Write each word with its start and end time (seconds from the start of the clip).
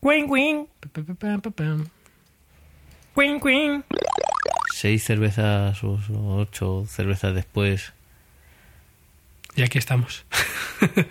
Queen, 0.00 0.26
queen. 0.28 0.66
Queen, 3.14 3.40
queen. 3.40 3.84
Seis 4.72 5.04
cervezas 5.04 5.82
o 5.84 5.98
ocho 6.36 6.84
cervezas 6.88 7.34
después, 7.34 7.92
Y 9.56 9.62
aquí 9.62 9.78
estamos. 9.78 10.24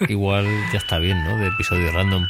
igual 0.08 0.46
ya 0.72 0.80
está 0.80 0.98
bien, 0.98 1.24
¿no? 1.24 1.38
De 1.38 1.48
episodio 1.48 1.92
random. 1.92 2.28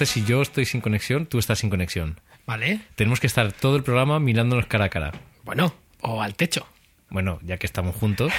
Entonces, 0.00 0.22
si 0.22 0.26
yo 0.26 0.40
estoy 0.40 0.64
sin 0.64 0.80
conexión, 0.80 1.26
tú 1.26 1.38
estás 1.38 1.58
sin 1.58 1.68
conexión. 1.68 2.18
¿Vale? 2.46 2.80
Tenemos 2.94 3.20
que 3.20 3.26
estar 3.26 3.52
todo 3.52 3.76
el 3.76 3.82
programa 3.82 4.18
mirándonos 4.18 4.64
cara 4.64 4.86
a 4.86 4.88
cara. 4.88 5.12
Bueno, 5.44 5.74
o 6.00 6.22
al 6.22 6.36
techo. 6.36 6.66
Bueno, 7.10 7.38
ya 7.42 7.58
que 7.58 7.66
estamos 7.66 7.94
juntos, 7.96 8.32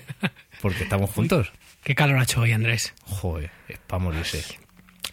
porque 0.62 0.84
estamos 0.84 1.10
juntos. 1.10 1.52
¿Qué 1.82 1.94
calor 1.94 2.16
ha 2.16 2.22
hecho 2.22 2.40
hoy, 2.40 2.52
Andrés? 2.52 2.94
Joder, 3.02 3.50
es 3.68 3.78
para 3.86 4.02
morirse. 4.02 4.56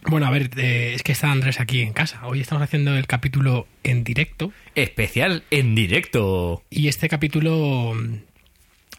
Bueno, 0.03 0.27
a 0.27 0.29
ver, 0.29 0.49
eh, 0.55 0.93
es 0.95 1.03
que 1.03 1.11
está 1.11 1.29
Andrés 1.29 1.59
aquí 1.59 1.81
en 1.81 1.91
casa. 1.91 2.25
Hoy 2.25 2.39
estamos 2.39 2.63
haciendo 2.63 2.95
el 2.95 3.05
capítulo 3.05 3.67
en 3.83 4.05
directo. 4.05 4.53
Especial 4.75 5.43
en 5.51 5.75
directo. 5.75 6.63
Y 6.69 6.87
este 6.87 7.09
capítulo 7.09 7.95
mm, 7.95 8.15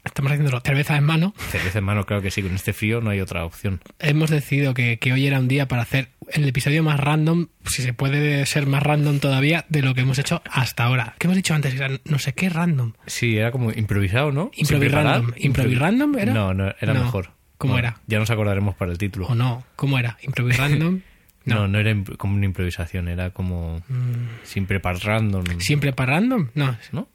estamos 0.04 0.32
haciéndolo 0.32 0.60
cerveza 0.64 0.96
en 0.96 1.04
mano. 1.04 1.34
Cerveza 1.50 1.78
en 1.78 1.84
mano, 1.84 2.04
claro 2.04 2.22
que 2.22 2.30
sí, 2.30 2.42
con 2.42 2.54
este 2.54 2.72
frío 2.72 3.00
no 3.00 3.10
hay 3.10 3.20
otra 3.20 3.44
opción. 3.44 3.80
Hemos 3.98 4.30
decidido 4.30 4.74
que, 4.74 4.98
que 4.98 5.12
hoy 5.12 5.26
era 5.26 5.38
un 5.38 5.48
día 5.48 5.68
para 5.68 5.82
hacer 5.82 6.08
el 6.32 6.46
episodio 6.48 6.82
más 6.82 6.98
random, 7.00 7.48
si 7.64 7.82
se 7.82 7.92
puede 7.92 8.44
ser 8.46 8.66
más 8.66 8.82
random 8.82 9.18
todavía, 9.20 9.64
de 9.68 9.82
lo 9.82 9.94
que 9.94 10.00
hemos 10.02 10.18
hecho 10.18 10.42
hasta 10.50 10.84
ahora. 10.84 11.14
¿Qué 11.18 11.26
hemos 11.26 11.36
dicho 11.36 11.54
antes? 11.54 11.74
Era 11.74 11.90
no 12.04 12.18
sé 12.18 12.32
qué 12.32 12.48
random. 12.48 12.92
Sí, 13.06 13.36
era 13.36 13.52
como 13.52 13.70
improvisado, 13.72 14.32
¿no? 14.32 14.50
Sin 14.54 14.62
Improvis 14.64 14.88
preparar. 14.88 15.14
random. 15.20 15.34
¿Improvis 15.38 15.78
random 15.78 16.18
era? 16.18 16.32
No, 16.34 16.54
no, 16.54 16.74
era 16.80 16.94
No. 16.94 17.04
mejor. 17.04 17.30
¿Cómo 17.58 17.74
No, 17.74 17.78
era? 17.78 18.00
Ya 18.08 18.18
nos 18.18 18.30
acordaremos 18.30 18.74
para 18.74 18.90
el 18.90 18.98
título. 18.98 19.26
¿O 19.26 19.34
no? 19.36 19.62
¿Cómo 19.76 19.98
era? 19.98 20.18
¿Improvis 20.22 20.56
random? 20.56 21.00
No, 21.44 21.66
no, 21.66 21.80
era 21.80 21.92
como 22.18 22.36
una 22.36 22.46
improvisación, 22.46 23.08
era 23.08 23.30
como 23.30 23.82
Mm, 23.88 24.28
sin 24.44 24.66
preparar 24.66 25.02
random. 25.02 25.44
¿Siempre 25.58 25.92
para 25.92 26.12
random? 26.12 26.50
No, 26.54 26.76
¿No? 26.92 27.08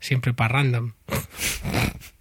siempre 0.00 0.32
para 0.32 0.54
random. 0.54 0.92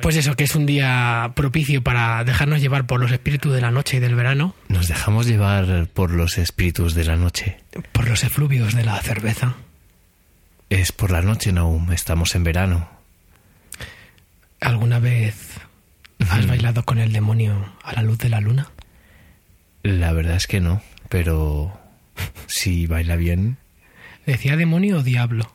Pues 0.00 0.16
eso, 0.16 0.34
que 0.36 0.44
es 0.44 0.54
un 0.54 0.64
día 0.66 1.32
propicio 1.36 1.82
para 1.82 2.24
dejarnos 2.24 2.60
llevar 2.60 2.86
por 2.86 2.98
los 3.00 3.12
espíritus 3.12 3.52
de 3.52 3.60
la 3.60 3.70
noche 3.70 3.98
y 3.98 4.00
del 4.00 4.14
verano, 4.14 4.54
Nos 4.68 4.88
dejamos 4.88 5.26
llevar 5.26 5.86
por 5.88 6.10
los 6.10 6.38
espíritus 6.38 6.94
de 6.94 7.04
la 7.04 7.16
noche. 7.16 7.58
por 7.92 8.08
los 8.08 8.24
efluvios 8.24 8.74
de 8.74 8.84
la 8.84 8.98
cerveza. 9.00 9.54
Es 10.70 10.92
por 10.92 11.10
la 11.10 11.20
noche, 11.20 11.52
Naum. 11.52 11.92
Estamos 11.92 12.34
en 12.34 12.44
verano. 12.44 12.88
¿Alguna 14.60 14.98
vez 14.98 15.58
has 16.30 16.46
bailado 16.46 16.84
con 16.84 16.98
el 16.98 17.12
demonio 17.12 17.74
a 17.82 17.92
la 17.94 18.02
luz 18.02 18.18
de 18.18 18.28
la 18.30 18.40
luna? 18.40 18.70
La 19.82 20.12
verdad 20.12 20.36
es 20.36 20.46
que 20.46 20.60
no, 20.60 20.80
pero 21.08 21.78
si 22.46 22.86
baila 22.86 23.16
bien. 23.16 23.58
¿Decía 24.24 24.56
demonio 24.56 24.98
o 24.98 25.02
diablo? 25.02 25.52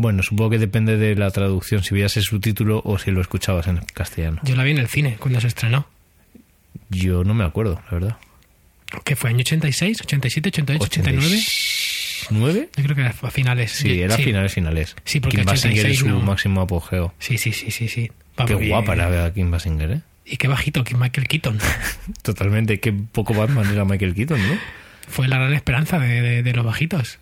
Bueno, 0.00 0.22
supongo 0.22 0.48
que 0.48 0.58
depende 0.58 0.96
de 0.96 1.14
la 1.14 1.30
traducción, 1.30 1.82
si 1.84 1.92
veías 1.94 2.16
el 2.16 2.22
subtítulo 2.22 2.80
o 2.86 2.98
si 2.98 3.10
lo 3.10 3.20
escuchabas 3.20 3.66
en 3.66 3.80
castellano. 3.92 4.40
Yo 4.44 4.56
la 4.56 4.64
vi 4.64 4.70
en 4.70 4.78
el 4.78 4.88
cine 4.88 5.16
cuando 5.20 5.42
se 5.42 5.48
estrenó. 5.48 5.86
Yo 6.88 7.22
no 7.22 7.34
me 7.34 7.44
acuerdo, 7.44 7.82
la 7.90 7.98
verdad. 7.98 8.16
¿Qué 9.04 9.14
fue? 9.14 9.28
¿Año 9.28 9.40
86, 9.40 10.00
87, 10.00 10.48
88, 10.48 10.84
89? 10.84 11.36
¿89? 11.36 12.68
Yo 12.78 12.82
creo 12.84 12.96
que 12.96 13.00
era 13.02 13.14
a 13.20 13.30
finales. 13.30 13.72
Sí, 13.72 14.00
era 14.00 14.16
finales 14.16 14.54
finales. 14.54 14.96
Sí, 15.04 15.20
porque 15.20 15.36
Kim 15.36 15.44
Basinger 15.44 15.80
86 15.84 15.92
es 15.92 15.98
su 15.98 16.08
no. 16.08 16.20
máximo 16.24 16.62
apogeo. 16.62 17.12
Sí, 17.18 17.36
sí, 17.36 17.52
sí, 17.52 17.70
sí, 17.70 17.88
sí. 17.88 18.10
Qué 18.46 18.54
guapa 18.54 18.94
era 18.94 19.30
Kim 19.34 19.50
Basinger, 19.50 19.90
¿eh? 19.90 20.00
Y 20.24 20.38
qué 20.38 20.48
bajito, 20.48 20.82
que 20.82 20.96
Michael 20.96 21.28
Keaton. 21.28 21.58
Totalmente, 22.22 22.80
qué 22.80 22.92
poco 22.94 23.34
Batman 23.34 23.70
era 23.70 23.84
Michael 23.84 24.14
Keaton, 24.14 24.40
¿no? 24.40 24.54
Fue 25.08 25.28
la 25.28 25.36
gran 25.36 25.52
esperanza 25.52 25.98
de, 25.98 26.22
de- 26.22 26.42
de 26.42 26.52
los 26.54 26.64
bajitos. 26.64 27.18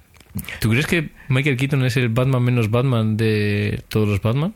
¿Tú 0.61 0.71
crees 0.71 0.87
que 0.87 1.11
Michael 1.29 1.57
Keaton 1.57 1.85
es 1.85 1.97
el 1.97 2.09
Batman 2.09 2.43
menos 2.43 2.71
Batman 2.71 3.17
de 3.17 3.83
todos 3.89 4.09
los 4.09 4.21
Batman? 4.21 4.55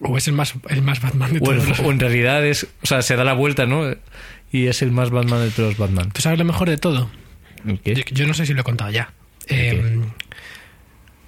O 0.00 0.16
es 0.16 0.28
el 0.28 0.34
más, 0.34 0.54
el 0.68 0.82
más 0.82 1.00
Batman 1.00 1.32
de 1.32 1.38
O, 1.38 1.44
todos 1.44 1.62
en- 1.62 1.68
los... 1.68 1.80
o 1.80 1.90
en 1.92 2.00
realidad 2.00 2.44
es, 2.46 2.66
o 2.82 2.86
sea, 2.86 3.02
se 3.02 3.16
da 3.16 3.24
la 3.24 3.32
vuelta, 3.34 3.66
¿no? 3.66 3.84
Y 4.52 4.66
es 4.66 4.82
el 4.82 4.92
más 4.92 5.10
Batman 5.10 5.40
de 5.40 5.50
todos 5.50 5.70
los 5.70 5.78
Batman. 5.78 6.10
¿Tú 6.12 6.20
sabes 6.22 6.38
lo 6.38 6.44
mejor 6.44 6.68
de 6.68 6.76
todo? 6.76 7.10
¿Qué? 7.84 7.94
Yo, 7.94 8.02
yo 8.12 8.26
no 8.26 8.34
sé 8.34 8.46
si 8.46 8.54
lo 8.54 8.60
he 8.60 8.64
contado 8.64 8.90
ya. 8.90 9.12
Eh, 9.48 10.00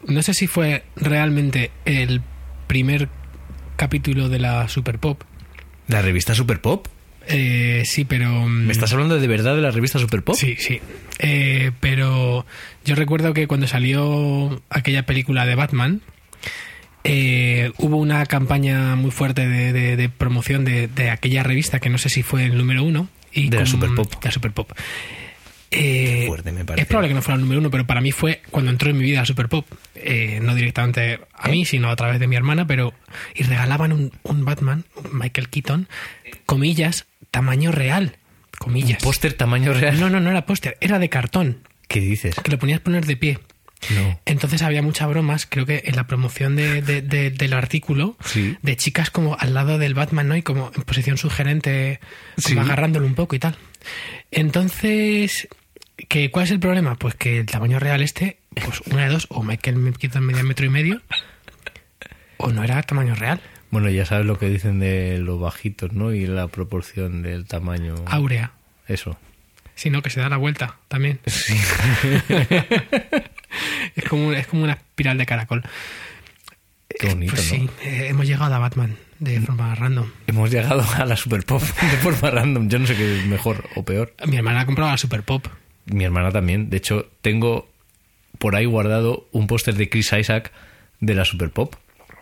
no 0.07 0.23
sé 0.23 0.35
si 0.35 0.47
fue 0.47 0.85
realmente 0.97 1.71
el 1.85 2.21
primer 2.67 3.09
capítulo 3.77 4.29
de 4.29 4.39
la 4.39 4.69
Super 4.69 4.99
Pop. 4.99 5.23
¿La 5.89 6.03
revista 6.03 6.35
Super 6.35 6.61
Pop? 6.61 6.87
Eh, 7.29 7.83
sí, 7.87 8.05
pero... 8.05 8.29
mm, 8.47 8.67
¿Me 8.67 8.73
estás 8.73 8.93
hablando 8.93 9.19
de 9.19 9.27
verdad 9.27 9.55
de 9.57 9.63
la 9.63 9.71
revista 9.71 9.99
Super 9.99 10.23
Pop? 10.23 10.37
Sí, 10.37 10.57
sí. 10.59 10.81
Eh, 11.19 11.71
pero 11.81 12.45
yo 12.85 12.95
recuerdo 12.95 13.33
que 13.35 13.47
cuando 13.47 13.67
salió 13.67 14.63
aquella 14.71 15.07
película 15.07 15.47
de 15.47 15.55
Batman, 15.55 16.01
eh, 17.05 17.73
hubo 17.79 17.97
una 17.97 18.25
campaña 18.27 18.97
muy 18.97 19.11
fuerte 19.11 19.47
de, 19.47 19.73
de- 19.73 19.97
de 19.97 20.09
promoción 20.09 20.65
de, 20.65 20.89
de 20.89 21.11
aquella 21.11 21.43
revista, 21.43 21.79
que 21.81 21.91
no 21.91 21.99
sé 21.99 22.09
si 22.09 22.23
fue 22.23 22.45
el 22.45 22.57
número 22.57 22.83
uno. 22.83 23.09
Y 23.33 23.49
De 23.51 23.59
la 23.59 23.67
Super 23.67 23.91
Pop. 23.95 24.11
De 24.11 24.19
la 24.29 24.31
Super 24.31 24.53
Pop. 24.53 24.71
Eh, 25.71 26.25
fuerte, 26.29 26.53
me 26.53 26.65
parece. 26.65 26.83
Es 26.83 26.87
probable 26.89 27.09
que 27.09 27.15
no 27.15 27.23
fuera 27.23 27.35
el 27.35 27.41
número 27.41 27.59
uno, 27.61 27.69
pero 27.71 27.85
para 27.85 28.01
mí 28.01 28.13
fue 28.13 28.41
cuando 28.51 28.71
entró 28.71 28.91
en 28.91 28.97
mi 28.97 29.03
vida 29.05 29.19
la 29.21 29.27
Super 29.27 29.49
Pop. 29.49 29.67
Eh, 29.97 30.39
no 30.41 30.55
directamente 30.55 31.19
a 31.33 31.49
mí, 31.49 31.65
sino 31.65 31.91
a 31.91 31.97
través 31.97 32.21
de 32.21 32.29
mi 32.29 32.37
hermana, 32.37 32.65
pero. 32.67 32.95
Y 33.35 33.43
regalaban 33.43 33.93
un, 33.93 34.13
un 34.23 34.45
Batman, 34.45 34.85
un 34.95 35.19
Michael 35.19 35.49
Keaton, 35.49 35.89
comillas, 36.47 37.07
tamaño 37.35 37.73
real. 37.73 38.17
Comillas. 38.59 39.03
¿Póster 39.03 39.33
tamaño 39.33 39.73
real? 39.75 39.99
No, 39.99 40.09
no, 40.09 40.21
no 40.21 40.31
era 40.31 40.47
póster, 40.47 40.77
era 40.81 41.01
de 41.01 41.09
cartón, 41.09 41.67
¿Qué 41.89 41.99
dices? 42.01 42.37
que 42.37 42.51
lo 42.53 42.59
ponías 42.61 42.79
poner 42.81 43.05
de 43.07 43.17
pie. 43.17 43.41
No. 43.95 44.19
Entonces 44.25 44.63
había 44.63 44.81
muchas 44.83 45.09
bromas, 45.09 45.45
creo 45.47 45.67
que 45.67 45.83
en 45.87 45.97
la 45.97 46.07
promoción 46.07 46.55
de, 46.57 46.81
de- 46.81 47.03
de- 47.03 47.31
del 47.31 47.53
artículo, 47.53 48.17
Sí. 48.25 48.57
de 48.63 48.77
chicas 48.77 49.11
como 49.11 49.37
al 49.39 49.53
lado 49.53 49.77
del 49.79 49.95
Batman, 49.95 50.29
¿no? 50.29 50.37
Y 50.37 50.43
como 50.43 50.71
en 50.77 50.83
posición 50.85 51.19
sugerente, 51.19 51.99
como 52.43 52.55
Sí. 52.55 52.59
agarrándolo 52.67 53.05
un 53.07 53.15
poco 53.17 53.35
y 53.35 53.41
tal. 53.41 53.57
Entonces, 54.31 55.49
¿qué, 56.09 56.31
¿cuál 56.31 56.45
es 56.47 56.51
el 56.53 56.61
problema? 56.61 56.95
Pues 56.95 57.15
que 57.17 57.41
el 57.41 57.47
tamaño 57.47 57.79
real 57.81 58.01
este, 58.03 58.39
pues 58.55 58.81
una 58.87 59.03
de 59.03 59.09
dos, 59.09 59.27
o 59.31 59.43
Michael 59.43 59.93
Keaton 59.99 60.25
media 60.25 60.43
metro 60.45 60.65
y 60.65 60.71
medio, 60.71 61.03
o 62.39 62.51
no 62.53 62.63
era 62.65 62.81
tamaño 62.83 63.15
real, 63.17 63.41
Bueno, 63.75 63.91
ya 63.91 64.07
sabes 64.07 64.25
lo 64.25 64.39
que 64.39 64.49
dicen 64.49 64.79
de 64.79 65.19
los 65.19 65.41
bajitos, 65.41 65.93
¿no? 65.93 66.15
Y 66.15 66.29
la 66.29 66.47
proporción 66.47 67.23
del 67.23 67.45
tamaño. 67.45 67.97
áurea, 68.07 68.53
Eso. 68.87 69.19
sino 69.75 70.01
que 70.01 70.11
se 70.11 70.21
da 70.21 70.29
la 70.29 70.37
vuelta 70.37 70.77
también. 70.89 71.19
Sí. 71.27 71.55
Es 73.97 74.05
como, 74.09 74.33
es 74.33 74.47
como 74.49 74.65
una 74.65 74.73
espiral 74.75 75.17
de 75.19 75.27
caracol. 75.27 75.63
Qué 76.99 77.09
bonito, 77.09 77.35
Pues 77.35 77.53
¿no? 77.53 77.57
sí, 77.59 77.71
eh, 77.85 78.07
hemos 78.11 78.27
llegado 78.27 78.55
a 78.55 78.59
Batman 78.59 78.97
de 79.21 79.41
forma 79.41 79.75
random. 79.75 80.11
Hemos 80.27 80.51
llegado 80.51 80.85
a 80.97 81.05
la 81.05 81.17
Super 81.17 81.45
Pop 81.45 81.63
de 81.81 81.97
forma 81.99 82.31
random. 82.31 82.69
Yo 82.69 82.79
no 82.79 82.87
sé 82.87 82.97
qué 82.97 83.21
es 83.21 83.27
mejor 83.27 83.65
o 83.77 83.85
peor. 83.85 84.15
Mi 84.27 84.37
hermana 84.37 84.61
ha 84.61 84.67
comprado 84.67 84.91
la 84.91 84.99
Super 84.99 85.23
Pop. 85.23 85.47
Mi 85.87 86.05
hermana 86.05 86.31
también. 86.33 86.71
De 86.71 86.77
hecho, 86.77 87.09
tengo 87.23 87.69
por 88.39 88.57
ahí 88.57 88.65
guardado 88.67 89.29
un 89.33 89.47
póster 89.47 89.75
de 89.75 89.89
Chris 89.89 90.13
Isaac 90.13 90.53
de 91.01 91.15
la 91.15 91.25
Super 91.25 91.51
Pop. 91.51 91.75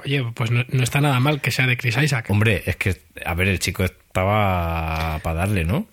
Oye, 0.04 0.24
pues 0.34 0.50
no, 0.50 0.64
no 0.68 0.82
está 0.82 1.00
nada 1.00 1.18
mal 1.20 1.40
que 1.40 1.50
sea 1.50 1.66
de 1.66 1.76
Chris 1.76 1.96
Isaac. 1.96 2.26
Hombre, 2.30 2.62
es 2.66 2.76
que, 2.76 3.00
a 3.24 3.34
ver, 3.34 3.48
el 3.48 3.58
chico 3.58 3.84
estaba 3.84 5.18
para 5.22 5.34
darle, 5.40 5.64
¿no? 5.64 5.86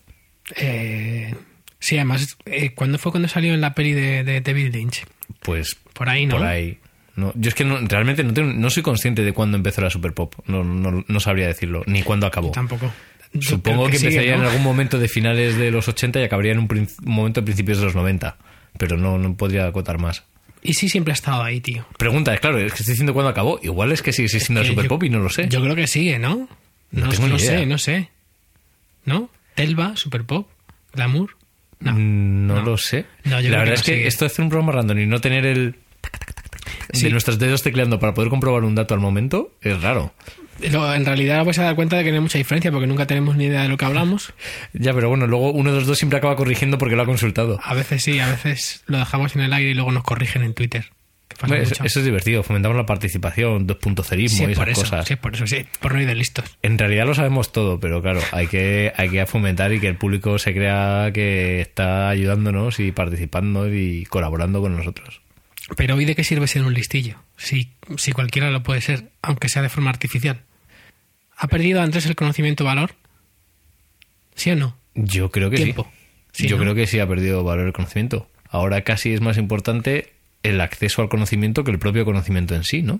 Eh, 0.55 1.33
sí, 1.79 1.95
además, 1.97 2.37
eh, 2.45 2.71
¿cuándo 2.73 2.97
fue 2.97 3.11
cuando 3.11 3.27
salió 3.27 3.53
en 3.53 3.61
la 3.61 3.73
peli 3.73 3.93
de, 3.93 4.23
de 4.23 4.41
David 4.41 4.73
Lynch? 4.73 5.05
Pues 5.41 5.77
Por 5.93 6.09
ahí, 6.09 6.25
¿no? 6.25 6.37
por 6.37 6.45
ahí. 6.45 6.79
No, 7.15 7.33
yo 7.35 7.49
es 7.49 7.55
que 7.55 7.65
no- 7.65 7.79
realmente 7.81 8.23
no, 8.23 8.33
tengo- 8.33 8.53
no 8.53 8.69
soy 8.69 8.81
consciente 8.83 9.23
de 9.23 9.33
cuándo 9.33 9.57
empezó 9.57 9.81
la 9.81 9.89
Super 9.89 10.13
Pop. 10.13 10.35
No, 10.47 10.63
no, 10.63 11.03
no 11.07 11.19
sabría 11.19 11.47
decirlo, 11.47 11.83
ni 11.85 12.01
cuándo 12.01 12.25
acabó. 12.27 12.51
Tampoco. 12.51 12.91
Yo 13.33 13.41
Supongo 13.51 13.87
que, 13.89 13.97
sigue, 13.97 14.07
empezaría 14.09 14.35
en 14.35 14.41
algún 14.41 14.63
momento 14.63 14.97
de 14.97 15.07
finales 15.07 15.55
de 15.57 15.69
los 15.69 15.87
80 15.87 16.19
y 16.19 16.23
acabaría 16.23 16.51
en 16.53 16.59
un 16.59 16.87
momento 17.03 17.41
de 17.41 17.45
principios 17.45 17.77
de 17.79 17.85
los 17.85 17.95
90. 17.95 18.37
Pero 18.77 18.97
no, 18.97 19.17
no 19.19 19.35
podría 19.35 19.67
acotar 19.67 19.99
más. 19.99 20.23
Y 20.61 20.73
sí, 20.73 20.89
siempre 20.89 21.11
ha 21.11 21.15
estado 21.15 21.41
ahí, 21.43 21.61
tío. 21.61 21.85
Pregunta, 21.97 22.33
es 22.33 22.39
claro, 22.41 22.57
es 22.59 22.73
que 22.73 22.79
estoy 22.79 22.93
diciendo 22.93 23.13
cuándo 23.13 23.29
acabó. 23.29 23.59
Igual 23.63 23.91
es 23.91 24.01
que 24.01 24.11
sigue 24.11 24.25
existiendo 24.25 24.61
Que 24.61 24.67
la 24.67 24.71
Super 24.73 24.83
yo- 24.85 24.89
Pop 24.89 25.03
y 25.03 25.09
no 25.09 25.19
lo 25.19 25.29
sé. 25.29 25.47
Yo 25.49 25.61
creo 25.61 25.75
que 25.75 25.87
sigue, 25.87 26.19
¿no? 26.19 26.49
No 26.91 27.09
tengo 27.09 27.27
ni 27.27 27.35
idea. 27.35 27.59
sé, 27.59 27.65
no 27.65 27.77
sé. 27.77 28.09
¿No? 29.05 29.29
Telva, 29.55 29.95
Super 29.95 30.23
Pop, 30.25 30.49
Glamour. 30.93 31.35
No. 31.79 31.93
Mm, 31.93 32.47
no, 32.47 32.55
no. 32.55 32.61
lo 32.63 32.77
sé. 32.77 33.05
No, 33.23 33.39
la 33.39 33.59
verdad 33.59 33.65
que 33.65 33.73
es 33.73 33.79
no 33.79 33.85
que 33.85 33.91
sigue. 33.95 34.07
esto 34.07 34.25
de 34.25 34.31
hacer 34.31 34.43
un 34.43 34.49
programa 34.49 34.73
random 34.73 34.99
y 34.99 35.05
no 35.05 35.21
tener 35.21 35.45
el... 35.45 35.75
tac, 36.01 36.33
de 36.91 36.99
Sí. 36.99 37.09
nuestros 37.09 37.39
dedos 37.39 37.61
tecleando 37.63 37.99
para 37.99 38.13
poder 38.13 38.29
comprobar 38.29 38.63
un 38.63 38.75
dato 38.75 38.93
al 38.93 38.99
momento 38.99 39.53
es 39.61 39.81
raro. 39.81 40.13
Lo- 40.71 40.93
en 40.93 41.05
realidad 41.05 41.43
vais 41.45 41.57
a 41.59 41.63
dar 41.63 41.75
cuenta 41.75 41.97
de 41.97 42.03
que 42.03 42.09
no 42.11 42.15
hay 42.17 42.21
mucha 42.21 42.37
diferencia 42.37 42.71
porque 42.71 42.87
nunca 42.87 43.07
tenemos 43.07 43.35
ni 43.35 43.45
idea 43.45 43.61
de 43.63 43.69
lo 43.69 43.77
que 43.77 43.85
hablamos. 43.85 44.33
Ya, 44.73 44.93
pero 44.93 45.09
bueno, 45.09 45.27
luego 45.27 45.51
uno 45.51 45.71
de 45.71 45.77
los 45.79 45.87
dos 45.87 45.97
siempre 45.97 46.17
acaba 46.19 46.35
corrigiendo 46.35 46.77
porque 46.77 46.95
lo 46.95 47.01
ha 47.03 47.05
consultado. 47.05 47.59
A 47.63 47.73
veces 47.73 48.03
sí, 48.03 48.19
a 48.19 48.27
veces 48.29 48.83
lo 48.87 48.97
dejamos 48.97 49.35
en 49.35 49.41
el 49.41 49.53
aire 49.53 49.71
y 49.71 49.73
luego 49.73 49.91
nos 49.91 50.03
corrigen 50.03 50.43
en 50.43 50.53
Twitter. 50.53 50.85
Eso, 51.61 51.83
es 51.85 52.03
divertido, 52.03 52.43
fomentamos 52.43 52.75
la 52.75 52.85
participación, 52.85 53.65
2.0ismo 53.65 54.27
Sí, 54.27 54.41
y 54.41 54.43
es 54.45 54.49
esas 54.51 54.57
por 54.57 54.69
eso, 54.69 54.81
cosas. 54.81 55.07
sí, 55.07 55.15
por 55.15 55.35
eso, 55.35 55.47
sí, 55.47 55.65
por 55.79 55.93
no 55.93 56.01
ir 56.01 56.07
de 56.07 56.15
listos. 56.15 56.43
En 56.63 56.77
realidad 56.77 57.05
lo 57.05 57.15
sabemos 57.15 57.53
todo, 57.53 57.79
pero 57.79 58.01
claro, 58.01 58.19
hay 58.33 58.47
que, 58.47 58.91
hay 58.97 59.07
que 59.09 59.25
fomentar 59.25 59.71
y 59.71 59.79
que 59.79 59.87
el 59.87 59.95
público 59.95 60.37
se 60.37 60.53
crea 60.53 61.11
que 61.13 61.61
está 61.61 62.09
ayudándonos 62.09 62.81
y 62.81 62.91
participando 62.91 63.73
y 63.73 64.03
colaborando 64.05 64.59
con 64.59 64.75
nosotros. 64.75 65.21
Pero 65.77 65.95
hoy 65.95 66.03
de 66.03 66.15
qué 66.15 66.25
sirve 66.25 66.47
ser 66.47 66.63
un 66.63 66.73
listillo, 66.73 67.15
si, 67.37 67.71
si 67.95 68.11
cualquiera 68.11 68.49
lo 68.51 68.61
puede 68.63 68.81
ser, 68.81 69.09
aunque 69.21 69.47
sea 69.47 69.61
de 69.61 69.69
forma 69.69 69.91
artificial. 69.91 70.41
¿Ha 71.39 71.47
perdido 71.47 71.81
antes 71.81 72.05
el 72.05 72.15
conocimiento 72.15 72.65
valor? 72.65 72.91
¿Sí 74.35 74.51
o 74.51 74.55
no? 74.55 74.75
Yo 74.93 75.31
creo 75.31 75.49
que 75.49 75.55
Tiempo. 75.57 75.89
sí. 76.33 76.43
Sí, 76.43 76.47
Yo 76.47 76.57
¿no? 76.57 76.61
creo 76.63 76.75
que 76.75 76.85
sí 76.85 76.99
ha 76.99 77.07
perdido 77.07 77.43
valor 77.43 77.65
el 77.67 77.73
conocimiento. 77.73 78.29
Ahora 78.49 78.81
casi 78.83 79.13
es 79.13 79.21
más 79.21 79.37
importante 79.37 80.13
el 80.43 80.61
acceso 80.61 81.01
al 81.01 81.09
conocimiento 81.09 81.63
que 81.63 81.71
el 81.71 81.79
propio 81.79 82.05
conocimiento 82.05 82.55
en 82.55 82.63
sí, 82.63 82.81
¿no? 82.83 82.99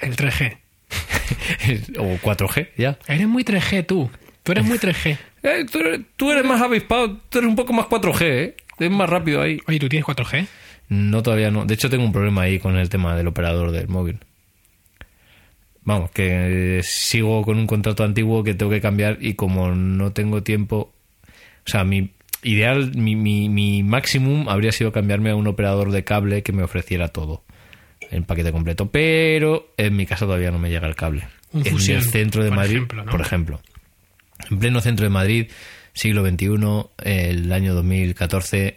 El 0.00 0.16
3G. 0.16 0.56
o 1.98 2.18
4G, 2.18 2.68
ya. 2.76 2.98
Eres 3.06 3.28
muy 3.28 3.44
3G 3.44 3.86
tú. 3.86 4.10
Tú 4.42 4.52
eres 4.52 4.64
muy 4.64 4.78
3G. 4.78 5.18
Eh, 5.42 5.64
tú, 5.72 5.78
eres, 5.78 6.00
tú 6.18 6.30
eres 6.30 6.44
más 6.44 6.60
avispado, 6.60 7.16
tú 7.30 7.38
eres 7.38 7.48
un 7.48 7.56
poco 7.56 7.72
más 7.72 7.86
4G, 7.86 8.20
¿eh? 8.24 8.56
Es 8.78 8.90
más 8.90 9.08
rápido 9.08 9.40
ahí. 9.40 9.58
Oye, 9.66 9.78
¿tú 9.78 9.88
tienes 9.88 10.06
4G? 10.06 10.46
No, 10.90 11.22
todavía 11.22 11.50
no. 11.50 11.64
De 11.64 11.72
hecho, 11.72 11.88
tengo 11.88 12.04
un 12.04 12.12
problema 12.12 12.42
ahí 12.42 12.58
con 12.58 12.76
el 12.76 12.90
tema 12.90 13.16
del 13.16 13.26
operador 13.26 13.70
del 13.70 13.88
móvil. 13.88 14.18
Vamos, 15.82 16.10
que 16.10 16.80
sigo 16.82 17.42
con 17.42 17.58
un 17.58 17.66
contrato 17.66 18.04
antiguo 18.04 18.44
que 18.44 18.54
tengo 18.54 18.70
que 18.70 18.80
cambiar 18.80 19.18
y 19.20 19.34
como 19.34 19.74
no 19.74 20.12
tengo 20.12 20.42
tiempo... 20.42 20.92
O 21.66 21.70
sea, 21.70 21.84
mi 21.84 22.10
ideal, 22.42 22.92
mi, 22.96 23.16
mi, 23.16 23.48
mi 23.48 23.82
máximum 23.82 24.48
habría 24.48 24.72
sido 24.72 24.92
cambiarme 24.92 25.30
a 25.30 25.36
un 25.36 25.46
operador 25.46 25.90
de 25.90 26.04
cable 26.04 26.42
que 26.42 26.52
me 26.52 26.62
ofreciera 26.62 27.08
todo. 27.08 27.44
El 28.10 28.24
paquete 28.24 28.52
completo. 28.52 28.90
Pero 28.90 29.72
en 29.76 29.96
mi 29.96 30.06
casa 30.06 30.26
todavía 30.26 30.50
no 30.50 30.58
me 30.58 30.70
llega 30.70 30.88
el 30.88 30.96
cable. 30.96 31.28
Un 31.52 31.66
en 31.66 31.72
Fusión, 31.72 31.98
el 31.98 32.04
centro 32.04 32.42
de 32.42 32.50
por 32.50 32.56
Madrid, 32.56 32.76
ejemplo, 32.76 33.04
¿no? 33.04 33.10
por 33.10 33.20
ejemplo. 33.20 33.60
En 34.50 34.58
pleno 34.58 34.80
centro 34.80 35.04
de 35.04 35.10
Madrid, 35.10 35.50
siglo 35.92 36.26
XXI, 36.26 36.48
el 37.04 37.52
año 37.52 37.74
2014, 37.74 38.76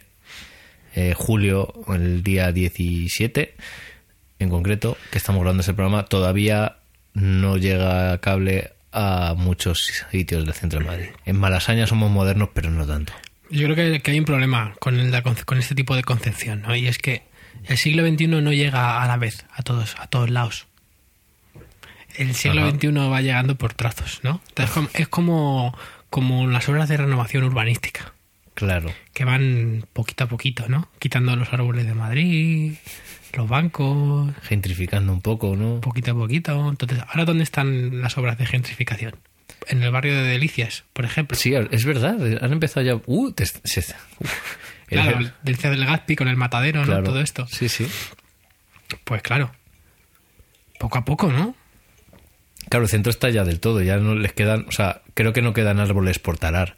eh, 0.94 1.14
julio, 1.16 1.72
el 1.88 2.22
día 2.22 2.52
17, 2.52 3.54
en 4.38 4.50
concreto, 4.50 4.96
que 5.10 5.18
estamos 5.18 5.40
grabando 5.40 5.62
ese 5.62 5.74
programa, 5.74 6.04
todavía 6.04 6.76
no 7.14 7.56
llega 7.56 8.18
cable 8.20 8.72
a 8.92 9.34
muchos 9.36 9.90
sitios 10.10 10.44
del 10.44 10.54
centro 10.54 10.80
de 10.80 10.86
Madrid. 10.86 11.06
En 11.24 11.36
Malasaña 11.38 11.86
somos 11.86 12.10
modernos, 12.10 12.50
pero 12.54 12.70
no 12.70 12.86
tanto. 12.86 13.12
Yo 13.50 13.64
creo 13.66 13.76
que, 13.76 14.00
que 14.00 14.10
hay 14.12 14.18
un 14.18 14.24
problema 14.24 14.74
con, 14.78 14.98
el- 14.98 15.22
con 15.44 15.58
este 15.58 15.74
tipo 15.74 15.96
de 15.96 16.02
concepción, 16.04 16.62
¿no? 16.62 16.74
Y 16.76 16.86
es 16.86 16.98
que 16.98 17.22
el 17.66 17.76
siglo 17.78 18.06
XXI 18.06 18.26
no 18.28 18.52
llega 18.52 19.02
a 19.02 19.06
la 19.06 19.16
vez 19.16 19.44
a 19.52 19.62
todos, 19.62 19.96
a 19.98 20.06
todos 20.06 20.30
lados. 20.30 20.66
El 22.16 22.34
siglo 22.34 22.62
Ajá. 22.62 22.70
XXI 22.70 22.88
va 22.92 23.20
llegando 23.20 23.56
por 23.56 23.74
trazos, 23.74 24.20
¿no? 24.22 24.40
Entonces, 24.48 24.84
es 24.94 25.08
como, 25.08 25.76
como 26.10 26.46
las 26.46 26.68
obras 26.68 26.88
de 26.88 26.96
renovación 26.96 27.42
urbanística, 27.44 28.12
Claro. 28.54 28.92
que 29.12 29.24
van 29.24 29.84
poquito 29.92 30.24
a 30.24 30.28
poquito, 30.28 30.68
¿no? 30.68 30.88
Quitando 31.00 31.34
los 31.34 31.52
árboles 31.52 31.86
de 31.86 31.94
Madrid, 31.94 32.74
los 33.36 33.48
bancos, 33.48 34.32
Gentrificando 34.42 35.12
un 35.12 35.20
poco, 35.20 35.56
¿no? 35.56 35.80
poquito 35.80 36.12
a 36.12 36.14
poquito. 36.14 36.68
Entonces, 36.70 36.98
¿ahora 37.08 37.24
dónde 37.24 37.44
están 37.44 38.00
las 38.00 38.16
obras 38.18 38.38
de 38.38 38.46
gentrificación? 38.46 39.16
En 39.66 39.82
el 39.82 39.90
barrio 39.90 40.14
de 40.14 40.22
Delicias, 40.22 40.84
por 40.92 41.04
ejemplo. 41.04 41.36
Sí, 41.36 41.54
es 41.70 41.84
verdad. 41.84 42.16
Han 42.42 42.52
empezado 42.52 42.84
ya... 42.84 42.96
Uh, 43.06 43.30
te- 43.32 43.44
uh. 43.44 43.46
El- 44.88 45.00
Claro, 45.00 45.18
Delicias 45.42 45.72
del 45.76 45.86
Gaspi 45.86 46.14
con 46.16 46.28
el 46.28 46.36
matadero, 46.36 46.84
¿no? 46.84 47.02
Todo 47.02 47.20
esto. 47.20 47.46
Sí, 47.46 47.68
sí. 47.68 47.86
Pues 49.04 49.22
claro. 49.22 49.50
Poco 50.78 50.98
a 50.98 51.04
poco, 51.04 51.32
¿no? 51.32 51.54
Claro, 52.68 52.84
el 52.84 52.90
centro 52.90 53.10
está 53.10 53.30
ya 53.30 53.44
del 53.44 53.60
todo, 53.60 53.82
ya 53.82 53.96
no 53.96 54.14
les 54.14 54.32
quedan, 54.32 54.66
o 54.68 54.72
sea, 54.72 55.02
creo 55.14 55.32
que 55.32 55.42
no 55.42 55.52
quedan 55.54 55.80
árboles 55.80 56.18
por 56.18 56.38
talar. 56.38 56.76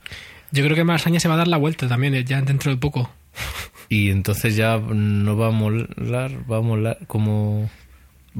Yo 0.52 0.62
creo 0.64 0.76
que 0.76 0.84
Malasaña 0.84 1.18
se 1.20 1.28
va 1.28 1.34
a 1.34 1.38
dar 1.38 1.48
la 1.48 1.56
vuelta 1.56 1.88
también, 1.88 2.14
eh, 2.14 2.24
ya 2.24 2.40
dentro 2.42 2.70
de 2.70 2.76
poco. 2.76 3.10
Y 3.88 4.10
entonces 4.10 4.56
ya 4.56 4.78
no 4.78 5.36
va 5.36 5.48
a 5.48 5.50
molar, 5.50 6.30
va 6.50 6.58
a 6.58 6.60
molar 6.62 6.98
como 7.06 7.70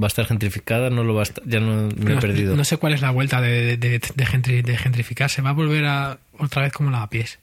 va 0.01 0.07
a 0.07 0.09
estar 0.09 0.27
gentrificada, 0.27 0.91
no 0.91 1.05
lo 1.05 1.15
va 1.15 1.21
a 1.21 1.23
estar, 1.25 1.43
ya 1.47 1.61
no 1.61 1.89
me 1.97 2.15
he 2.15 2.17
perdido. 2.19 2.55
no 2.57 2.65
sé 2.65 2.77
cuál 2.77 2.93
es 2.93 3.01
la 3.01 3.11
vuelta 3.11 3.41
de, 3.41 3.77
de, 3.77 3.89
de 3.99 4.27
gentri- 4.27 4.63
de 4.63 4.77
gentrificar. 4.77 5.31
Se 5.31 5.41
va 5.43 5.51
a 5.51 5.55
volver 5.55 5.85
a 5.87 6.19
otra 6.39 6.63
vez 6.63 6.73
como 6.73 6.91
lavapiés. 6.91 7.39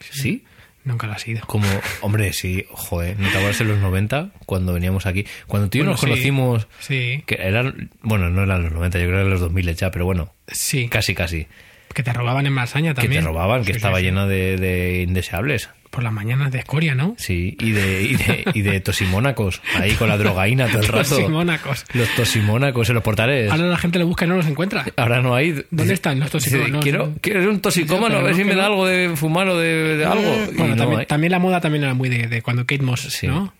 ¿Sí? 0.00 0.44
Nunca 0.84 1.06
lo 1.06 1.12
ha 1.12 1.18
sido. 1.18 1.42
Como, 1.46 1.66
hombre, 2.00 2.32
sí, 2.32 2.64
joder, 2.70 3.18
¿no 3.18 3.28
te 3.28 3.36
acuerdas 3.36 3.60
en 3.60 3.68
los 3.68 3.78
90 3.78 4.30
cuando 4.46 4.72
veníamos 4.72 5.04
aquí? 5.04 5.26
Cuando 5.46 5.68
tú 5.68 5.76
y 5.76 5.80
yo 5.80 5.84
Bueno, 5.84 5.92
nos 5.92 6.00
sí. 6.00 6.06
conocimos, 6.06 6.66
Sí, 6.78 7.24
que 7.26 7.34
eran, 7.34 7.90
bueno, 8.00 8.30
no 8.30 8.42
eran 8.44 8.62
los 8.62 8.72
90, 8.72 8.98
yo 8.98 9.04
creo 9.04 9.16
que 9.16 9.20
eran 9.20 9.30
los 9.30 9.40
2000 9.40 9.74
ya, 9.74 9.90
pero 9.90 10.06
bueno, 10.06 10.32
sí. 10.46 10.88
casi, 10.88 11.14
casi. 11.14 11.46
Que 11.92 12.02
te 12.02 12.12
robaban 12.14 12.46
en 12.46 12.54
Malasaña 12.54 12.94
Que 12.94 13.02
también. 13.02 13.22
te 13.22 13.28
robaban, 13.28 13.64
que 13.64 13.72
Sí, 13.72 13.76
estaba 13.76 14.00
llena 14.00 14.26
de, 14.26 14.56
de 14.56 15.02
indeseables. 15.02 15.68
Por 15.90 16.02
las 16.02 16.12
mañanas 16.12 16.52
de 16.52 16.58
escoria, 16.58 16.94
¿no? 16.94 17.14
Sí, 17.18 17.56
y 17.58 17.70
de, 17.72 18.02
y 18.02 18.14
de, 18.16 18.44
y 18.54 18.62
de 18.62 18.80
tosimónacos, 18.80 19.60
ahí 19.74 19.92
con 19.92 20.08
la 20.08 20.16
drogaína 20.18 20.68
todo 20.68 20.80
el 20.82 20.88
rato. 20.88 21.16
Tosimónacos. 21.16 21.84
Los 21.94 22.08
tosimónacos 22.14 22.88
en 22.90 22.94
los 22.94 23.02
portales. 23.04 23.50
Ahora 23.50 23.64
la 23.66 23.78
gente 23.78 23.98
lo 23.98 24.06
busca 24.06 24.24
y 24.24 24.28
no 24.28 24.36
los 24.36 24.46
encuentra. 24.46 24.84
Ahora 24.96 25.22
no 25.22 25.34
hay. 25.34 25.64
¿Dónde 25.70 25.94
están 25.94 26.20
los 26.20 26.30
toxicómanos? 26.30 26.82
Quiero, 26.82 27.14
quiero 27.20 27.40
ser 27.40 27.48
un 27.48 27.60
toxicómano, 27.60 28.18
a 28.18 28.22
ver 28.22 28.34
si 28.34 28.44
me 28.44 28.54
da 28.54 28.66
algo 28.66 28.86
de 28.86 29.16
fumar 29.16 29.48
o 29.48 29.56
de, 29.58 29.96
de 29.96 30.04
algo. 30.04 30.30
Y 30.52 30.56
Bueno, 30.56 30.76
no 30.76 30.82
también, 30.84 31.06
también 31.06 31.30
la 31.32 31.38
moda 31.38 31.60
también 31.60 31.84
era 31.84 31.94
muy 31.94 32.08
de, 32.08 32.26
de 32.28 32.42
cuando 32.42 32.66
Kate 32.66 32.82
Moss, 32.82 33.00
Sí. 33.00 33.26
¿no? 33.26 33.52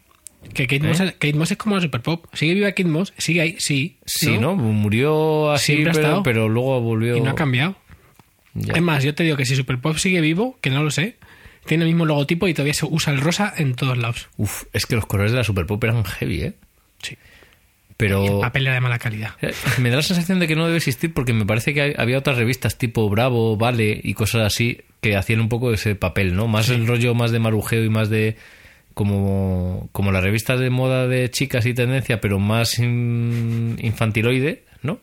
Que 0.54 0.66
Kate, 0.66 0.76
¿Eh? 0.86 0.88
Moss, 0.88 0.98
Kate 0.98 1.34
Moss 1.34 1.50
es 1.50 1.56
como 1.58 1.74
la 1.76 1.82
Super 1.82 2.00
Pop. 2.00 2.26
Sigue 2.32 2.54
viva 2.54 2.68
Kate 2.68 2.84
Moss, 2.84 3.12
sigue 3.18 3.40
ahí, 3.40 3.56
sí. 3.58 3.96
Sí, 4.06 4.38
¿no? 4.38 4.54
Murió 4.54 5.50
así, 5.50 5.84
pero, 5.92 6.22
pero 6.22 6.48
luego 6.48 6.80
volvió. 6.80 7.16
Y 7.16 7.20
no 7.20 7.30
ha 7.30 7.34
cambiado. 7.34 7.76
Ya. 8.54 8.72
Es 8.74 8.82
más, 8.82 9.04
yo 9.04 9.14
te 9.14 9.22
digo 9.24 9.36
que 9.36 9.44
si 9.44 9.54
Super 9.54 9.78
Pop 9.78 9.96
sigue 9.98 10.20
vivo, 10.20 10.58
que 10.60 10.70
no 10.70 10.82
lo 10.82 10.90
sé, 10.90 11.16
tiene 11.68 11.84
el 11.84 11.90
mismo 11.90 12.04
logotipo 12.06 12.48
y 12.48 12.54
todavía 12.54 12.74
se 12.74 12.86
usa 12.86 13.12
el 13.12 13.20
rosa 13.20 13.54
en 13.56 13.74
todos 13.74 13.96
lados. 13.96 14.28
Uf, 14.36 14.64
es 14.72 14.86
que 14.86 14.96
los 14.96 15.06
colores 15.06 15.30
de 15.30 15.38
la 15.38 15.44
Super 15.44 15.66
Pop 15.66 15.82
eran 15.84 16.02
heavy, 16.04 16.42
¿eh? 16.42 16.52
Sí. 17.00 17.16
Pero. 17.96 18.24
El 18.24 18.40
papel 18.40 18.66
era 18.66 18.74
de 18.74 18.80
mala 18.80 18.98
calidad. 18.98 19.30
Eh, 19.42 19.52
Me 19.78 19.90
da 19.90 19.96
la 19.96 20.02
sensación 20.02 20.38
de 20.40 20.46
que 20.48 20.56
no 20.56 20.64
debe 20.66 20.76
existir 20.78 21.12
porque 21.14 21.32
me 21.32 21.46
parece 21.46 21.74
que 21.74 21.94
había 21.98 22.18
otras 22.18 22.36
revistas 22.36 22.78
tipo 22.78 23.08
Bravo, 23.08 23.56
Vale 23.56 24.00
y 24.02 24.14
cosas 24.14 24.42
así 24.42 24.80
que 25.00 25.16
hacían 25.16 25.40
un 25.40 25.48
poco 25.48 25.72
ese 25.72 25.94
papel, 25.94 26.34
¿no? 26.34 26.48
Más 26.48 26.68
el 26.70 26.86
rollo 26.86 27.14
más 27.14 27.30
de 27.30 27.38
marujeo 27.38 27.84
y 27.84 27.88
más 27.88 28.08
de 28.10 28.36
como 28.94 29.88
como 29.92 30.10
las 30.12 30.22
revistas 30.22 30.58
de 30.60 30.70
moda 30.70 31.06
de 31.06 31.30
chicas 31.30 31.66
y 31.66 31.74
tendencia, 31.74 32.20
pero 32.20 32.38
más 32.38 32.78
in- 32.78 33.76
infantiloide, 33.80 34.64
¿no? 34.82 35.00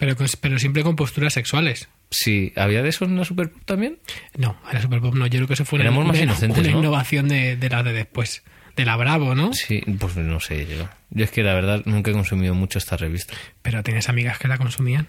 Pero, 0.00 0.16
pero 0.40 0.58
siempre 0.58 0.82
con 0.82 0.96
posturas 0.96 1.32
sexuales. 1.34 1.88
Sí, 2.10 2.52
¿había 2.56 2.82
de 2.82 2.88
eso 2.88 3.04
en 3.04 3.16
la 3.16 3.24
Super 3.24 3.50
Pop 3.52 3.62
también? 3.66 3.98
No, 4.36 4.56
en 4.68 4.74
la 4.74 4.82
Super 4.82 5.00
Pop 5.00 5.14
no. 5.14 5.26
Yo 5.28 5.38
creo 5.38 5.46
que 5.46 5.54
eso 5.54 5.64
fue 5.64 5.78
una, 5.78 5.92
más 5.92 6.08
una- 6.08 6.18
inocentes, 6.18 6.58
una 6.64 6.70
¿no? 6.72 6.78
innovación 6.80 7.28
de, 7.28 7.56
de 7.56 7.68
la 7.68 7.82
de 7.84 7.92
después. 7.92 8.42
De 8.76 8.84
la 8.84 8.96
Bravo, 8.96 9.34
¿no? 9.36 9.52
Sí, 9.52 9.82
pues 9.98 10.16
no 10.16 10.40
sé 10.40 10.66
yo. 10.66 10.88
Yo 11.10 11.24
es 11.24 11.30
que 11.30 11.42
la 11.44 11.54
verdad 11.54 11.82
nunca 11.84 12.10
he 12.10 12.14
consumido 12.14 12.54
mucho 12.54 12.78
esta 12.78 12.96
revista. 12.96 13.34
Pero 13.62 13.82
tienes 13.84 14.08
amigas 14.08 14.38
que 14.38 14.48
la 14.48 14.58
consumían. 14.58 15.06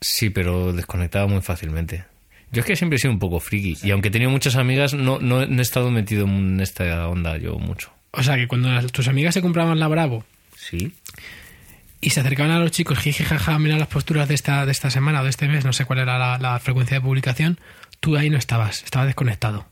Sí, 0.00 0.28
pero 0.30 0.72
desconectaba 0.74 1.26
muy 1.26 1.40
fácilmente. 1.40 2.04
Yo 2.52 2.60
es 2.60 2.66
que 2.66 2.76
siempre 2.76 2.96
he 2.96 2.98
sido 3.00 3.12
un 3.12 3.18
poco 3.18 3.38
friki. 3.40 3.78
Y 3.82 3.90
aunque 3.92 4.08
he 4.08 4.10
tenido 4.10 4.30
muchas 4.30 4.56
amigas, 4.56 4.92
no, 4.94 5.18
no, 5.20 5.46
no 5.46 5.58
he 5.58 5.62
estado 5.62 5.90
metido 5.90 6.26
en 6.26 6.60
esta 6.60 7.06
onda 7.08 7.36
yo 7.38 7.58
mucho. 7.58 7.92
O 8.12 8.22
sea, 8.22 8.36
que 8.36 8.48
cuando 8.48 8.70
las- 8.70 8.90
tus 8.92 9.08
amigas 9.08 9.34
se 9.34 9.42
compraban 9.42 9.78
la 9.78 9.88
Bravo 9.88 10.24
Sí. 10.56 10.92
Y 12.00 12.10
se 12.10 12.20
acercaban 12.20 12.52
a 12.52 12.58
los 12.58 12.70
chicos, 12.70 12.98
jiji, 12.98 13.24
jaja, 13.24 13.58
mira 13.58 13.76
las 13.78 13.88
posturas 13.88 14.28
de 14.28 14.34
esta, 14.34 14.66
de 14.66 14.72
esta 14.72 14.90
semana 14.90 15.20
o 15.20 15.24
de 15.24 15.30
este 15.30 15.48
mes, 15.48 15.64
no 15.64 15.72
sé 15.72 15.84
cuál 15.84 16.00
era 16.00 16.18
la, 16.18 16.38
la 16.38 16.58
frecuencia 16.58 16.98
de 16.98 17.00
publicación, 17.00 17.58
tú 18.00 18.16
ahí 18.16 18.30
no 18.30 18.38
estabas, 18.38 18.82
estabas 18.82 19.06
desconectado. 19.08 19.66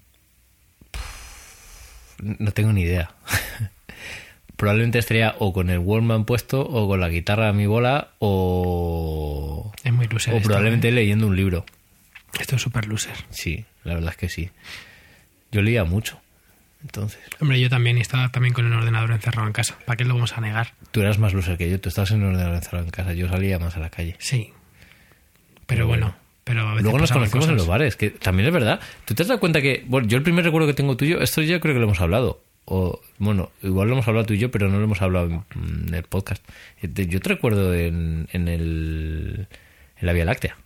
No 2.23 2.53
tengo 2.53 2.73
ni 2.73 2.83
idea. 2.83 3.11
Probablemente 4.57 4.99
estaría 4.99 5.35
o 5.41 5.53
con 5.53 5.69
el 5.69 5.79
Wallman 5.81 6.25
puesto 6.25 6.61
o 6.61 6.89
con 6.89 7.01
la 7.01 7.09
guitarra 7.09 7.49
a 7.49 7.53
mi 7.53 7.67
bola 7.67 8.11
o, 8.21 9.73
Es 9.83 9.93
muy 9.93 10.07
loser. 10.07 10.35
o 10.35 10.37
esto, 10.37 10.47
probablemente 10.47 10.89
¿eh? 10.89 10.93
leyendo 10.93 11.27
un 11.27 11.37
libro. 11.37 11.67
Esto 12.39 12.57
es 12.57 12.63
súper 12.63 12.87
loser. 12.87 13.17
Sí, 13.31 13.65
la 13.83 13.95
verdad 13.95 14.11
es 14.11 14.17
que 14.17 14.29
sí. 14.29 14.51
Yo 15.51 15.61
leía 15.61 15.85
mucho. 15.85 16.21
Entonces, 16.85 17.19
Hombre, 17.41 17.59
yo 17.61 17.69
también, 17.71 17.97
y 17.99 18.03
estaba 18.03 18.31
también 18.31 18.53
con 18.55 18.67
el 18.67 18.73
ordenador 18.75 19.11
encerrado 19.11 19.47
en 19.47 19.53
casa. 19.55 19.77
¿Para 19.87 19.97
qué 19.97 20.05
lo 20.05 20.15
vamos 20.15 20.37
a 20.37 20.41
negar? 20.41 20.75
tú 20.93 21.01
eras 21.01 21.19
más 21.19 21.33
loser 21.33 21.57
que 21.57 21.69
yo. 21.71 21.81
Tú 21.81 21.89
estabas 21.89 22.11
en 22.13 22.21
el 22.21 22.29
ordenador 22.29 22.55
encerrado 22.57 22.85
en 22.85 22.91
casa. 22.91 23.13
Yo 23.15 23.29
salía 23.29 23.59
más 23.59 23.77
a 23.77 23.81
la 23.81 23.91
calle. 23.91 24.17
Sí. 24.19 24.53
Pero, 25.67 25.67
Pero 25.67 25.87
bueno, 25.87 26.07
bueno. 26.07 26.19
pero 26.45 26.61
a 26.69 26.71
veces 26.73 26.83
Luego 26.83 26.99
nos 26.99 27.09
pasaban 27.11 27.31
conocimos 27.31 27.53
en 27.53 27.57
los 27.57 27.67
bares, 27.67 27.97
que 27.97 28.11
también 28.11 28.49
es 28.49 28.53
verdad. 28.53 28.81
¿Tú 29.07 29.15
te 29.15 29.23
has 29.23 29.29
dado 29.29 29.41
cuenta 29.41 29.63
que, 29.63 29.83
bueno, 29.87 30.07
yo 30.09 30.19
el 30.19 30.23
primer 30.23 30.45
recuerdo 30.45 30.67
que 30.69 30.75
tengo 30.75 30.97
tuyo, 30.97 31.21
esto 31.23 31.41
ya 31.41 31.59
creo 31.59 31.75
que 31.75 31.81
lo 31.81 31.87
hemos 31.87 32.01
hablado. 32.03 32.43
o 32.67 33.01
bueno, 33.19 33.51
igual 33.63 33.89
lo 33.89 33.95
hemos 33.95 34.07
hablado 34.07 34.27
tú 34.27 34.35
y 34.35 34.39
yo, 34.39 34.51
pero 34.51 34.69
no 34.69 34.77
lo 34.79 34.85
hemos 34.85 35.01
hablado 35.01 35.45
en, 35.55 35.95
el 35.95 36.03
podcast. 36.03 36.45
Eh, 36.83 37.07
Yo 37.09 37.21
te 37.21 37.31
recuerdo 37.31 37.73
en, 37.75 38.29
en, 38.33 38.49
el, 38.49 39.49
en 39.97 40.07
la 40.07 40.13
Vía 40.13 40.27
Láctea. 40.27 40.57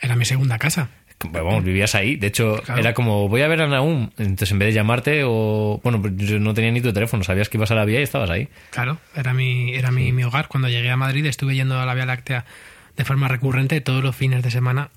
Era 0.00 0.14
mi 0.14 0.24
segunda 0.24 0.58
casa. 0.58 0.90
Pues 1.18 1.32
Vamos, 1.32 1.64
vivías 1.64 1.94
ahí. 1.94 2.16
De 2.16 2.26
hecho, 2.26 2.60
Claro. 2.64 2.80
era 2.80 2.92
como, 2.94 3.28
voy 3.28 3.40
a 3.42 3.48
ver 3.48 3.62
a 3.62 3.66
Naum. 3.66 4.10
Entonces, 4.18 4.50
en 4.52 4.58
vez 4.58 4.68
de 4.68 4.74
llamarte 4.74 5.22
o... 5.24 5.80
Bueno, 5.82 6.00
pues 6.02 6.12
yo 6.16 6.38
no 6.38 6.52
tenía 6.52 6.70
ni 6.70 6.80
tu 6.82 6.92
teléfono. 6.92 7.24
Sabías 7.24 7.48
que 7.48 7.56
ibas 7.56 7.70
a 7.70 7.74
la 7.74 7.84
vía 7.86 8.00
y 8.00 8.02
estabas 8.02 8.28
ahí. 8.30 8.48
Claro, 8.70 8.98
era 9.14 9.32
mi, 9.32 9.74
era 9.74 9.90
mi, 9.90 10.12
mi 10.12 10.24
hogar. 10.24 10.48
Cuando 10.48 10.68
llegué 10.68 10.90
a 10.90 10.96
Madrid 10.96 11.24
estuve 11.26 11.54
yendo 11.54 11.80
a 11.80 11.86
la 11.86 11.94
Vía 11.94 12.04
Láctea 12.06 12.44
de 12.96 13.04
forma 13.04 13.28
recurrente 13.28 13.80
todos 13.80 14.02
los 14.04 14.14
fines 14.14 14.42
de 14.42 14.50
semana. 14.50 14.90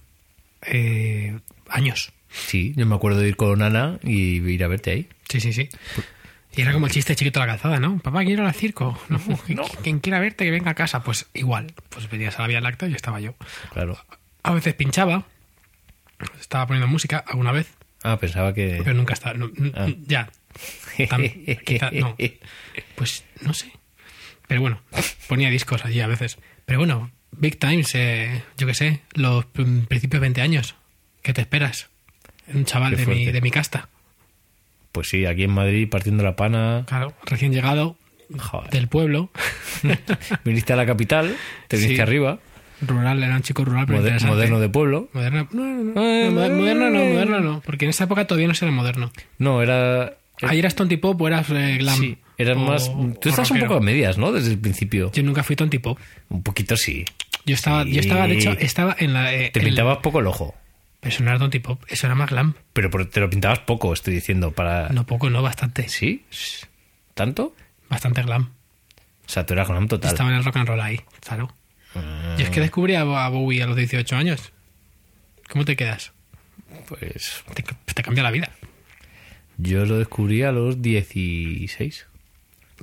eh, 0.64 1.40
años. 1.70 2.12
Sí, 2.30 2.74
yo 2.76 2.86
me 2.86 2.96
acuerdo 2.96 3.20
de 3.22 3.30
ir 3.30 3.36
con 3.36 3.62
Ana 3.62 3.98
y 4.04 4.40
ir 4.42 4.64
a 4.64 4.68
verte 4.68 4.92
ahí. 4.92 5.08
Sí, 5.30 5.40
sí, 5.40 5.54
sí. 5.54 5.70
Y 6.56 6.62
era 6.62 6.74
como 6.74 6.88
el 6.88 6.92
chiste 6.92 7.16
chiquito 7.16 7.40
de 7.40 7.46
la 7.46 7.54
calzada, 7.54 7.80
¿no? 7.80 7.98
Papá, 8.00 8.24
quiero 8.26 8.44
ir 8.44 8.48
al 8.48 8.54
circo. 8.54 9.00
No, 9.10 9.20
No. 9.48 9.64
Quien 9.84 10.00
quiera 10.00 10.20
verte, 10.20 10.46
que 10.46 10.52
venga 10.52 10.72
a 10.72 10.76
casa. 10.76 11.02
Pues 11.04 11.28
igual. 11.34 11.74
Pues 11.90 12.10
venías 12.10 12.38
a 12.38 12.42
la 12.44 12.48
Vía 12.48 12.62
Láctea 12.62 12.90
y 12.90 12.94
estaba 12.94 13.20
yo. 13.20 13.36
Claro. 13.72 13.98
A 14.44 14.54
veces 14.54 14.74
pinchaba. 14.74 15.24
Estaba 16.40 16.68
poniendo 16.68 16.88
música 16.88 17.24
alguna 17.28 17.52
vez, 17.52 17.70
Ah, 18.04 18.18
pensaba 18.18 18.54
que... 18.54 18.82
pero 18.84 18.96
nunca 18.96 19.14
estaba. 19.14 19.34
no, 19.38 19.52
Ah. 19.76 19.88
Ya. 20.08 20.30
Tam- 20.98 21.64
quizá- 21.66 21.92
no. 21.92 22.16
Pues 22.96 23.24
no 23.42 23.54
sé. 23.54 23.72
Pero 24.48 24.62
bueno, 24.62 24.82
ponía 25.28 25.50
discos 25.50 25.86
allí 25.86 26.00
a 26.02 26.08
veces. 26.08 26.38
Pero 26.66 26.80
bueno, 26.80 27.12
Big 27.32 27.60
Times, 27.60 27.94
eh, 27.96 28.42
yo 28.58 28.66
qué 28.68 28.74
sé, 28.74 29.02
los 29.14 29.46
principios 29.46 30.22
20 30.22 30.42
años. 30.42 30.76
¿Qué 31.22 31.34
te 31.34 31.42
esperas? 31.42 31.90
Un 32.54 32.66
chaval 32.66 32.96
de 32.96 33.06
mi, 33.06 33.26
de 33.26 33.42
mi 33.42 33.52
casta. 33.52 33.90
Pues 34.92 35.10
sí, 35.10 35.26
aquí 35.26 35.44
en 35.44 35.52
Madrid 35.52 35.88
partiendo 35.90 36.24
la 36.24 36.36
pana. 36.36 36.86
Claro, 36.88 37.14
recién 37.26 37.52
llegado 37.54 37.96
Joder. 38.38 38.72
del 38.72 38.88
pueblo. 38.88 39.30
Viniste 40.44 40.74
a 40.74 40.76
la 40.76 40.86
capital, 40.86 41.36
te 41.68 41.78
viniste 41.78 41.98
Sí. 41.98 42.02
arriba, 42.02 42.40
Rural, 42.82 43.22
era 43.24 43.36
un 43.36 43.42
chico 43.42 43.66
rural, 43.66 43.86
pero 43.86 44.00
interesante. 44.00 44.36
moderno 44.36 44.60
de 44.60 44.70
pueblo. 44.70 45.10
Moderno, 45.14 45.48
no, 45.52 45.64
no, 45.66 45.84
no, 45.94 46.02
Eh, 46.04 46.26
no, 46.30 46.32
moder- 46.40 46.52
moderno 46.56 46.90
no, 46.90 47.00
eh. 47.02 47.14
moderno 47.14 47.40
no, 47.42 47.62
porque 47.62 47.86
en 47.86 47.90
esa 47.90 48.06
época 48.06 48.26
todavía 48.26 48.48
no 48.48 48.54
era 48.60 48.72
moderno. 48.72 49.12
No, 49.38 49.62
era... 49.62 50.14
Ahí 50.42 50.60
eras 50.60 50.76
tonti 50.76 50.96
pop 50.98 51.20
o 51.22 51.28
eras 51.28 51.50
eh, 51.50 51.76
glam. 51.80 52.00
Sí, 52.00 52.18
eras 52.38 52.56
o- 52.56 52.60
más... 52.62 52.90
Tú 53.20 53.28
estás 53.30 53.52
un 53.52 53.60
poco 53.60 53.76
a 53.76 53.80
medias, 53.82 54.18
¿no? 54.18 54.32
Desde 54.32 54.52
el 54.52 54.58
principio. 54.60 55.12
Yo 55.12 55.22
nunca 55.24 55.44
fui 55.44 55.56
tonti 55.58 55.80
pop. 55.80 56.00
Un 56.30 56.42
poquito 56.44 56.78
sí. 56.78 57.04
Yo 57.46 57.56
estaba, 57.56 57.84
Sí. 57.84 57.92
yo 57.92 58.00
estaba, 58.00 58.28
de 58.28 58.36
hecho, 58.36 58.52
estaba 58.52 58.96
en 59.00 59.14
la. 59.14 59.34
eh, 59.34 59.50
Te 59.52 59.60
en- 59.60 59.66
pintabas 59.66 59.98
poco 59.98 60.20
el 60.22 60.28
ojo. 60.28 60.56
Pero 61.02 61.14
eso 61.16 61.24
no 61.24 61.30
era 61.32 61.40
tonti 61.40 61.60
pop, 61.60 61.82
eso 61.88 62.08
era 62.08 62.16
más 62.16 62.30
glam. 62.30 62.54
Pero 62.74 62.90
te 63.08 63.20
lo 63.20 63.30
pintabas 63.30 63.60
poco, 63.60 63.92
estoy 63.94 64.14
diciendo, 64.14 64.52
para... 64.52 64.90
No 64.90 65.06
poco, 65.06 65.30
no, 65.30 65.42
bastante. 65.42 65.88
¿Sí? 65.90 66.24
¿Tanto? 67.14 67.54
Bastante 67.90 68.22
glam. 68.24 68.44
O 69.26 69.30
sea, 69.30 69.46
tú 69.46 69.54
eras 69.54 69.68
glam 69.68 69.88
total. 69.88 70.12
Estaba 70.12 70.30
en 70.30 70.36
el 70.38 70.44
rock 70.44 70.58
and 70.58 70.68
roll 70.68 70.82
ahí, 70.82 71.00
claro. 71.22 71.54
Y 72.38 72.42
es 72.42 72.50
que 72.50 72.60
descubrí 72.62 72.96
a 72.96 73.02
a 73.02 73.30
Bowie 73.30 73.64
a 73.64 73.68
los 73.68 73.76
18 73.76 74.16
años. 74.16 74.52
¿Cómo 75.50 75.66
te 75.66 75.76
quedas? 75.76 76.12
Pues 76.88 77.44
Te, 77.54 77.64
te 77.94 78.04
cambia 78.04 78.24
la 78.24 78.32
vida. 78.32 78.52
yo 79.58 79.86
lo 79.86 79.98
descubrí 79.98 80.44
a 80.44 80.52
los 80.52 80.82
16. 80.82 82.06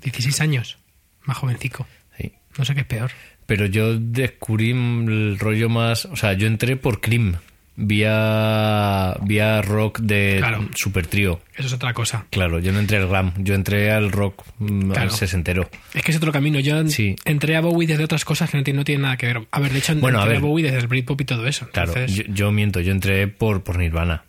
16 0.03 0.41
años, 0.41 0.79
más 1.23 1.37
jovencico. 1.39 1.87
Sí. 2.19 2.33
No 2.59 2.65
sé 2.65 2.75
qué 2.75 2.81
es 2.81 2.87
peor. 2.87 3.11
Pero 3.47 3.67
yo 3.67 3.97
descubrí 3.97 4.71
el 4.73 5.39
rollo 5.39 5.69
más... 5.69 6.05
O 6.07 6.17
sea, 6.17 6.33
yo 6.33 6.47
entré 6.49 6.77
por 6.77 7.01
Cream. 7.01 7.37
Vía, 7.79 9.17
vía 9.23 9.61
rock 9.63 10.01
de 10.01 10.37
Claro. 10.39 10.69
super 10.75 11.07
trío. 11.07 11.41
Eso 11.55 11.67
es 11.69 11.73
otra 11.75 11.93
cosa. 11.93 12.27
Claro, 12.31 12.59
yo 12.59 12.73
no 12.73 12.79
entré 12.79 12.97
al 12.99 13.07
glam. 13.09 13.33
Yo 13.39 13.55
entré 13.55 13.91
al 13.91 14.11
rock 14.13 14.45
mm, 14.59 14.91
Claro. 14.93 15.03
al 15.03 15.11
sesentero. 15.11 15.69
Es 15.95 16.03
que 16.03 16.11
es 16.11 16.17
otro 16.17 16.33
camino. 16.33 16.59
Yo 16.61 16.87
Sí. 16.89 17.17
entré 17.25 17.57
a 17.57 17.61
Bowie 17.61 17.87
desde 17.87 18.05
otras 18.05 18.25
cosas 18.25 18.51
que 18.51 18.57
no 18.59 18.65
tienen, 18.65 18.79
no 18.81 18.85
tienen 18.85 19.03
nada 19.03 19.17
que 19.17 19.27
ver. 19.27 19.47
A 19.51 19.61
ver, 19.61 19.73
de 19.73 19.79
hecho, 19.79 19.95
Bueno, 19.97 20.19
entré 20.19 20.31
a, 20.31 20.35
ver. 20.35 20.43
Bowie 20.43 20.65
desde 20.65 20.79
el 20.79 20.87
Britpop 20.87 21.21
y 21.21 21.25
todo 21.25 21.47
eso. 21.47 21.69
Claro, 21.71 21.93
Entonces, 21.95 22.17
yo, 22.17 22.33
yo 22.33 22.53
miento. 22.53 22.81
Yo 22.81 22.93
entré 22.93 23.29
por, 23.29 23.63
por 23.63 23.79
Nirvana. 23.79 24.25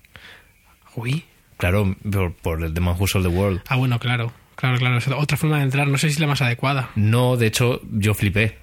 Uy. 0.96 1.24
Claro, 1.58 1.96
por, 2.12 2.34
por 2.34 2.64
el 2.64 2.74
The 2.74 2.82
Man 2.82 2.96
Who 3.00 3.08
Sold 3.08 3.28
the 3.28 3.34
World. 3.34 3.62
Ah, 3.68 3.76
bueno, 3.78 3.98
claro. 4.00 4.32
Claro, 4.56 4.78
claro. 4.78 4.98
Es 4.98 5.08
otra 5.08 5.38
forma 5.38 5.58
de 5.58 5.64
entrar. 5.64 5.88
No 5.88 5.98
sé 5.98 6.08
si 6.10 6.14
es 6.16 6.20
la 6.20 6.28
más 6.28 6.42
adecuada. 6.42 6.90
No, 6.96 7.38
de 7.38 7.48
hecho, 7.48 7.82
yo 7.92 8.14
flipé. 8.14 8.58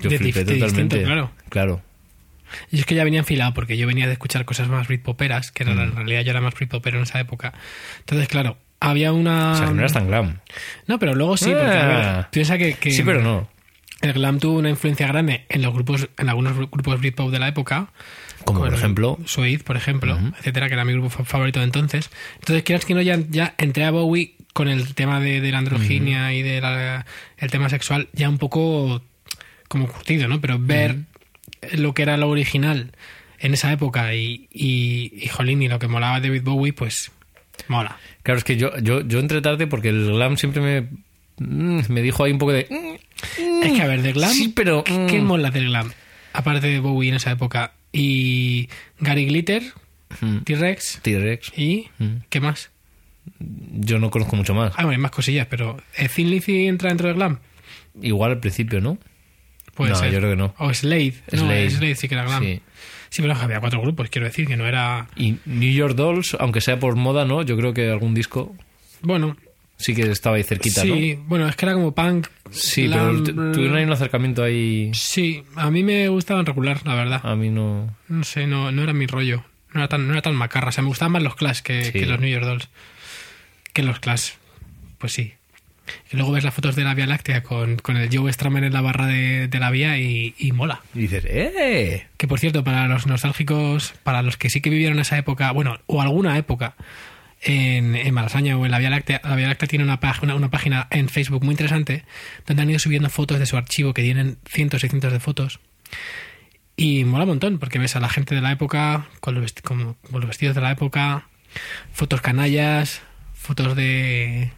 Yo 0.00 0.10
De 0.10 0.18
flipé 0.18 0.40
totalmente. 0.44 0.64
distinto, 0.96 0.96
claro. 1.04 1.30
Claro. 1.48 1.82
Y 2.70 2.78
es 2.80 2.86
que 2.86 2.94
ya 2.94 3.04
venía 3.04 3.20
enfilado 3.20 3.54
porque 3.54 3.76
yo 3.76 3.86
venía 3.86 4.06
de 4.06 4.12
escuchar 4.12 4.44
cosas 4.44 4.68
más 4.68 4.86
Britpoperas, 4.88 5.50
que 5.52 5.64
Mm. 5.64 5.68
era, 5.68 5.82
en 5.84 5.96
realidad 5.96 6.20
yo 6.22 6.30
era 6.30 6.40
más 6.40 6.54
Britpopero 6.54 6.98
en 6.98 7.04
esa 7.04 7.20
época. 7.20 7.52
Entonces, 8.00 8.28
claro, 8.28 8.58
había 8.80 9.12
una... 9.12 9.52
O 9.52 9.56
sea, 9.56 9.66
que 9.68 9.72
no 9.74 9.78
eras 9.80 9.92
tan 9.92 10.06
glam. 10.06 10.40
No, 10.86 10.98
pero 10.98 11.14
luego 11.14 11.36
sí, 11.36 11.50
porque 11.50 11.62
a 11.78 11.86
ver, 11.86 12.04
Ah. 12.04 12.28
piensa 12.30 12.58
que, 12.58 12.74
que 12.74 12.90
Sí, 12.90 13.02
pero 13.02 13.22
no. 13.22 13.48
el 14.02 14.12
glam 14.12 14.38
tuvo 14.38 14.58
una 14.58 14.68
influencia 14.70 15.06
grande 15.06 15.46
en 15.48 15.62
los 15.62 15.72
grupos, 15.72 16.08
en 16.18 16.28
algunos 16.28 16.56
grupos 16.56 17.00
Britpop 17.00 17.30
de 17.30 17.38
la 17.38 17.48
época. 17.48 17.88
Como 18.44 18.60
por 18.60 18.74
ejemplo... 18.74 19.18
Suede, 19.24 19.58
por 19.60 19.76
ejemplo, 19.78 20.18
etcétera, 20.38 20.68
que 20.68 20.74
era 20.74 20.84
mi 20.84 20.92
grupo 20.92 21.08
fa- 21.08 21.24
favorito 21.24 21.60
de 21.60 21.64
entonces. 21.64 22.10
Entonces, 22.40 22.62
quieras 22.62 22.84
que 22.84 22.92
no, 22.94 23.00
ya, 23.00 23.18
ya 23.30 23.54
entré 23.56 23.84
a 23.84 23.90
Bowie 23.90 24.34
con 24.52 24.68
el 24.68 24.94
tema 24.94 25.18
de, 25.18 25.40
de 25.40 25.50
la 25.50 25.58
androginia 25.58 26.32
y 26.34 26.42
del 26.42 26.62
el 27.38 27.50
tema 27.50 27.70
sexual 27.70 28.08
ya 28.12 28.28
un 28.28 28.36
poco 28.38 29.02
como 29.66 29.88
curtido, 29.88 30.28
¿no? 30.28 30.40
Pero 30.42 30.58
ver 30.60 30.98
lo 31.72 31.94
que 31.94 32.02
era 32.02 32.16
lo 32.16 32.28
original 32.28 32.92
en 33.38 33.54
esa 33.54 33.72
época 33.72 34.14
y, 34.14 34.48
y, 34.52 35.12
y, 35.16 35.28
jolín, 35.28 35.62
y 35.62 35.68
lo 35.68 35.78
que 35.78 35.88
molaba 35.88 36.20
David 36.20 36.42
Bowie, 36.42 36.72
pues 36.72 37.10
mola. 37.68 37.98
Claro, 38.22 38.38
es 38.38 38.44
que 38.44 38.56
yo, 38.56 38.76
yo, 38.78 39.00
yo 39.02 39.18
entré 39.20 39.40
tarde 39.42 39.66
porque 39.66 39.88
el 39.90 40.06
glam 40.12 40.36
siempre 40.36 40.60
me, 40.62 40.88
mm, 41.38 41.92
me 41.92 42.02
dijo 42.02 42.24
ahí 42.24 42.32
un 42.32 42.38
poco 42.38 42.52
de... 42.52 42.66
mm, 42.70 43.62
Es 43.62 43.72
que, 43.72 43.82
a 43.82 43.86
ver, 43.86 44.02
de 44.02 44.12
glam, 44.12 44.30
Sí, 44.30 44.48
pero... 44.54 44.82
¿qué, 44.84 45.06
qué 45.08 45.20
mm. 45.20 45.24
mola 45.24 45.50
del 45.50 45.66
glam? 45.66 45.92
Aparte 46.32 46.66
de 46.68 46.80
Bowie 46.80 47.10
en 47.10 47.16
esa 47.16 47.30
época. 47.32 47.72
Y 47.92 48.68
Gary 49.00 49.26
Glitter, 49.26 49.62
Mm. 50.20 50.38
T-Rex 50.44 51.00
T-Rex. 51.02 51.52
y... 51.58 51.88
Mm. 51.98 52.18
¿Qué 52.28 52.40
más? 52.40 52.70
Yo 53.40 53.98
no 53.98 54.10
conozco 54.10 54.36
mucho 54.36 54.54
más. 54.54 54.70
Ah, 54.76 54.82
bueno, 54.84 54.90
hay 54.90 54.98
más 54.98 55.10
cosillas, 55.10 55.46
pero 55.50 55.76
¿eh, 55.96 56.08
Thin 56.08 56.30
Lizzy 56.30 56.66
entra 56.66 56.88
dentro 56.90 57.08
del 57.08 57.16
glam? 57.16 57.38
Igual 58.00 58.32
al 58.32 58.38
principio, 58.40 58.80
¿no? 58.80 58.98
Puede 59.74 59.90
No, 59.92 59.96
ser. 59.96 60.12
yo 60.12 60.18
creo 60.18 60.30
que 60.30 60.36
no. 60.36 60.54
O 60.58 60.72
Slade. 60.72 61.14
No, 61.32 61.38
Slade. 61.40 61.70
Slade 61.70 61.94
sí 61.96 62.08
que 62.08 62.14
era 62.14 62.24
glam. 62.24 62.42
Sí. 62.42 62.60
Sí. 63.10 63.22
pero 63.22 63.34
había 63.34 63.60
cuatro 63.60 63.80
grupos, 63.80 64.08
quiero 64.10 64.26
decir, 64.26 64.46
que 64.46 64.56
no 64.56 64.66
era... 64.66 65.08
Y 65.16 65.36
New 65.46 65.72
York 65.72 65.94
Dolls, 65.94 66.36
aunque 66.40 66.60
sea 66.60 66.78
por 66.80 66.96
moda, 66.96 67.24
¿no? 67.24 67.42
Yo 67.42 67.56
creo 67.56 67.72
que 67.74 67.88
algún 67.90 68.12
disco 68.14 68.56
Bueno, 69.02 69.36
sí 69.76 69.94
que 69.94 70.02
estaba 70.10 70.36
ahí 70.36 70.42
cerquita, 70.42 70.82
sí, 70.82 71.16
¿no? 71.16 71.22
bueno, 71.28 71.48
es 71.48 71.54
que 71.56 71.64
era 71.66 71.74
como 71.74 71.94
punk. 71.94 72.26
Sí, 72.50 72.86
glam, 72.88 73.22
pero 73.24 73.36
tu- 73.36 73.52
tuvieron 73.52 73.76
ahí 73.76 73.84
un 73.84 73.92
acercamiento 73.92 74.42
ahí... 74.42 74.90
Sí, 74.94 75.44
a 75.56 75.70
mí 75.70 75.82
me 75.84 76.08
gustaban 76.08 76.44
regular, 76.46 76.80
la 76.84 76.94
verdad. 76.94 77.20
A 77.22 77.36
mí 77.36 77.50
no... 77.50 77.94
No 78.08 78.24
sé, 78.24 78.46
no, 78.48 78.72
no 78.72 78.82
era 78.82 78.92
mi 78.92 79.06
rollo. 79.06 79.44
No 79.72 79.80
era 79.80 79.88
tan, 79.88 80.06
no 80.06 80.12
era 80.12 80.22
tan 80.22 80.34
macarra. 80.34 80.68
O 80.68 80.72
sea, 80.72 80.82
me 80.82 80.88
gustaban 80.88 81.12
más 81.12 81.22
los 81.22 81.34
Clash 81.36 81.60
que, 81.60 81.84
Sí. 81.84 81.92
que 81.92 82.06
los 82.06 82.18
New 82.20 82.30
York 82.30 82.44
Dolls. 82.44 82.68
Que 83.72 83.82
los 83.84 83.98
Clash. 84.00 84.30
Pues 84.98 85.12
sí. 85.12 85.34
Y 86.10 86.16
luego 86.16 86.32
ves 86.32 86.44
las 86.44 86.54
fotos 86.54 86.76
de 86.76 86.84
la 86.84 86.94
Vía 86.94 87.06
Láctea 87.06 87.42
con, 87.42 87.76
con 87.76 87.96
el 87.96 88.08
Joe 88.14 88.32
Stramer 88.32 88.64
en 88.64 88.72
la 88.72 88.80
barra 88.80 89.06
de, 89.06 89.48
de 89.48 89.58
la 89.60 89.70
vía 89.70 89.98
y, 89.98 90.34
y 90.38 90.52
mola. 90.52 90.80
Y 90.94 91.00
dices, 91.00 91.24
¡eh! 91.28 92.06
Que 92.16 92.26
por 92.26 92.40
cierto, 92.40 92.64
para 92.64 92.88
los 92.88 93.06
nostálgicos, 93.06 93.92
para 94.02 94.22
los 94.22 94.36
que 94.36 94.48
sí 94.50 94.60
que 94.60 94.70
vivieron 94.70 94.98
esa 94.98 95.18
época, 95.18 95.50
bueno, 95.52 95.78
o 95.86 96.00
alguna 96.00 96.38
época 96.38 96.74
en, 97.42 97.94
en 97.94 98.14
Malasaña 98.14 98.56
o 98.56 98.64
en 98.64 98.70
la 98.70 98.78
Vía 98.78 98.88
Láctea, 98.88 99.20
la 99.24 99.36
Vía 99.36 99.48
Láctea 99.48 99.68
tiene 99.68 99.84
una 99.84 100.00
página, 100.00 100.34
una 100.34 100.50
página 100.50 100.86
en 100.90 101.08
Facebook 101.10 101.44
muy 101.44 101.52
interesante 101.52 102.04
donde 102.46 102.62
han 102.62 102.70
ido 102.70 102.78
subiendo 102.78 103.10
fotos 103.10 103.38
de 103.38 103.44
su 103.46 103.56
archivo 103.58 103.92
que 103.92 104.02
tienen 104.02 104.38
cientos 104.48 104.82
y 104.84 104.88
cientos 104.88 105.12
de 105.12 105.20
fotos. 105.20 105.60
Y 106.76 107.04
mola 107.04 107.24
un 107.24 107.30
montón 107.30 107.58
porque 107.58 107.78
ves 107.78 107.94
a 107.94 108.00
la 108.00 108.08
gente 108.08 108.34
de 108.34 108.40
la 108.40 108.50
época 108.52 109.06
con 109.20 109.34
los, 109.34 109.44
vesti- 109.44 109.60
como- 109.62 109.96
con 110.10 110.20
los 110.20 110.28
vestidos 110.28 110.54
de 110.56 110.62
la 110.62 110.70
época, 110.72 111.28
fotos 111.92 112.20
canallas, 112.20 113.02
fotos 113.34 113.76
de, 113.76 114.50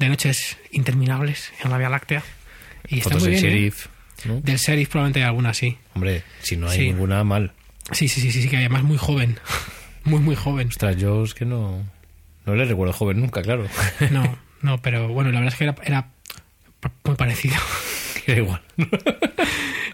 de 0.00 0.08
noches 0.08 0.56
interminables 0.72 1.52
en 1.62 1.70
la 1.70 1.78
Vía 1.78 1.90
Láctea. 1.90 2.24
Y 2.88 2.98
está 2.98 3.10
muy 3.16 3.20
del 3.22 3.30
bien, 3.32 3.44
¿eh? 3.44 3.48
sheriff, 3.48 3.86
¿no? 4.24 4.40
Del 4.40 4.56
sheriff 4.56 4.88
probablemente 4.88 5.20
hay 5.20 5.26
alguna, 5.26 5.54
sí. 5.54 5.76
Hombre, 5.94 6.22
si 6.42 6.56
no 6.56 6.68
hay 6.68 6.78
Sí. 6.78 6.86
ninguna, 6.86 7.22
mal. 7.22 7.52
Sí, 7.92 8.08
sí, 8.08 8.20
sí, 8.20 8.32
sí, 8.32 8.42
sí, 8.42 8.48
que 8.48 8.56
además 8.56 8.82
muy 8.82 8.96
joven. 8.98 9.38
Muy, 10.02 10.18
muy 10.20 10.34
joven. 10.34 10.68
Ostras, 10.68 10.96
yo 10.96 11.22
es 11.24 11.34
que 11.34 11.44
no... 11.44 11.86
No 12.46 12.54
le 12.56 12.64
recuerdo 12.64 12.94
joven 12.94 13.20
nunca, 13.20 13.42
claro. 13.42 13.66
No, 14.10 14.38
no, 14.62 14.80
pero 14.80 15.08
bueno, 15.08 15.30
la 15.30 15.40
verdad 15.40 15.52
es 15.52 15.58
que 15.58 15.64
era, 15.64 15.74
era 15.84 16.08
muy 17.04 17.16
parecido. 17.16 17.56
Era 18.26 18.38
igual. 18.38 18.62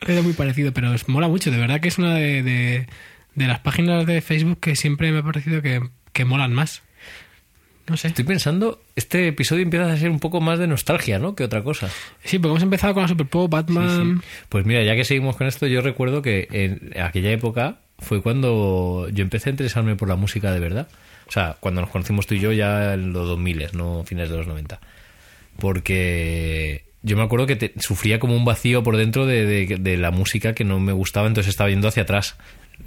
Era 0.06 0.22
muy 0.22 0.32
parecido, 0.34 0.72
pero 0.72 0.94
es, 0.94 1.08
mola 1.08 1.26
mucho. 1.26 1.50
De 1.50 1.56
verdad 1.58 1.80
que 1.80 1.88
es 1.88 1.98
una 1.98 2.14
de, 2.14 2.42
de, 2.44 2.86
de 3.34 3.46
las 3.48 3.58
páginas 3.58 4.06
de 4.06 4.20
Facebook 4.20 4.60
que 4.60 4.76
siempre 4.76 5.10
me 5.10 5.18
ha 5.18 5.22
parecido 5.25 5.60
que, 5.60 5.80
que 6.12 6.25
molan 6.25 6.52
más. 6.52 6.82
No 7.88 7.97
sé. 7.97 8.09
Estoy 8.09 8.25
pensando, 8.25 8.81
este 8.97 9.28
episodio 9.28 9.62
empieza 9.62 9.90
a 9.93 9.97
ser 9.97 10.11
un 10.11 10.19
poco 10.21 10.40
más 10.40 10.59
de 10.59 10.66
nostalgia, 10.66 11.19
¿no? 11.19 11.35
Que 11.37 11.45
otra 11.45 11.62
cosa. 11.62 11.88
Sí, 12.25 12.38
porque 12.38 12.50
hemos 12.52 12.62
empezado 12.62 12.95
con 12.95 13.02
la 13.02 13.09
Super 13.09 13.26
Pop, 13.28 13.50
Batman. 13.50 14.23
Pues 14.49 14.66
mira, 14.66 14.83
ya 14.83 14.95
que 14.97 15.05
seguimos 15.05 15.37
con 15.37 15.47
esto, 15.47 15.66
yo 15.66 15.81
recuerdo 15.83 16.21
que 16.23 16.49
en 16.50 16.93
aquella 17.00 17.31
época 17.31 17.76
fue 17.99 18.23
cuando 18.23 19.09
yo 19.12 19.23
empecé 19.23 19.50
a 19.50 19.52
interesarme 19.52 19.95
por 19.97 20.09
la 20.09 20.16
música 20.16 20.52
de 20.52 20.61
verdad. 20.61 20.88
O 21.28 21.33
sea, 21.33 21.57
cuando 21.61 21.81
nos 21.81 21.90
conocimos 21.90 22.26
tú 22.26 22.35
y 22.35 22.40
yo 22.40 22.52
ya 22.52 22.95
en 22.95 23.12
los 23.12 23.26
2000, 23.26 23.69
no 23.73 24.05
fines 24.05 24.31
de 24.31 24.37
los 24.37 24.47
90. 24.47 24.81
Porque 25.59 26.85
yo 27.02 27.16
me 27.16 27.23
acuerdo 27.23 27.47
que 27.47 27.57
te- 27.57 27.73
sufría 27.81 28.19
como 28.19 28.37
un 28.37 28.45
vacío 28.45 28.83
por 28.83 28.97
dentro 28.97 29.26
de, 29.26 29.45
de- 29.47 29.76
de 29.78 29.97
la 29.97 30.11
música 30.11 30.55
que 30.55 30.64
no 30.64 30.81
me 30.81 30.93
gustaba, 30.93 31.26
entonces 31.28 31.50
estaba 31.50 31.71
yendo 31.71 31.88
hacia 31.88 32.02
atrás. 32.05 32.37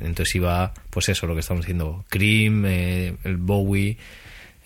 Entonces 0.02 0.36
iba, 0.36 0.74
pues 0.90 1.10
eso, 1.10 1.26
lo 1.28 1.34
que 1.34 1.40
estamos 1.42 1.64
diciendo, 1.66 2.06
Cream, 2.10 2.64
eh, 2.66 3.16
el 3.24 3.38
Bowie. 3.38 3.98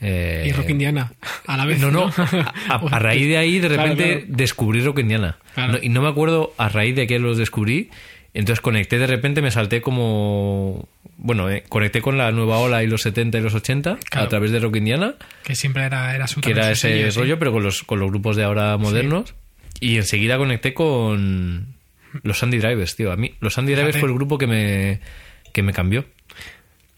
Eh, 0.04 0.46
Y 0.48 0.52
Rock 0.52 0.70
Indiana, 0.70 1.14
a 1.48 1.58
la 1.58 1.66
vez. 1.66 1.80
no, 1.80 1.90
no. 1.92 2.12
A, 2.70 3.00
raíz 3.00 3.28
de 3.28 3.38
ahí, 3.38 3.60
de 3.60 3.70
repente, 3.70 4.04
claro. 4.20 4.26
descubrí 4.28 4.82
Rock 4.82 5.00
Indiana. 5.00 5.38
Claro. 5.56 5.74
No- 5.74 5.80
y 5.82 5.90
no 5.90 6.02
me 6.02 6.10
acuerdo 6.10 6.54
a 6.58 6.70
raíz 6.70 6.96
de 6.96 7.08
qué 7.08 7.20
los 7.20 7.38
descubrí. 7.38 7.90
Entonces 8.36 8.62
conecté 8.62 8.98
de 8.98 9.08
repente, 9.08 9.42
me 9.42 9.52
salté 9.52 9.82
como. 9.82 10.88
Bueno, 11.18 11.50
eh, 11.52 11.64
conecté 11.70 12.02
con 12.02 12.18
la 12.18 12.32
nueva 12.32 12.58
ola 12.58 12.84
y 12.84 12.88
los 12.88 13.04
70 13.04 13.38
y 13.38 13.42
los 13.42 13.54
80 13.54 13.98
Claro. 14.10 14.26
a 14.26 14.30
través 14.30 14.52
de 14.52 14.60
Rock 14.60 14.78
Indiana, 14.78 15.16
Que 15.44 15.56
siempre 15.56 15.84
era, 15.84 16.16
era 16.16 16.28
su 16.28 16.42
que 16.42 16.52
era 16.52 16.72
ese 16.72 17.12
sí. 17.12 17.20
rollo, 17.20 17.38
pero 17.40 17.52
con 17.54 17.62
los, 17.64 17.84
con 17.84 18.00
los 18.00 18.10
grupos 18.10 18.36
de 18.36 18.44
ahora 18.44 18.76
modernos. 18.78 19.36
Y 19.80 19.98
enseguida 19.98 20.38
conecté 20.38 20.74
con 20.74 21.76
los 22.24 22.40
Sandy 22.40 22.58
Drivers, 22.58 22.96
tío. 22.96 23.12
A 23.12 23.16
mí, 23.18 23.36
los 23.40 23.54
Sandy 23.54 23.74
Drivers 23.74 23.96
Fíjate. 23.96 24.00
fue 24.02 24.10
el 24.10 24.16
grupo 24.16 24.38
que 24.40 24.48
me, 24.48 25.00
que 25.54 25.62
me 25.62 25.72
cambió. 25.74 26.06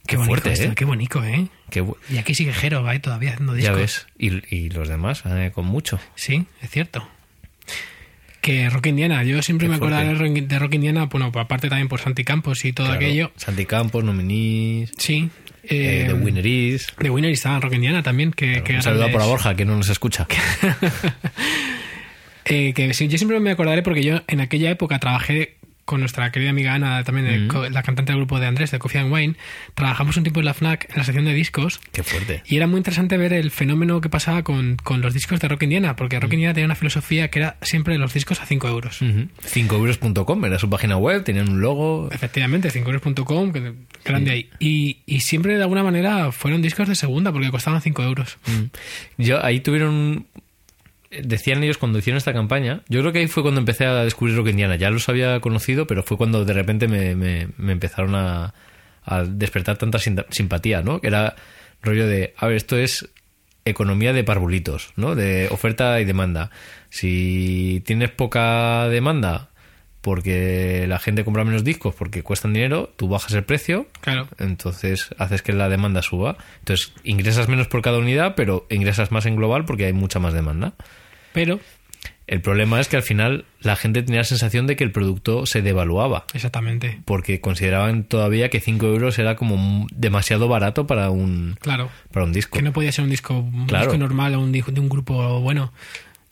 Qué 0.07 0.17
fuerte, 0.17 0.51
esto, 0.53 0.65
¿eh? 0.65 0.74
Qué 0.75 0.85
bonito, 0.85 1.24
¿eh? 1.24 1.47
Qué 1.69 1.81
bu- 1.83 1.97
Y 2.09 2.17
aquí 2.17 2.35
sigue 2.35 2.53
Jero, 2.53 2.88
ahí 2.88 3.00
todavía 3.00 3.31
haciendo 3.31 3.53
ya 3.57 3.75
discos. 3.75 3.77
ves. 3.77 4.07
Y, 4.50 4.55
y 4.55 4.69
los 4.69 4.88
demás, 4.88 5.24
eh, 5.25 5.51
con 5.53 5.65
mucho. 5.65 6.00
Sí, 6.15 6.45
es 6.62 6.69
cierto. 6.69 7.07
Que 8.41 8.69
Rock 8.69 8.85
Indiana, 8.88 9.24
yo 9.24 9.41
siempre 9.41 9.65
Qué 9.67 9.71
me 9.71 9.77
fuerte. 9.79 9.97
de 10.03 10.13
Rock, 10.59 10.69
de 10.69 10.75
Indiana, 10.75 11.05
bueno, 11.05 11.31
aparte 11.33 11.67
también 11.67 11.88
por 11.88 12.00
Santi 12.00 12.24
Campos 12.24 12.63
y 12.65 12.74
todo 12.74 12.85
Claro. 12.85 13.00
aquello. 13.01 13.31
Santi 13.38 13.65
Campos, 13.65 14.03
Nominis, 14.03 14.91
Sí. 15.00 15.29
eh, 15.63 16.03
Eh, 16.03 16.03
The 16.07 16.13
Winner 16.13 16.45
Is. 16.45 16.93
The 17.00 17.09
Winner 17.09 17.31
estaba 17.31 17.55
en 17.55 17.62
Rock 17.63 17.74
Indiana 17.74 18.03
también. 18.03 18.31
Que, 18.31 18.62
que 18.63 18.75
Un 18.75 18.81
saludo 18.83 19.12
por 19.12 19.21
a 19.24 19.25
Borja, 19.25 19.55
que 19.55 19.65
no 19.65 19.75
nos 19.75 19.89
escucha. 19.89 20.27
Eh, 22.47 22.74
que 22.75 22.88
yo 22.93 23.17
siempre 23.17 23.39
me 23.39 23.50
acordaré 23.50 23.81
porque 23.81 24.03
yo 24.03 24.21
en 24.27 24.39
aquella 24.39 24.69
época 24.69 25.00
trabajé 25.00 25.55
con 25.86 26.00
nuestra 26.00 26.32
querida 26.32 26.50
amiga 26.50 26.74
Ana, 26.74 27.04
también 27.04 27.27
de 27.27 27.48
co- 27.48 27.70
la 27.70 27.84
cantante 27.84 28.12
del 28.12 28.20
grupo 28.20 28.39
de 28.39 28.48
Andrés, 28.48 28.72
de 28.72 28.80
Coffee 28.80 29.00
and 29.01 29.13
Wine. 29.13 29.36
Trabajamos 29.75 30.18
un 30.18 30.24
tiempo 30.24 30.39
en 30.39 30.46
la 30.48 30.54
FNAC, 30.54 30.89
en 30.89 30.98
la 30.98 31.04
sección 31.04 31.25
de 31.25 31.34
discos. 31.34 31.80
Qué 31.92 32.01
fuerte. 32.04 32.42
Y 32.48 32.58
era 32.58 32.65
muy 32.68 32.77
interesante 32.80 33.18
ver 33.18 33.34
el 33.34 33.51
fenómeno 33.51 34.01
que 34.01 34.10
pasaba 34.10 34.44
con, 34.44 34.77
con 34.84 35.01
los 35.01 35.13
discos 35.13 35.39
de 35.39 35.48
Rock 35.48 35.63
Indiana, 35.63 35.96
porque 35.96 36.20
Rock 36.20 36.34
Indiana 36.34 36.54
tenía 36.54 36.65
una 36.65 36.75
filosofía 36.75 37.30
que 37.30 37.39
era 37.39 37.58
siempre 37.62 37.98
los 37.98 38.13
discos 38.13 38.42
a 38.42 38.46
5 38.46 38.68
euros. 38.68 39.00
5euros.com 39.44 40.46
era 40.46 40.60
su 40.60 40.70
página 40.70 40.98
web, 40.98 41.24
tenían 41.24 41.50
un 41.50 41.62
logo. 41.62 42.10
Efectivamente, 42.12 42.70
5euros.com, 42.72 43.51
que 43.54 43.74
grande 44.04 44.32
ahí. 44.32 44.50
Y, 44.60 45.01
y 45.06 45.20
siempre 45.22 45.56
de 45.56 45.62
alguna 45.62 45.84
manera 45.84 46.32
fueron 46.32 46.62
discos 46.62 46.88
de 46.88 46.96
segunda 46.96 47.32
porque 47.32 47.50
costaban 47.51 47.82
5 47.82 48.04
euros. 48.04 48.38
Mm. 48.48 49.22
Yo 49.24 49.44
ahí 49.46 49.60
tuvieron. 49.60 50.25
Decían 51.24 51.63
ellos 51.63 51.77
cuando 51.77 52.00
hicieron 52.00 52.17
esta 52.17 52.34
campaña. 52.34 52.81
Yo 52.89 53.00
creo 53.01 53.12
que 53.13 53.19
ahí 53.19 53.27
fue 53.27 53.43
cuando 53.43 53.60
empecé 53.60 53.86
a 53.86 54.03
descubrir 54.03 54.36
Rock 54.36 54.50
Indiana. 54.50 54.75
Ya 54.75 54.89
los 54.89 55.07
había 55.10 55.39
conocido, 55.39 55.88
pero 55.88 56.03
fue 56.03 56.17
cuando 56.17 56.45
de 56.45 56.53
repente 56.53 56.88
me, 56.88 57.15
me- 57.15 57.48
me 57.57 57.72
empezaron 57.74 58.15
a, 58.15 58.53
a 59.03 59.24
despertar 59.24 59.77
tanta 59.77 60.00
simpatía, 60.00 60.81
¿no? 60.81 61.00
Que 61.01 61.07
era 61.07 61.36
rollo 61.81 62.07
de. 62.07 62.34
A 62.38 62.48
ver, 62.48 62.57
esto 62.57 62.77
es 62.77 63.07
economía 63.65 64.13
de 64.13 64.24
parvulitos, 64.24 64.93
¿no? 64.95 65.15
De 65.15 65.48
oferta 65.51 66.00
y 66.00 66.05
demanda. 66.05 66.51
Si 66.89 67.81
tienes 67.86 68.12
poca 68.12 68.88
demanda 68.89 69.50
porque 70.01 70.86
la 70.88 71.00
gente 71.00 71.25
compra 71.25 71.43
menos 71.43 71.63
discos 71.63 71.95
porque 71.95 72.22
cuestan 72.22 72.53
dinero, 72.53 72.93
tú 72.95 73.07
bajas 73.07 73.34
el 73.34 73.43
precio 73.43 73.88
Claro. 74.01 74.27
entonces 74.38 75.10
haces 75.17 75.41
que 75.41 75.51
la 75.51 75.67
demanda 75.67 76.03
suba. 76.03 76.38
Entonces 76.60 76.93
ingresas 77.03 77.48
menos 77.50 77.67
por 77.67 77.81
cada 77.81 77.98
unidad, 77.98 78.36
pero 78.36 78.67
ingresas 78.69 79.12
más 79.12 79.25
en 79.25 79.36
global 79.36 79.65
porque 79.65 79.86
hay 79.86 79.93
mucha 79.93 80.19
más 80.19 80.34
demanda. 80.36 80.74
Pero, 81.36 81.60
El 82.27 82.42
problema 82.42 82.80
es 82.82 82.88
que 82.88 82.96
al 82.96 83.04
final 83.04 83.46
la 83.60 83.75
gente 83.75 84.01
tenía 84.01 84.22
la 84.22 84.25
sensación 84.25 84.65
de 84.65 84.75
que 84.75 84.84
el 84.84 84.92
producto 84.92 85.46
se 85.46 85.62
devaluaba, 85.62 86.25
exactamente. 86.34 87.00
porque 87.06 87.39
consideraban 87.39 88.04
todavía 88.04 88.50
que 88.50 88.60
5 88.60 88.88
euros 88.88 89.20
era 89.20 89.36
como 89.36 89.86
demasiado 89.94 90.48
barato 90.48 90.88
para 90.88 91.12
un, 91.12 91.56
Claro. 91.62 91.89
para 92.12 92.25
un 92.25 92.34
disco. 92.34 92.58
Que 92.58 92.63
no 92.63 92.74
podía 92.74 92.92
ser 92.92 93.04
un 93.04 93.12
disco, 93.12 93.36
un 93.38 93.68
Claro. 93.68 93.86
disco 93.86 94.00
normal 94.00 94.34
o 94.34 94.39
un 94.39 94.51
disco 94.51 94.72
de 94.72 94.80
un 94.80 94.89
grupo 94.89 95.39
bueno. 95.41 95.71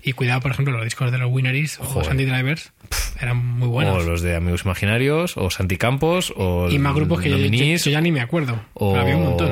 Y 0.06 0.13
cuidado, 0.13 0.42
por 0.42 0.50
ejemplo, 0.52 0.74
los 0.74 0.84
discos 0.84 1.12
de 1.12 1.18
los 1.20 1.32
Winneries 1.32 1.80
o 1.80 1.84
Joder. 1.86 2.08
Sandy 2.08 2.26
Drivers 2.26 2.74
pff, 2.89 3.22
eran 3.22 3.38
muy 3.38 3.68
buenos. 3.68 4.04
O 4.04 4.04
los 4.04 4.22
de 4.24 4.36
Amigos 4.36 4.66
Imaginarios, 4.66 5.38
o 5.38 5.50
Santi 5.52 5.78
Campos, 5.78 6.34
o 6.36 6.70
y 6.72 6.80
más 6.80 6.96
grupos 6.96 7.22
que 7.22 7.30
yo, 7.30 7.38
yo- 7.38 7.48
yo 7.78 7.92
ya 7.92 8.02
ni 8.02 8.12
me 8.12 8.20
acuerdo. 8.22 8.60
o 8.74 8.92
pero 8.94 9.02
había 9.04 9.16
un 9.16 9.24
montón. 9.24 9.52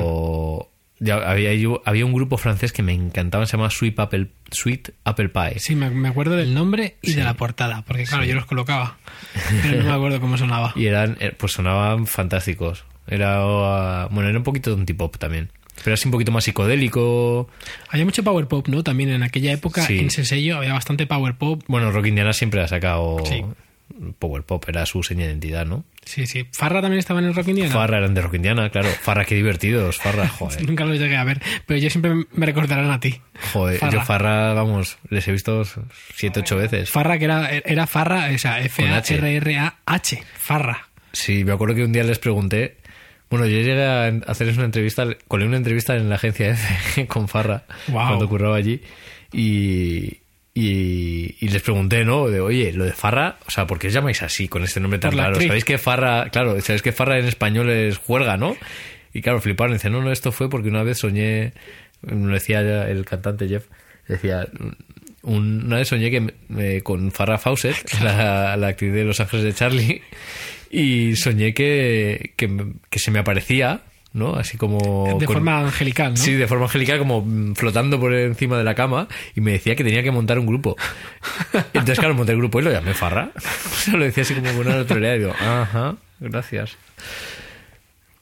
Ya 1.02 1.16
había, 1.30 1.50
había 1.84 2.06
un 2.06 2.12
grupo 2.12 2.36
francés 2.38 2.72
que 2.72 2.82
me 2.82 2.92
encantaba, 2.92 3.44
se 3.46 3.56
llama 3.56 3.70
Sweet 3.70 3.98
Apple, 3.98 4.28
Sweet 4.50 4.90
Apple 5.04 5.28
Pie. 5.28 5.58
Sí, 5.58 5.74
me, 5.74 5.90
me 5.90 6.08
acuerdo 6.08 6.36
del 6.36 6.54
nombre 6.54 6.96
y 7.02 7.10
Sí. 7.10 7.16
de 7.16 7.24
la 7.24 7.34
portada, 7.34 7.82
porque 7.82 8.04
claro, 8.04 8.24
yo 8.24 8.34
los 8.34 8.46
colocaba. 8.46 8.98
Pero 9.62 9.82
no 9.82 9.88
me 9.90 9.94
acuerdo 9.94 10.20
cómo 10.20 10.36
sonaba. 10.38 10.72
Y 10.76 10.86
eran, 10.86 11.16
eh, 11.20 11.34
pues 11.36 11.52
sonaban 11.52 12.06
fantásticos. 12.06 12.84
Era, 13.06 13.44
uh, 13.44 14.08
bueno, 14.10 14.28
era 14.28 14.38
un 14.38 14.44
poquito 14.44 14.70
de 14.70 14.76
un 14.76 14.86
pop 14.96 15.16
también. 15.18 15.50
Pero 15.84 15.94
así 15.94 16.06
un 16.06 16.12
poquito 16.12 16.30
más 16.30 16.44
psicodélico. 16.44 17.48
Había 17.88 18.04
mucho 18.04 18.22
power 18.22 18.46
pop, 18.46 18.68
¿no? 18.68 18.84
También 18.84 19.10
en 19.10 19.22
aquella 19.22 19.52
época, 19.52 19.82
Sí. 19.82 19.98
en 19.98 20.06
ese 20.06 20.24
sello, 20.24 20.58
había 20.58 20.72
bastante 20.74 21.06
power 21.06 21.34
pop. 21.34 21.62
Bueno, 21.66 21.90
Rock 21.90 22.06
Indiana 22.06 22.32
siempre 22.32 22.60
ha 22.62 22.68
sacado 22.68 23.16
Sí. 23.24 23.42
Power 24.18 24.42
Pop, 24.42 24.64
era 24.68 24.86
su 24.86 25.02
seña 25.02 25.24
de 25.24 25.30
identidad, 25.30 25.66
¿no? 25.66 25.84
Sí, 26.04 26.26
sí. 26.26 26.46
Farra 26.52 26.80
también 26.80 26.98
estaba 26.98 27.20
en 27.20 27.26
el 27.26 27.34
Rock 27.34 27.48
Indiana. 27.48 27.72
Farra 27.72 27.98
eran 27.98 28.14
de 28.14 28.20
Rock 28.20 28.34
Indiana, 28.34 28.70
claro. 28.70 28.88
Farra, 28.88 29.24
qué 29.24 29.34
divertidos, 29.34 29.98
Farra, 29.98 30.28
joder. 30.38 30.66
Nunca 30.66 30.84
los 30.84 30.98
llegué 30.98 31.16
a 31.16 31.24
ver, 31.24 31.40
pero 31.66 31.78
yo 31.80 31.90
siempre 31.90 32.12
me 32.32 32.46
recordarán 32.46 32.90
a 32.90 33.00
ti. 33.00 33.20
Joder, 33.52 33.78
Farra. 33.78 33.92
yo 33.92 34.04
Farra, 34.04 34.54
vamos, 34.54 34.98
les 35.08 35.26
he 35.28 35.32
visto 35.32 35.62
siete, 36.14 36.40
ocho 36.40 36.56
veces. 36.56 36.90
Farra, 36.90 37.18
que 37.18 37.24
era, 37.26 37.50
era 37.50 37.86
Farra, 37.86 38.30
o 38.34 38.38
sea, 38.38 38.60
F-A-R-R-A-H. 38.60 40.22
Farra. 40.36 40.88
Sí, 41.12 41.44
me 41.44 41.52
acuerdo 41.52 41.74
que 41.74 41.84
un 41.84 41.92
día 41.92 42.04
les 42.04 42.18
pregunté. 42.18 42.78
Bueno, 43.30 43.46
yo 43.46 43.56
llegué 43.56 43.82
a 43.82 44.08
hacerles 44.26 44.56
una 44.56 44.66
entrevista, 44.66 45.06
colé 45.26 45.46
una 45.46 45.56
entrevista 45.56 45.96
en 45.96 46.08
la 46.10 46.16
agencia 46.16 46.50
F 46.50 47.06
con 47.06 47.28
Farra 47.28 47.64
cuando 47.90 48.28
curraba 48.28 48.56
allí 48.56 48.82
y, 49.32 50.21
y, 50.54 51.36
y 51.40 51.48
les 51.48 51.62
pregunté, 51.62 52.04
¿no? 52.04 52.28
De, 52.28 52.40
oye, 52.40 52.72
lo 52.72 52.84
de 52.84 52.92
Farra, 52.92 53.38
o 53.46 53.50
sea, 53.50 53.66
¿por 53.66 53.78
qué 53.78 53.86
os 53.88 53.92
llamáis 53.92 54.22
así 54.22 54.48
con 54.48 54.62
este 54.64 54.80
nombre 54.80 54.98
tan 54.98 55.12
raro? 55.24 55.36
¿Sabéis 55.48 55.64
que 55.64 55.78
Farra, 55.78 56.28
claro, 56.30 56.60
sabéis 56.60 56.82
que 56.82 56.92
Farra 56.92 57.18
en 57.18 57.26
español 57.26 57.70
es 57.70 57.96
juerga, 57.98 58.36
¿no? 58.36 58.56
Y 59.14 59.22
claro, 59.22 59.40
fliparon, 59.40 59.72
dice, 59.74 59.88
no, 59.90 60.02
no, 60.02 60.12
esto 60.12 60.30
fue 60.32 60.50
porque 60.50 60.68
una 60.68 60.82
vez 60.82 60.98
soñé, 60.98 61.52
me 62.02 62.26
lo 62.28 62.34
decía 62.34 62.60
el 62.88 63.04
cantante 63.04 63.48
Jeff, 63.48 63.64
decía, 64.08 64.46
un- 65.22 65.64
una 65.66 65.76
vez 65.76 65.88
soñé 65.88 66.10
que 66.10 66.20
me- 66.20 66.34
me- 66.48 66.82
con 66.82 67.12
Farrah 67.12 67.38
Fawcett, 67.38 67.76
la, 68.02 68.56
la 68.56 68.68
actriz 68.68 68.92
de 68.92 69.04
Los 69.04 69.20
Ángeles 69.20 69.44
de 69.46 69.54
Charlie, 69.54 70.02
y 70.70 71.16
soñé 71.16 71.54
que, 71.54 72.32
que 72.36 72.98
se 72.98 73.10
me 73.10 73.18
aparecía, 73.20 73.80
¿no? 74.12 74.34
Así 74.36 74.56
como... 74.56 75.16
De 75.18 75.26
con- 75.26 75.34
forma 75.34 75.60
angelical, 75.60 76.10
¿no? 76.12 76.16
Sí, 76.16 76.32
de 76.34 76.46
forma 76.46 76.64
angelical, 76.66 76.98
como 76.98 77.54
flotando 77.54 77.98
por 77.98 78.14
encima 78.14 78.58
de 78.58 78.64
la 78.64 78.74
cama, 78.74 79.08
y 79.34 79.40
me 79.40 79.52
decía 79.52 79.74
que 79.76 79.84
tenía 79.84 80.02
que 80.02 80.10
montar 80.10 80.38
un 80.38 80.46
grupo. 80.46 80.76
Entonces, 81.72 81.98
claro, 81.98 82.14
monté 82.14 82.32
el 82.32 82.38
grupo 82.38 82.60
y 82.60 82.62
lo 82.64 82.70
llamé 82.72 82.94
Farra. 82.94 83.30
O 83.36 83.40
sea, 83.74 83.94
lo 83.96 84.04
decía 84.04 84.22
así 84.22 84.34
como 84.34 84.48
con 84.52 84.66
una 84.66 84.76
naturalidad, 84.76 85.14
y 85.14 85.18
digo, 85.20 85.32
ajá, 85.32 85.96
gracias. 86.20 86.76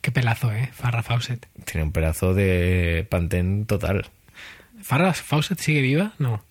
Qué 0.00 0.10
pelazo, 0.10 0.50
¿eh? 0.52 0.70
Farrah 0.72 1.02
Fawcett. 1.02 1.46
Tiene 1.64 1.84
un 1.84 1.92
pedazo 1.92 2.32
de 2.32 3.06
pantén 3.10 3.66
total. 3.66 4.06
¿Farrah 4.82 5.12
Fawcett 5.12 5.58
sigue 5.58 5.82
viva? 5.82 6.12
No. 6.18 6.42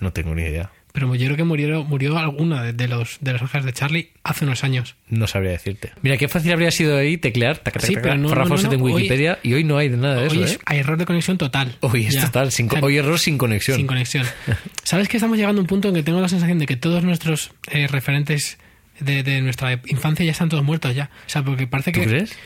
No 0.00 0.12
tengo 0.12 0.34
ni 0.34 0.42
idea. 0.42 0.70
Pero 0.94 1.12
yo 1.16 1.24
creo 1.26 1.36
que 1.36 1.42
murió, 1.42 1.82
murió 1.82 2.16
alguna 2.16 2.62
de, 2.62 2.72
de 2.72 2.86
los 2.86 3.18
de 3.20 3.32
las 3.32 3.42
hojas 3.42 3.64
de 3.64 3.72
Charlie 3.72 4.10
hace 4.22 4.44
unos 4.44 4.62
años. 4.62 4.94
No 5.08 5.26
sabría 5.26 5.50
decirte. 5.50 5.90
Mira, 6.02 6.16
qué 6.16 6.28
fácil 6.28 6.52
habría 6.52 6.70
sido 6.70 6.96
ahí 6.96 7.16
teclear 7.16 7.56
taca, 7.58 7.80
taca, 7.80 7.86
Sí, 7.88 7.94
taca, 7.94 8.02
pero 8.10 8.14
no, 8.16 8.28
no, 8.28 8.44
no, 8.44 8.56
en 8.56 8.78
no, 8.78 8.84
hoy- 8.84 8.92
Wikipedia 8.92 9.40
y 9.42 9.54
hoy 9.54 9.64
no 9.64 9.76
hay 9.76 9.88
nada 9.88 10.14
de 10.20 10.28
Hoy 10.28 10.36
eso, 10.36 10.44
es- 10.44 10.52
¿eh? 10.52 10.58
hay 10.66 10.78
error 10.78 10.96
de 10.96 11.04
conexión 11.04 11.36
total. 11.36 11.74
Hoy 11.80 12.06
es 12.06 12.14
Ya. 12.14 12.26
total, 12.26 12.52
sin, 12.52 12.68
O 12.68 12.70
sea, 12.70 12.80
hoy 12.80 12.96
error 12.96 13.18
sin 13.18 13.36
conexión. 13.38 13.76
Sin 13.76 13.88
conexión. 13.88 14.24
¿Sabes 14.84 15.08
que 15.08 15.16
estamos 15.16 15.36
llegando 15.36 15.60
a 15.60 15.62
un 15.62 15.66
punto 15.66 15.88
en 15.88 15.94
que 15.94 16.04
tengo 16.04 16.20
la 16.20 16.28
sensación 16.28 16.60
de 16.60 16.66
que 16.66 16.76
todos 16.76 17.02
nuestros 17.02 17.50
eh, 17.72 17.88
referentes 17.88 18.58
de, 19.00 19.24
de 19.24 19.40
nuestra 19.40 19.72
infancia 19.86 20.24
ya 20.24 20.30
están 20.30 20.48
todos 20.48 20.62
muertos 20.62 20.94
ya? 20.94 21.10
O 21.26 21.28
sea, 21.28 21.42
porque 21.42 21.66
parece 21.66 21.90
¿Tú 21.90 22.02
que... 22.02 22.06
crees? 22.06 22.36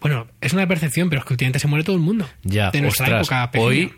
Bueno, 0.00 0.28
es 0.40 0.54
una 0.54 0.66
percepción, 0.66 1.10
pero 1.10 1.20
es 1.20 1.26
que 1.26 1.34
últimamente 1.34 1.58
se 1.58 1.66
muere 1.66 1.84
todo 1.84 1.96
el 1.96 2.00
mundo. 2.02 2.26
Ya, 2.42 2.70
de 2.70 2.80
nuestra 2.80 3.20
ostras, 3.20 3.26
época 3.26 3.50
pequeña. 3.50 3.66
hoy, 3.68 3.92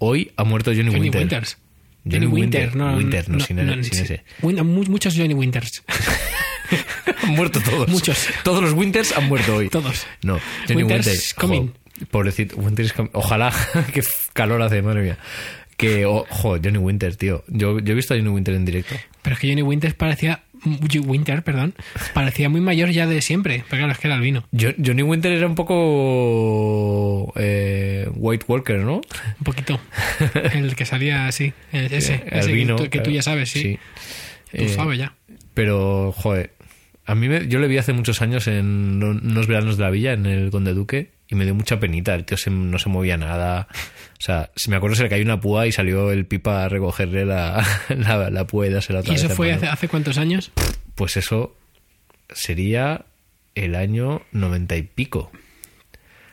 hoy 0.00 0.32
ha 0.36 0.44
muerto 0.44 0.70
Johnny, 0.72 0.88
Johnny 0.90 1.00
Winter. 1.00 1.20
Winters. 1.22 1.56
Johnny 2.04 2.26
Winter, 2.26 2.76
no, 2.76 2.96
Winter, 2.96 3.28
no, 3.30 3.40
sin- 3.40 3.56
sin 3.84 3.84
sí. 3.94 4.02
ese. 4.02 4.24
Win- 4.42 4.62
mu- 4.64 4.84
muchos 4.84 5.14
Johnny 5.16 5.34
Winters. 5.34 5.82
han 7.22 7.30
muerto 7.34 7.60
todos. 7.60 7.88
Muchos. 7.88 8.28
Todos 8.42 8.62
los 8.62 8.72
Winters 8.72 9.12
han 9.16 9.28
muerto 9.28 9.56
hoy. 9.56 9.68
Todos. 9.68 10.06
No, 10.22 10.38
Johnny 10.68 10.82
Winter's 10.82 11.06
Winter. 11.06 11.34
coming. 11.36 11.72
jo, 12.00 12.06
pobrecito, 12.10 12.56
Winter 12.56 12.84
is 12.84 12.92
coming. 12.92 13.10
Ojalá, 13.14 13.52
que 13.92 14.02
calor 14.32 14.60
hace, 14.62 14.82
madre 14.82 15.02
mía. 15.02 15.18
Que, 15.76 16.04
oh, 16.06 16.24
jo, 16.30 16.58
Johnny 16.62 16.78
Winter, 16.78 17.16
tío. 17.16 17.42
Yo, 17.48 17.80
yo 17.80 17.92
he 17.92 17.96
visto 17.96 18.14
a 18.14 18.16
Johnny 18.16 18.28
Winter 18.30 18.54
en 18.54 18.64
directo. 18.64 18.94
Pero 19.22 19.34
es 19.34 19.40
que 19.40 19.48
Johnny 19.48 19.62
Winters 19.62 19.94
parecía 19.94 20.42
Winter, 20.64 21.42
perdón, 21.42 21.74
parecía 22.14 22.48
muy 22.48 22.60
mayor 22.60 22.90
ya 22.90 23.06
de 23.06 23.20
siempre. 23.22 23.64
Pero 23.68 23.80
claro, 23.80 23.92
es 23.92 23.98
que 23.98 24.06
era 24.08 24.16
albino. 24.16 24.44
Jo- 24.52 24.74
Johnny 24.84 25.02
Winter 25.02 25.32
era 25.32 25.46
un 25.46 25.54
poco 25.54 27.32
eh, 27.36 28.08
White 28.14 28.44
Walker, 28.48 28.78
¿no? 28.78 28.96
Un 28.96 29.44
poquito. 29.44 29.80
El 30.54 30.74
que 30.76 30.84
salía 30.84 31.26
así. 31.26 31.52
Ese, 31.72 32.22
ese 32.30 32.52
que 32.52 32.66
tú- 32.66 32.76
que, 32.76 32.84
tú 32.84 32.88
claro. 32.90 33.10
ya 33.10 33.22
sabes, 33.22 33.50
sí. 33.50 33.78
Tú 34.50 34.64
Eh, 34.64 34.68
sabes 34.68 34.98
ya. 34.98 35.14
Pero, 35.54 36.12
joder, 36.12 36.52
a 37.06 37.14
mí 37.14 37.28
me- 37.28 37.46
yo 37.48 37.58
le 37.58 37.68
vi 37.68 37.78
hace 37.78 37.92
muchos 37.92 38.22
años 38.22 38.46
en 38.48 39.02
unos 39.02 39.46
veranos 39.46 39.76
de 39.76 39.82
la 39.84 39.90
villa, 39.90 40.12
en 40.12 40.26
el 40.26 40.50
Conde 40.50 40.74
Duque, 40.74 41.10
y 41.28 41.34
me 41.34 41.44
dio 41.44 41.54
mucha 41.54 41.80
penita. 41.80 42.14
El 42.14 42.24
tío 42.24 42.36
se- 42.36 42.50
no 42.50 42.78
se 42.78 42.88
movía 42.88 43.16
nada. 43.16 43.68
O 44.18 44.22
sea, 44.22 44.50
si 44.56 44.70
me 44.70 44.76
acuerdo 44.76 44.96
se 44.96 45.02
le 45.04 45.08
cayó 45.08 45.24
una 45.24 45.40
púa 45.40 45.66
y 45.66 45.72
salió 45.72 46.10
el 46.12 46.26
pipa 46.26 46.64
a 46.64 46.68
recogerle 46.68 47.24
la, 47.24 47.64
la, 47.88 48.30
la 48.30 48.46
púa 48.46 48.66
y 48.66 48.70
dársela 48.70 49.00
otra 49.00 49.12
¿Y 49.12 49.16
eso 49.16 49.28
vez 49.28 49.36
fue 49.36 49.52
hace, 49.52 49.66
hace 49.66 49.88
cuántos 49.88 50.18
años? 50.18 50.50
Pues 50.94 51.16
eso 51.16 51.56
sería 52.32 53.04
el 53.54 53.74
año 53.74 54.22
noventa 54.32 54.76
y 54.76 54.82
pico. 54.82 55.30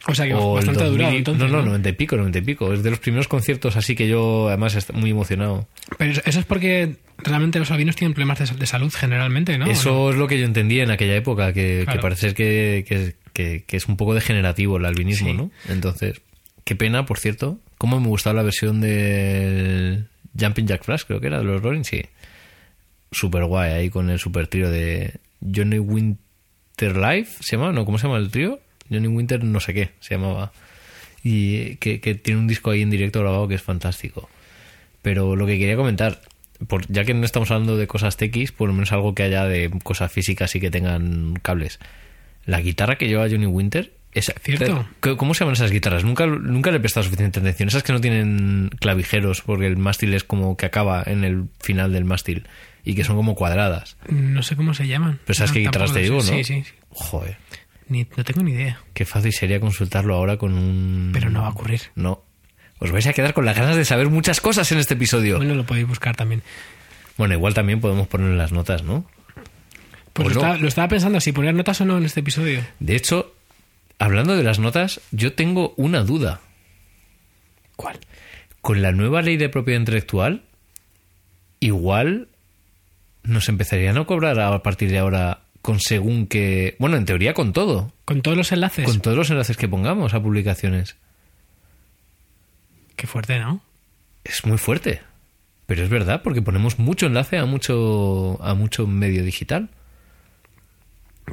O 0.07 0.15
sea 0.15 0.25
que 0.25 0.33
O 0.33 0.53
bastante 0.55 0.81
ha 0.81 0.85
2000 0.85 0.97
durado 0.97 1.17
entonces. 1.17 1.43
no, 1.51 1.57
no, 1.57 1.57
¿no? 1.61 1.65
noventa 1.67 1.89
y 1.89 1.93
pico, 1.93 2.17
noventa 2.17 2.39
y 2.39 2.41
pico. 2.41 2.73
Es 2.73 2.81
de 2.81 2.89
los 2.89 2.99
primeros 2.99 3.27
conciertos 3.27 3.75
así 3.77 3.95
que 3.95 4.07
yo 4.07 4.47
además 4.47 4.73
estoy 4.75 4.99
muy 4.99 5.11
emocionado. 5.11 5.67
Pero 5.99 6.11
eso, 6.13 6.21
eso 6.25 6.39
es 6.39 6.45
porque 6.45 6.95
realmente 7.19 7.59
los 7.59 7.69
albinos 7.69 7.95
tienen 7.95 8.13
problemas 8.15 8.39
de, 8.39 8.57
de 8.57 8.65
salud 8.65 8.91
generalmente, 8.91 9.59
¿no? 9.59 9.67
Eso 9.67 10.09
es 10.09 10.15
lo 10.15 10.27
que 10.27 10.39
yo 10.39 10.45
entendía 10.45 10.81
en 10.83 10.89
aquella 10.91 11.15
época, 11.15 11.53
que, 11.53 11.81
Claro. 11.83 11.99
que 11.99 12.01
parece 12.01 12.33
que, 12.33 12.83
que- 12.87 13.15
que- 13.33 13.63
que 13.65 13.77
es 13.77 13.87
un 13.87 13.97
poco 13.97 14.13
degenerativo 14.13 14.77
el 14.77 14.85
albinismo, 14.85 15.27
Sí. 15.29 15.33
¿no? 15.33 15.51
Entonces, 15.69 16.21
qué 16.63 16.75
pena, 16.75 17.05
por 17.05 17.19
cierto. 17.19 17.59
¿Cómo 17.77 17.99
me 17.99 18.07
gustaba 18.07 18.35
la 18.35 18.43
versión 18.43 18.81
del 18.81 20.07
Jumping 20.39 20.67
Jack 20.67 20.83
Flash, 20.83 21.03
creo 21.07 21.19
que 21.19 21.27
era, 21.27 21.39
de 21.39 21.43
los 21.45 21.61
Rolling? 21.61 21.83
Sí. 21.83 22.03
Súper 23.11 23.43
guay, 23.45 23.71
ahí 23.71 23.89
con 23.89 24.09
el 24.09 24.19
super 24.19 24.47
trío 24.47 24.69
de 24.69 25.15
Johnny 25.41 25.79
Winter 25.79 26.95
Live, 26.95 27.27
¿se 27.41 27.57
llama? 27.57 27.71
¿No? 27.71 27.83
¿Cómo 27.85 27.97
se 27.97 28.07
llama 28.07 28.19
el 28.19 28.31
trío? 28.31 28.59
Johnny 28.89 29.07
Winter 29.07 29.43
no 29.43 29.59
sé 29.59 29.73
qué, 29.73 29.89
se 29.99 30.15
llamaba. 30.15 30.51
Y 31.23 31.75
que, 31.77 31.99
que 31.99 32.15
tiene 32.15 32.39
un 32.39 32.47
disco 32.47 32.71
ahí 32.71 32.81
en 32.81 32.89
directo 32.89 33.19
grabado 33.19 33.47
que 33.47 33.55
es 33.55 33.61
fantástico. 33.61 34.29
Pero 35.01 35.35
lo 35.35 35.45
que 35.45 35.57
quería 35.59 35.75
comentar, 35.75 36.21
por, 36.67 36.85
ya 36.87 37.03
que 37.03 37.13
no 37.13 37.25
estamos 37.25 37.51
hablando 37.51 37.75
de 37.77 37.87
cosas 37.87 38.17
tequis, 38.17 38.51
por 38.51 38.67
lo 38.69 38.73
menos 38.73 38.91
algo 38.91 39.13
que 39.13 39.23
haya 39.23 39.45
de 39.45 39.69
cosas 39.83 40.11
físicas 40.11 40.55
y 40.55 40.59
que 40.59 40.71
tengan 40.71 41.33
cables. 41.41 41.79
La 42.45 42.61
guitarra 42.61 42.97
que 42.97 43.07
lleva 43.07 43.27
Johnny 43.29 43.45
Winter 43.45 43.93
es 44.13 44.33
¿Cierto? 44.43 44.85
¿Cómo- 44.99 45.17
¿Cómo 45.17 45.33
se 45.33 45.39
llaman 45.41 45.53
esas 45.53 45.71
guitarras? 45.71 46.03
Nunca, 46.03 46.25
nunca 46.25 46.69
le 46.71 46.77
he 46.77 46.79
prestado 46.81 47.03
suficiente 47.05 47.39
atención. 47.39 47.69
Esas 47.69 47.83
que 47.83 47.93
no 47.93 48.01
tienen 48.01 48.69
clavijeros 48.79 49.41
porque 49.41 49.67
el 49.67 49.77
mástil 49.77 50.13
es 50.13 50.23
como 50.23 50.57
que 50.57 50.65
acaba 50.65 51.03
en 51.05 51.23
el 51.23 51.45
final 51.61 51.93
del 51.93 52.03
mástil 52.03 52.45
y 52.83 52.95
que 52.95 53.03
son 53.03 53.15
como 53.15 53.35
cuadradas. 53.35 53.95
No 54.09 54.43
sé 54.43 54.55
cómo 54.55 54.73
se 54.73 54.87
llaman. 54.87 55.19
Pero 55.25 55.35
sabes 55.37 55.51
No, 55.51 55.53
qué 55.53 55.59
guitarras 55.61 55.93
te 55.93 55.99
digo. 55.99 56.15
¿no? 56.17 56.21
Sí, 56.23 56.43
sí. 56.43 56.63
sí. 56.65 56.71
Joder, 56.89 57.37
Ni, 57.87 58.05
no 58.17 58.23
tengo 58.25 58.43
ni 58.43 58.51
idea. 58.51 58.79
qué 58.93 59.05
fácil 59.05 59.31
sería 59.31 59.59
consultarlo 59.61 60.15
ahora 60.15 60.35
con 60.37 60.53
un... 60.53 61.11
Pero 61.13 61.29
no 61.29 61.41
va 61.41 61.47
a 61.47 61.51
ocurrir. 61.51 61.81
No. 61.95 62.23
Os 62.79 62.91
vais 62.91 63.05
a 63.07 63.13
quedar 63.13 63.33
con 63.33 63.45
las 63.45 63.55
ganas 63.55 63.75
de 63.77 63.85
saber 63.85 64.09
muchas 64.09 64.41
cosas 64.41 64.69
en 64.73 64.79
este 64.79 64.95
episodio. 64.95 65.37
Bueno, 65.37 65.53
lo 65.55 65.65
podéis 65.65 65.87
buscar 65.87 66.15
también. 66.17 66.41
Bueno, 67.17 67.35
igual 67.35 67.53
también 67.53 67.79
podemos 67.79 68.07
poner 68.07 68.27
en 68.31 68.37
las 68.37 68.51
notas, 68.51 68.83
¿no? 68.83 69.05
Pues 70.13 70.25
¿O 70.25 70.29
lo, 70.29 70.35
no? 70.35 70.41
estaba, 70.41 70.57
lo 70.57 70.67
estaba 70.67 70.87
pensando 70.87 71.19
si 71.19 71.31
poner 71.31 71.53
notas 71.53 71.81
o 71.81 71.85
no 71.85 71.97
en 71.97 72.05
este 72.05 72.19
episodio. 72.19 72.65
De 72.79 72.95
hecho, 72.95 73.33
hablando 73.99 74.35
de 74.35 74.43
las 74.43 74.59
notas, 74.59 75.01
yo 75.11 75.33
tengo 75.33 75.73
una 75.77 76.03
duda. 76.03 76.41
¿Cuál? 77.75 77.99
Con 78.61 78.81
la 78.81 78.91
nueva 78.91 79.21
ley 79.21 79.37
de 79.37 79.49
propiedad 79.49 79.79
intelectual, 79.79 80.43
igual 81.59 82.27
nos 83.23 83.49
empezarían 83.49 83.97
a 83.97 84.05
cobrar 84.05 84.39
a 84.39 84.61
partir 84.63 84.89
de 84.91 84.99
ahora 84.99 85.41
con 85.61 85.79
según 85.79 86.27
que... 86.27 86.75
Bueno, 86.79 86.97
en 86.97 87.05
teoría 87.05 87.33
con 87.33 87.53
todo. 87.53 87.93
Con 88.05 88.21
todos 88.21 88.37
los 88.37 88.51
enlaces. 88.51 88.85
Con 88.85 88.99
todos 88.99 89.15
los 89.15 89.29
enlaces 89.29 89.57
que 89.57 89.69
pongamos 89.69 90.13
a 90.13 90.21
publicaciones. 90.21 90.95
Qué 92.95 93.07
fuerte, 93.07 93.39
¿no? 93.39 93.61
Es 94.23 94.45
muy 94.45 94.57
fuerte. 94.57 95.01
Pero 95.67 95.83
es 95.83 95.89
verdad, 95.89 96.21
porque 96.23 96.41
ponemos 96.41 96.79
mucho 96.79 97.05
enlace 97.05 97.37
a 97.37 97.45
mucho, 97.45 98.39
a 98.43 98.53
mucho 98.55 98.87
medio 98.87 99.23
digital. 99.23 99.69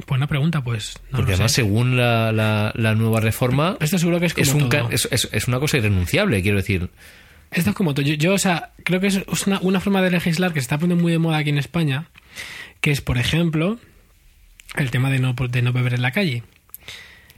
Buena 0.07 0.27
pregunta, 0.27 0.63
pues. 0.63 0.99
No 1.11 1.17
porque 1.17 1.33
además, 1.33 1.51
sé. 1.51 1.61
según 1.61 1.97
la, 1.97 2.31
la- 2.31 2.71
la 2.75 2.95
nueva 2.95 3.19
reforma, 3.19 3.77
Esto 3.79 3.97
seguro 3.97 4.19
que 4.19 4.27
es 4.27 4.33
como 4.33 4.43
es, 4.47 4.53
un 4.53 4.69
todo. 4.69 4.89
es, 4.91 5.07
es- 5.11 5.29
es 5.31 5.47
una 5.47 5.59
cosa 5.59 5.77
irrenunciable, 5.77 6.41
quiero 6.41 6.57
decir. 6.57 6.89
Esto 7.51 7.71
es 7.71 7.75
como 7.75 7.93
todo. 7.93 8.05
Yo, 8.05 8.13
yo, 8.15 8.33
o 8.33 8.37
sea, 8.37 8.71
creo 8.83 8.99
que 8.99 9.07
es 9.07 9.21
una, 9.47 9.59
una 9.61 9.79
forma 9.79 10.01
de 10.01 10.11
legislar 10.11 10.53
que 10.53 10.59
se 10.59 10.65
está 10.65 10.77
poniendo 10.77 11.01
muy 11.01 11.11
de 11.11 11.19
moda 11.19 11.37
aquí 11.37 11.49
en 11.49 11.57
España, 11.57 12.05
que 12.81 12.91
es, 12.91 13.01
por 13.01 13.17
ejemplo, 13.17 13.79
el 14.75 14.91
tema 14.91 15.09
de 15.09 15.19
no, 15.19 15.33
de 15.33 15.61
no 15.61 15.73
beber 15.73 15.93
en 15.95 16.01
la 16.01 16.11
calle. 16.11 16.43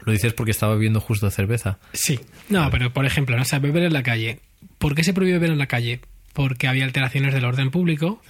Lo 0.04 0.12
dices 0.12 0.34
porque 0.34 0.52
estaba 0.52 0.74
bebiendo 0.74 1.00
justo 1.00 1.30
cerveza. 1.32 1.78
Sí. 1.94 2.20
No, 2.50 2.70
pero 2.72 2.92
por 2.92 3.06
ejemplo, 3.06 3.36
¿no? 3.36 3.44
o 3.44 3.46
sea, 3.46 3.60
beber 3.60 3.84
en 3.84 3.94
la 3.94 4.04
calle. 4.04 4.40
¿Por 4.80 4.96
qué 4.96 5.04
se 5.04 5.14
prohíbe 5.14 5.34
beber 5.34 5.52
en 5.52 5.58
la 5.60 5.68
calle? 5.68 6.02
Porque 6.34 6.68
había 6.68 6.84
alteraciones 6.86 7.34
del 7.34 7.46
orden 7.46 7.72
público 7.72 8.22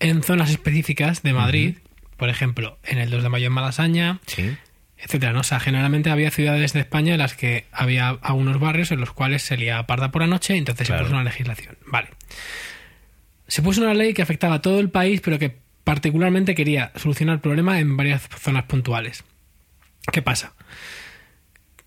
en 0.00 0.22
zonas 0.22 0.50
específicas 0.50 1.22
de 1.22 1.32
Madrid, 1.32 1.76
por 2.16 2.28
ejemplo, 2.28 2.78
en 2.84 2.98
el 2.98 3.10
2 3.10 3.22
de 3.22 3.28
mayo 3.28 3.46
en 3.48 3.52
Malasaña, 3.52 4.20
Sí. 4.26 4.56
etcétera, 4.98 5.32
¿no? 5.32 5.40
O 5.40 5.44
sea, 5.44 5.60
generalmente 5.60 6.10
había 6.10 6.30
ciudades 6.30 6.72
de 6.72 6.80
España 6.80 7.12
en 7.14 7.18
las 7.18 7.34
que 7.34 7.66
había 7.72 8.08
algunos 8.08 8.58
barrios 8.60 8.90
en 8.92 9.00
los 9.00 9.12
cuales 9.12 9.42
se 9.42 9.56
liaba 9.56 9.86
parda 9.86 10.10
por 10.10 10.22
la 10.22 10.28
noche 10.28 10.54
y 10.54 10.58
entonces 10.58 10.86
Claro. 10.86 11.00
se 11.02 11.04
puso 11.06 11.14
una 11.16 11.24
legislación. 11.24 11.76
Vale. 11.86 12.08
Se 13.48 13.60
puso 13.62 13.82
una 13.82 13.94
ley 13.94 14.14
que 14.14 14.22
afectaba 14.22 14.54
a 14.56 14.62
todo 14.62 14.80
el 14.80 14.88
país, 14.90 15.20
pero 15.20 15.38
que 15.38 15.56
particularmente 15.84 16.54
quería 16.54 16.92
solucionar 16.96 17.34
el 17.34 17.40
problema 17.40 17.78
en 17.78 17.96
varias 17.96 18.22
zonas 18.40 18.64
puntuales. 18.64 19.24
¿Qué 20.12 20.22
pasa? 20.22 20.54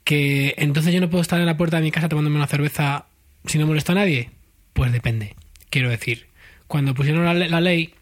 Que 0.03 0.55
entonces 0.57 0.93
yo 0.93 1.01
no 1.01 1.09
puedo 1.09 1.21
estar 1.21 1.39
en 1.39 1.45
la 1.45 1.57
puerta 1.57 1.77
de 1.77 1.83
mi 1.83 1.91
casa 1.91 2.07
tomándome 2.09 2.37
una 2.37 2.47
cerveza 2.47 3.05
si 3.45 3.57
no 3.57 3.67
molesto 3.67 3.91
a 3.91 3.95
nadie. 3.95 4.29
Pues 4.73 4.91
depende. 4.91 5.35
Quiero 5.69 5.89
decir, 5.89 6.27
cuando 6.67 6.93
pusieron 6.93 7.25
la 7.25 7.61
ley, 7.61 7.93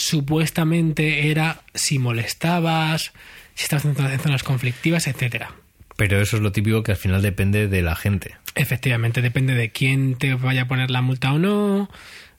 supuestamente 0.00 1.30
era 1.30 1.62
si 1.74 1.98
molestabas, 1.98 3.12
si 3.54 3.64
estabas 3.64 3.84
en 3.84 3.94
zonas- 4.20 4.42
conflictivas, 4.42 5.06
etcétera. 5.06 5.52
Pero 5.96 6.20
eso 6.20 6.36
es 6.36 6.42
lo 6.42 6.52
típico 6.52 6.82
que 6.82 6.92
al 6.92 6.96
final 6.98 7.20
depende 7.22 7.68
de 7.68 7.82
la 7.82 7.94
gente. 7.94 8.34
Efectivamente, 8.54 9.20
depende 9.22 9.54
de 9.54 9.70
quién 9.70 10.14
te 10.16 10.34
vaya 10.34 10.62
a 10.62 10.68
poner 10.68 10.90
la 10.90 11.02
multa 11.02 11.32
o 11.32 11.38
no, 11.38 11.90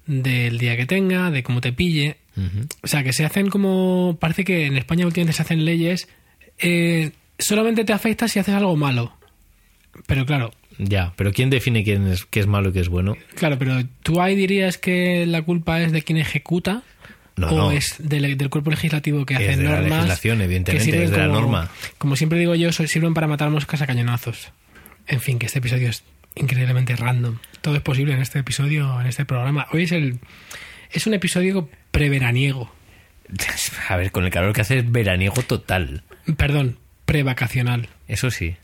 del 0.08 0.58
día 0.58 0.76
que 0.78 0.86
tenga, 0.88 1.30
de 1.32 1.44
cómo 1.44 1.62
te 1.62 1.72
pille. 1.72 2.18
O 2.82 2.88
sea, 2.88 3.04
que 3.04 3.14
se 3.14 3.24
hacen 3.26 3.50
como... 3.50 4.18
Parece 4.20 4.44
que 4.46 4.66
en 4.66 4.78
España 4.78 5.06
últimamente 5.06 5.34
se 5.36 5.42
hacen 5.44 5.64
leyes... 5.66 6.08
eh, 6.58 7.12
solamente 7.38 7.84
te 7.86 7.94
afecta 7.94 8.28
si 8.28 8.40
haces 8.40 8.56
algo 8.56 8.76
malo. 8.76 9.14
Pero 10.08 10.26
claro, 10.26 10.52
Ya, 10.80 11.14
pero 11.18 11.32
¿quién 11.34 11.50
define 11.50 11.84
quién 11.84 12.08
es, 12.08 12.26
qué 12.26 12.40
es 12.40 12.48
malo 12.48 12.70
y 12.70 12.74
qué 12.74 12.80
es 12.80 12.88
bueno? 12.90 13.16
claro, 13.36 13.58
pero 13.60 13.84
tú 14.04 14.22
ahí 14.22 14.36
dirías 14.36 14.78
que 14.78 15.26
la 15.28 15.42
culpa 15.44 15.82
es 15.82 15.92
de 15.92 16.02
quien 16.02 16.18
ejecuta 16.18 16.84
No, 17.38 17.48
o 17.48 17.56
no. 17.58 17.72
es 17.72 17.96
del, 18.00 18.38
del 18.38 18.50
cuerpo 18.50 18.70
legislativo 18.72 19.26
que 19.26 19.36
Es 19.36 19.40
hace 19.40 19.58
de 19.58 19.64
la 19.64 19.70
normas. 19.80 19.90
legislación, 19.92 20.42
evidentemente, 20.42 20.92
que 20.92 21.04
es 21.06 21.12
de 21.12 21.18
la 21.18 21.28
como- 21.28 21.40
norma. 21.42 21.70
Como 21.98 22.16
siempre 22.16 22.38
digo 22.40 22.56
yo, 22.56 22.72
sirven 22.72 23.14
para 23.14 23.28
matar 23.28 23.50
moscas 23.50 23.82
a 23.82 23.88
cañonazos. 23.88 24.52
En 25.08 25.20
fin, 25.22 25.40
que 25.40 25.46
este 25.48 25.60
episodio 25.60 25.90
es 25.90 26.04
increíblemente 26.36 26.96
random. 26.96 27.38
Todo 27.62 27.76
es 27.76 27.82
posible 27.82 28.14
en 28.14 28.22
este 28.22 28.40
episodio, 28.40 29.00
en 29.02 29.08
este 29.08 29.26
programa. 29.26 29.68
Hoy 29.72 29.84
es 29.84 29.92
el 29.92 30.20
es 30.92 31.08
un 31.08 31.14
episodio 31.14 31.70
preveraniego. 31.92 32.72
A 33.90 33.96
ver, 33.96 34.12
con 34.12 34.26
el 34.26 34.30
calor 34.32 34.54
que 34.54 34.62
hace 34.62 34.80
es 34.80 34.92
veraniego 34.92 35.42
total. 35.44 36.04
Perdón, 36.38 36.78
prevacacional. 37.06 37.88
Eso 38.08 38.30
sí. 38.30 38.56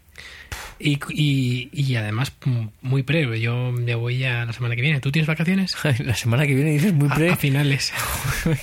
Y, 0.79 0.99
y, 1.09 1.69
y 1.73 1.95
además 1.95 2.33
muy 2.81 3.03
pre. 3.03 3.39
Yo 3.41 3.71
me 3.71 3.95
voy 3.95 4.19
ya 4.19 4.45
la 4.45 4.53
semana 4.53 4.75
que 4.75 4.81
viene. 4.81 4.99
¿Tú 4.99 5.11
tienes 5.11 5.27
vacaciones? 5.27 5.75
La 5.99 6.15
semana 6.15 6.45
que 6.45 6.53
viene 6.55 6.71
dices 6.71 6.93
muy 6.93 7.07
A- 7.09 7.15
pre. 7.15 7.29
A, 7.31 7.35
finales. 7.35 7.91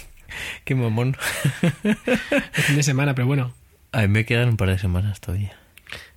Qué 0.65 0.75
mamón. 0.75 1.17
El 1.83 1.95
fin 2.63 2.77
de 2.77 2.83
semana, 2.83 3.15
pero 3.15 3.27
bueno. 3.27 3.55
A 3.93 4.03
mí 4.03 4.09
me 4.09 4.25
quedan 4.25 4.51
un 4.51 4.57
par 4.57 4.69
de 4.71 4.79
semanas 4.79 5.21
todavía. 5.21 5.53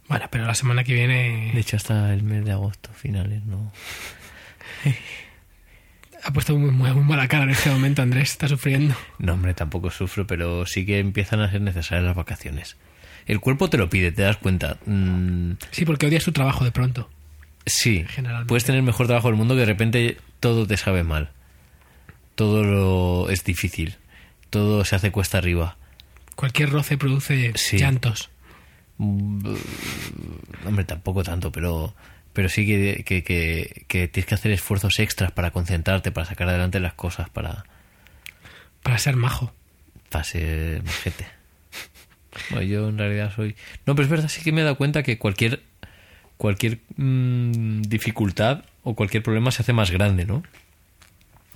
Bueno, 0.07 0.25
pero 0.31 0.45
la 0.45 0.55
semana 0.55 0.83
que 0.83 0.93
De 0.93 0.99
viene 0.99 1.59
hecho, 1.59 1.75
hasta 1.77 2.13
el 2.13 2.23
mes 2.23 2.45
de 2.45 2.51
agosto, 2.51 2.89
finales, 2.93 3.43
¿no? 3.45 3.71
ha 6.23 6.31
puesto 6.33 6.57
muy, 6.57 6.71
muy, 6.71 6.91
muy 6.93 7.03
mala 7.03 7.27
cara 7.27 7.43
en 7.43 7.51
este 7.51 7.69
momento, 7.69 8.01
Andrés. 8.01 8.31
Está 8.31 8.47
sufriendo. 8.47 8.95
No, 9.19 9.33
hombre, 9.33 9.53
tampoco 9.53 9.91
sufro, 9.91 10.25
pero 10.27 10.65
sí 10.65 10.85
que 10.85 10.99
empiezan 10.99 11.41
a 11.41 11.51
ser 11.51 11.61
necesarias 11.61 12.05
las 12.05 12.15
vacaciones. 12.15 12.77
El 13.27 13.39
cuerpo 13.39 13.69
te 13.69 13.77
lo 13.77 13.89
pide, 13.89 14.11
te 14.11 14.23
das 14.23 14.37
cuenta. 14.37 14.77
Mm, 14.85 15.51
Sí, 15.71 15.85
porque 15.85 16.07
odias 16.07 16.23
tu 16.23 16.31
trabajo 16.31 16.63
de 16.63 16.71
pronto. 16.71 17.09
sí, 17.65 18.05
puedes 18.47 18.63
tener 18.63 18.79
el 18.79 18.85
mejor 18.85 19.07
trabajo 19.07 19.27
del 19.27 19.35
mundo 19.37 19.53
que 19.53 19.59
de 19.61 19.65
repente 19.65 20.17
todo 20.39 20.65
te 20.65 20.77
sabe 20.77 21.03
mal. 21.03 21.31
Todo 22.35 22.63
lo 22.63 23.29
es 23.29 23.43
difícil. 23.43 23.95
Todo 24.49 24.85
se 24.85 24.95
hace 24.95 25.11
cuesta 25.11 25.37
arriba. 25.39 25.75
Cualquier 26.35 26.69
roce 26.69 26.97
produce 26.97 27.51
Sí. 27.55 27.77
llantos. 27.77 28.29
Mm, 28.97 29.55
Hombre, 30.65 30.85
tampoco 30.85 31.23
tanto, 31.23 31.51
pero, 31.51 31.93
pero 32.33 32.47
sí 32.49 32.65
que, 32.65 33.03
que, 33.05 33.23
que- 33.23 33.85
que 33.87 34.07
tienes 34.07 34.27
que 34.27 34.35
hacer 34.35 34.51
esfuerzos 34.51 34.99
extras 34.99 35.31
para 35.31 35.51
concentrarte, 35.51 36.11
para 36.11 36.25
sacar 36.27 36.47
adelante 36.49 36.79
las 36.79 36.93
cosas, 36.93 37.29
para... 37.29 37.65
Para 38.83 38.97
ser 38.99 39.15
majo. 39.17 39.53
para 40.09 40.23
ser 40.23 40.83
majete. 40.83 41.27
Bueno, 42.49 42.65
yo 42.65 42.89
en 42.89 42.97
realidad 42.97 43.33
soy... 43.35 43.55
No, 43.85 43.95
pero 43.95 44.05
es 44.05 44.09
verdad, 44.09 44.29
sí 44.29 44.41
que 44.41 44.51
me 44.51 44.61
he 44.61 44.63
dado 44.63 44.77
cuenta 44.77 45.03
que 45.03 45.17
cualquier 45.17 45.61
cualquier 46.37 46.79
mm, 46.95 47.81
dificultad 47.81 48.63
o 48.83 48.95
cualquier 48.95 49.23
problema 49.23 49.51
se 49.51 49.63
hace 49.63 49.73
más 49.73 49.91
grande, 49.91 50.25
¿no? 50.25 50.43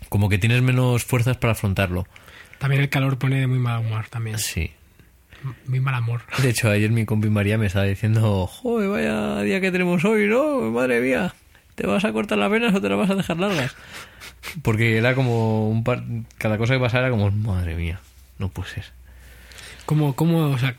Como 0.10 0.28
que 0.28 0.38
tienes 0.38 0.62
menos 0.62 1.06
fuerzas 1.06 1.38
para 1.38 1.54
afrontarlo. 1.54 2.06
También 2.58 2.82
el 2.82 2.89
calor 2.89 3.17
pone 3.17 3.39
de 3.39 3.48
muy 3.48 3.60
mal 3.60 3.80
humor 3.80 4.08
también. 4.10 4.38
Sí. 4.38 4.72
Muy 5.65 5.80
mal 5.80 5.96
amor. 5.96 6.22
De 6.41 6.50
hecho, 6.50 6.70
ayer 6.70 6.91
mi 6.91 7.06
compi 7.06 7.30
María 7.30 7.58
me 7.58 7.67
estaba 7.67 7.86
diciendo, 7.86 8.46
joder, 8.46 8.89
vaya 8.89 9.41
día 9.41 9.62
que 9.62 9.72
tenemos 9.72 10.04
hoy, 10.06 10.28
¿no? 10.28 10.70
Madre 10.72 11.00
mía, 11.02 11.34
¿te 11.76 11.88
vas 11.88 12.04
a 12.06 12.12
cortar 12.12 12.38
las 12.38 12.52
venas 12.52 12.76
o 12.76 12.82
te 12.82 12.89
las 12.89 12.98
vas 12.98 13.10
a 13.10 13.15
dejar 13.15 13.38
largas? 13.38 13.76
Porque 14.62 14.98
era 14.98 15.15
como 15.15 15.70
un 15.70 15.84
par... 15.84 16.04
Cada 16.38 16.58
cosa 16.58 16.74
que 16.74 16.80
pasaba 16.80 17.08
era 17.08 17.12
como, 17.12 17.32
madre 17.32 17.76
mía, 17.76 18.00
no 18.38 18.50
puede 18.50 18.70
ser. 18.70 18.86
Como, 19.91 20.15
como, 20.15 20.51
o 20.51 20.58
sea, 20.58 20.77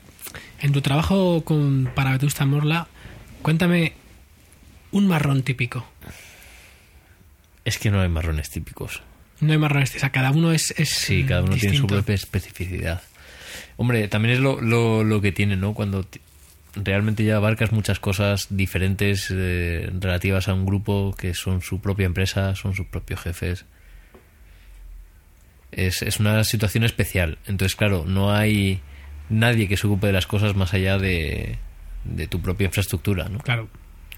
en 0.59 0.71
tu 0.71 0.81
trabajo 0.81 1.43
con 1.45 1.87
para 1.93 2.13
Vetusta 2.13 2.47
Morla, 2.47 2.87
cuéntame 3.43 3.93
un 4.89 5.07
marrón 5.07 5.43
típico. 5.43 5.85
Es 7.63 7.77
que 7.77 7.91
no 7.91 8.01
hay 8.01 8.09
marrones 8.09 8.49
típicos. 8.49 9.03
No 9.39 9.51
hay 9.51 9.59
marrones, 9.59 9.95
o 9.95 9.99
sea, 9.99 10.09
cada 10.09 10.31
uno 10.31 10.51
es, 10.51 10.73
es 10.79 10.89
Sí, 10.89 11.23
cada 11.25 11.43
uno 11.43 11.55
tiene 11.55 11.77
su 11.77 11.85
propia 11.85 12.15
especificidad. 12.15 13.03
Hombre, 13.77 14.07
también 14.07 14.33
es 14.33 14.39
lo, 14.39 14.59
lo, 14.59 15.03
lo 15.03 15.21
que 15.21 15.31
tiene, 15.31 15.57
¿no? 15.57 15.75
Cuando 15.75 16.07
realmente 16.73 17.23
ya 17.23 17.35
abarcas 17.35 17.71
muchas 17.71 17.99
cosas 17.99 18.47
diferentes 18.49 19.27
eh, 19.29 19.91
relativas 19.99 20.47
a 20.47 20.55
un 20.55 20.65
grupo 20.65 21.15
que 21.15 21.35
son 21.35 21.61
su 21.61 21.79
propia 21.81 22.07
empresa, 22.07 22.55
son 22.55 22.73
sus 22.73 22.87
propios 22.87 23.19
jefes. 23.19 23.65
Es, 25.71 26.01
es 26.01 26.19
una 26.19 26.43
situación 26.43 26.83
especial. 26.83 27.37
Entonces, 27.45 27.75
claro, 27.75 28.05
no 28.07 28.33
hay 28.33 28.81
nadie 29.29 29.67
que 29.67 29.77
se 29.77 29.87
ocupe 29.87 30.07
de 30.07 30.13
las 30.13 30.27
cosas 30.27 30.55
más 30.55 30.73
allá 30.73 30.97
de, 30.97 31.57
de 32.03 32.27
tu 32.27 32.41
propia 32.41 32.65
infraestructura, 32.65 33.29
¿no? 33.29 33.39
Claro, 33.39 33.69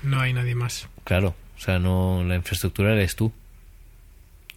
no 0.04 0.20
hay 0.22 0.34
nadie 0.34 0.56
más. 0.56 0.88
Claro, 1.04 1.36
o 1.58 1.60
sea, 1.62 1.80
no 1.80 2.24
la 2.26 2.36
infraestructura 2.36 2.94
eres 2.94 3.16
tú. 3.16 3.32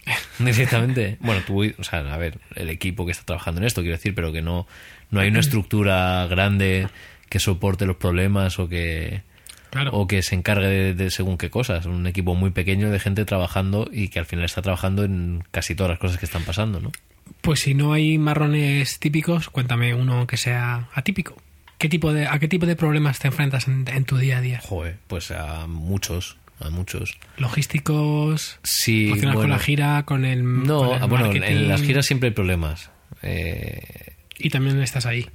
Directamente. 0.39 1.17
Bueno, 1.19 1.41
tú, 1.45 1.63
o 1.77 1.83
sea, 1.83 1.99
a 2.13 2.17
ver, 2.17 2.39
el 2.55 2.69
equipo 2.69 3.05
que 3.05 3.11
está 3.11 3.25
trabajando 3.25 3.61
en 3.61 3.67
esto, 3.67 3.81
quiero 3.81 3.97
decir, 3.97 4.15
pero 4.15 4.31
que 4.31 4.41
no, 4.41 4.67
no 5.11 5.19
hay 5.19 5.29
una 5.29 5.39
estructura 5.39 6.25
grande 6.27 6.87
que 7.29 7.39
soporte 7.39 7.85
los 7.85 7.97
problemas 7.97 8.57
o 8.59 8.67
que, 8.67 9.21
Claro. 9.69 9.91
o 9.93 10.07
que 10.07 10.23
se 10.23 10.33
encargue 10.33 10.65
de, 10.67 10.93
de 10.95 11.11
según 11.11 11.37
qué 11.37 11.49
cosas. 11.51 11.85
Un 11.85 12.07
equipo 12.07 12.33
muy 12.33 12.49
pequeño 12.49 12.89
de 12.89 12.99
gente 12.99 13.23
trabajando 13.25 13.87
y 13.91 14.07
que 14.07 14.17
al 14.19 14.25
final 14.25 14.45
está 14.45 14.61
trabajando 14.63 15.03
en 15.03 15.43
casi 15.51 15.75
todas 15.75 15.91
las 15.91 15.99
cosas 15.99 16.17
que 16.17 16.25
están 16.25 16.43
pasando, 16.43 16.79
¿no? 16.79 16.91
Pues 17.41 17.61
si 17.61 17.73
no 17.73 17.93
hay 17.93 18.17
marrones 18.17 18.99
típicos, 18.99 19.49
cuéntame 19.49 19.93
uno 19.93 20.27
que 20.27 20.37
sea 20.37 20.89
atípico. 20.93 21.35
¿Qué 21.77 21.87
tipo 21.87 22.11
de, 22.11 22.27
¿A 22.27 22.37
qué 22.39 22.49
tipo 22.49 22.65
de 22.65 22.75
problemas 22.75 23.19
te 23.19 23.27
enfrentas 23.27 23.67
en, 23.67 23.85
en 23.87 24.03
tu 24.03 24.17
día 24.17 24.39
a 24.39 24.41
día? 24.41 24.59
Joder, 24.61 24.97
pues 25.07 25.31
a 25.31 25.65
muchos, 25.65 26.37
a 26.59 26.69
muchos. 26.69 27.17
Logísticos, 27.37 28.59
Sí, 28.63 29.13
con 29.33 29.49
la 29.49 29.59
gira, 29.59 30.03
con 30.03 30.25
el, 30.25 30.43
No, 30.63 30.79
con 30.79 30.97
el 30.97 31.03
ah, 31.03 31.05
bueno, 31.05 31.25
marketing, 31.25 31.47
en 31.47 31.67
las 31.69 31.81
giras 31.81 32.05
siempre 32.05 32.29
hay 32.29 32.35
problemas. 32.35 32.91
Eh, 33.21 34.13
y 34.37 34.49
también 34.49 34.81
estás 34.81 35.05
ahí. 35.05 35.29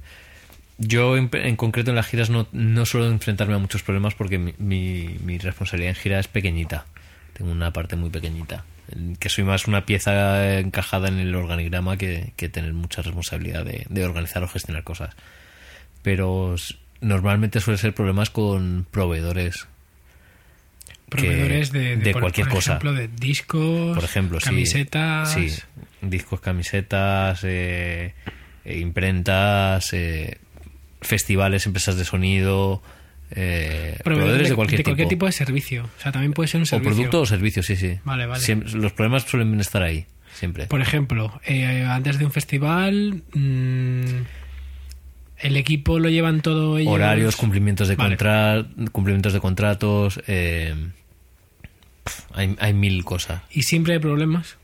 Yo 0.77 1.17
en, 1.17 1.29
en 1.33 1.55
concreto 1.55 1.89
en 1.89 1.95
las 1.95 2.05
giras 2.05 2.29
no, 2.29 2.47
no 2.51 2.85
suelo 2.85 3.07
enfrentarme 3.07 3.55
a 3.55 3.59
muchos 3.59 3.81
problemas 3.81 4.13
porque 4.13 4.37
mi, 4.37 4.53
mi, 4.59 5.17
mi 5.23 5.37
responsabilidad 5.39 5.95
en 5.95 5.95
gira 5.95 6.19
es 6.19 6.27
pequeñita. 6.27 6.85
Tengo 7.33 7.51
una 7.51 7.71
parte 7.71 7.95
muy 7.95 8.11
pequeñita. 8.11 8.65
Que 9.19 9.29
soy 9.29 9.43
más 9.43 9.67
una 9.67 9.85
pieza 9.85 10.59
encajada 10.59 11.07
en 11.07 11.19
el 11.19 11.33
organigrama 11.35 11.97
que, 11.97 12.33
que 12.35 12.49
tener 12.49 12.73
mucha 12.73 13.01
responsabilidad 13.01 13.65
de, 13.65 13.85
de 13.89 14.05
organizar 14.05 14.43
o 14.43 14.47
gestionar 14.47 14.83
cosas. 14.83 15.15
Pero 16.01 16.55
normalmente 17.01 17.59
suele 17.61 17.77
ser 17.77 17.93
problemas 17.93 18.29
con 18.29 18.85
proveedores. 18.91 19.67
Proveedores 21.09 21.71
de, 21.71 21.97
de 21.97 22.11
por- 22.13 22.21
cualquier 22.23 22.47
por 22.47 22.55
cosa. 22.57 22.71
ejemplo, 22.73 22.93
de 22.93 23.07
discos, 23.07 23.95
Por 23.95 24.03
ejemplo, 24.03 24.39
camisetas. 24.39 25.31
Sí, 25.31 25.51
discos, 26.01 26.41
camisetas, 26.41 27.41
eh, 27.43 28.13
eh, 28.65 28.77
imprentas, 28.79 29.93
eh, 29.93 30.39
festivales, 31.01 31.65
empresas 31.67 31.95
de 31.97 32.05
sonido, 32.05 32.81
eh, 33.35 33.97
proveedores 34.03 34.49
de 34.49 34.55
cualquier, 34.55 34.83
tipo. 35.07 35.25
de 35.25 35.31
servicio. 35.31 35.89
O 35.97 36.01
sea, 36.01 36.11
también 36.11 36.33
puede 36.33 36.47
ser 36.47 36.59
un 36.59 36.63
O 36.63 36.65
servicio. 36.65 36.95
producto 36.95 37.21
o 37.21 37.25
servicio, 37.25 37.63
sí, 37.63 37.75
sí. 37.75 37.99
Vale, 38.03 38.25
vale. 38.25 38.41
Siempre- 38.41 38.71
los 38.73 38.93
problemas 38.93 39.23
suelen 39.23 39.59
estar 39.59 39.83
ahí, 39.83 40.05
siempre. 40.33 40.67
Por 40.67 40.81
ejemplo, 40.81 41.39
eh, 41.45 41.85
antes 41.87 42.17
de 42.17 42.25
un 42.25 42.31
festival, 42.31 43.23
mm, 43.33 44.03
el 45.39 45.57
equipo 45.57 45.99
lo 45.99 46.09
llevan 46.09 46.41
todo 46.41 46.77
ellos. 46.77 46.93
Horarios, 46.93 47.35
cumplimientos 47.35 47.87
de, 47.89 47.95
Vale. 47.97 48.11
contra- 48.15 48.65
cumplimientos 48.91 49.33
de 49.33 49.39
contratos. 49.39 50.21
eh, 50.27 50.73
hay, 52.33 52.55
hay 52.59 52.73
mil 52.73 53.03
cosas. 53.03 53.41
Y 53.51 53.63
siempre 53.63 53.93
hay 53.93 53.99
problemas. 53.99 54.57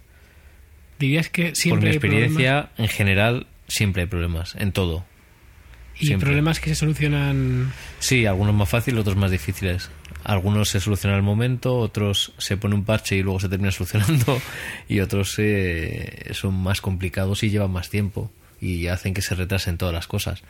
Dirías 0.99 1.29
que 1.29 1.47
Por 1.47 1.55
siempre 1.55 1.89
mi 1.89 1.93
hay 1.95 1.99
problemas. 1.99 2.23
experiencia, 2.27 2.69
en 2.77 2.87
general, 2.87 3.47
siempre 3.67 4.03
hay 4.03 4.07
problemas, 4.07 4.55
en 4.55 4.71
todo. 4.71 5.03
Y 6.01 6.07
siempre. 6.07 6.27
problemas 6.27 6.59
que 6.59 6.69
se 6.69 6.75
solucionan. 6.75 7.71
Sí, 7.99 8.25
algunos 8.25 8.55
más 8.55 8.69
fáciles, 8.69 8.99
otros 8.99 9.15
más 9.15 9.31
difíciles. 9.31 9.89
Algunos 10.23 10.69
se 10.69 10.79
solucionan 10.79 11.17
al 11.17 11.23
momento, 11.23 11.77
otros 11.77 12.33
se 12.37 12.57
pone 12.57 12.75
un 12.75 12.83
parche 12.83 13.15
y 13.15 13.23
luego 13.23 13.39
se 13.39 13.49
termina 13.49 13.71
solucionando, 13.71 14.39
y 14.87 14.99
otros 14.99 15.35
eh, 15.37 16.29
son 16.33 16.55
más 16.55 16.81
complicados 16.81 17.43
y 17.43 17.49
llevan 17.49 17.71
más 17.71 17.89
tiempo 17.89 18.31
y 18.61 18.87
hacen 18.87 19.13
que 19.13 19.21
se 19.21 19.35
retrasen 19.35 19.77
todas 19.77 19.93
las 19.93 20.07
cosas. 20.07 20.43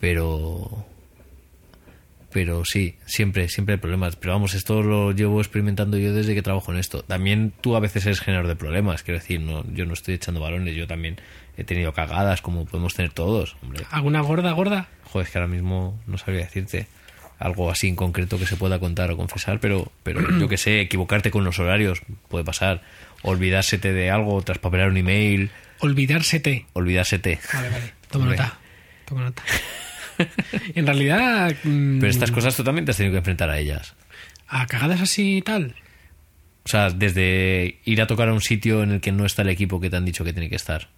Pero, 0.00 0.86
pero 2.32 2.64
sí, 2.64 2.96
siempre, 3.06 3.48
siempre 3.48 3.74
hay 3.74 3.80
problemas. 3.80 4.16
Pero 4.16 4.34
vamos, 4.34 4.54
esto 4.54 4.82
lo 4.82 5.12
llevo 5.12 5.40
experimentando 5.40 5.96
yo 5.96 6.12
desde 6.12 6.34
que 6.34 6.42
trabajo 6.42 6.72
en 6.72 6.78
esto. 6.78 7.02
También 7.02 7.52
tú 7.60 7.76
a 7.76 7.80
veces 7.80 8.04
eres 8.06 8.20
generador 8.20 8.48
de 8.48 8.56
problemas, 8.56 9.02
quiero 9.02 9.20
decir, 9.20 9.40
no, 9.40 9.64
yo 9.72 9.86
no 9.86 9.94
estoy 9.94 10.14
echando 10.14 10.40
balones, 10.40 10.76
yo 10.76 10.86
también 10.86 11.16
he 11.58 11.64
tenido 11.64 11.92
cagadas 11.92 12.40
como 12.40 12.64
podemos 12.64 12.94
tener 12.94 13.12
todos, 13.12 13.56
hombre. 13.62 13.84
¿Alguna 13.90 14.20
gorda, 14.22 14.52
gorda? 14.52 14.88
Joder, 15.04 15.26
es 15.26 15.32
que 15.32 15.38
ahora 15.38 15.48
mismo 15.50 16.00
no 16.06 16.16
sabría 16.16 16.42
decirte 16.44 16.86
algo 17.38 17.70
así 17.70 17.86
en 17.88 17.96
concreto 17.96 18.38
que 18.38 18.46
se 18.46 18.56
pueda 18.56 18.78
contar 18.78 19.10
o 19.10 19.16
confesar, 19.16 19.60
pero, 19.60 19.92
pero 20.02 20.20
yo 20.38 20.48
que 20.48 20.56
sé, 20.56 20.80
equivocarte 20.80 21.30
con 21.30 21.44
los 21.44 21.58
horarios 21.58 22.00
puede 22.28 22.44
pasar, 22.44 22.80
olvidársete 23.22 23.92
de 23.92 24.10
algo, 24.10 24.40
traspapelar 24.42 24.88
un 24.88 24.96
email, 24.96 25.50
Olvidársete. 25.80 26.66
olvidársete. 26.72 27.38
Vale, 27.52 27.68
vale. 27.70 27.92
Toma 28.10 28.24
Hombre. 28.24 28.38
nota. 28.38 28.58
Toma 29.04 29.20
nota. 29.22 29.42
en 30.74 30.86
realidad. 30.86 31.54
mm, 31.62 32.00
Pero 32.00 32.10
estas 32.10 32.30
cosas 32.32 32.56
tú 32.56 32.64
también 32.64 32.84
te 32.84 32.90
has 32.90 32.96
tenido 32.96 33.12
que 33.12 33.18
enfrentar 33.18 33.50
a 33.50 33.58
ellas. 33.58 33.94
A 34.48 34.66
cagadas 34.66 35.00
así 35.00 35.36
y 35.38 35.42
tal. 35.42 35.74
O 36.64 36.68
sea, 36.68 36.90
desde 36.90 37.78
ir 37.84 38.02
a 38.02 38.06
tocar 38.06 38.28
a 38.28 38.32
un 38.32 38.40
sitio 38.40 38.82
en 38.82 38.90
el 38.92 39.00
que 39.00 39.12
no 39.12 39.24
está 39.24 39.42
el 39.42 39.48
equipo 39.50 39.80
que 39.80 39.88
te 39.90 39.96
han 39.96 40.04
dicho 40.04 40.24
que 40.24 40.32
tiene 40.32 40.48
que 40.50 40.56
estar. 40.56 40.88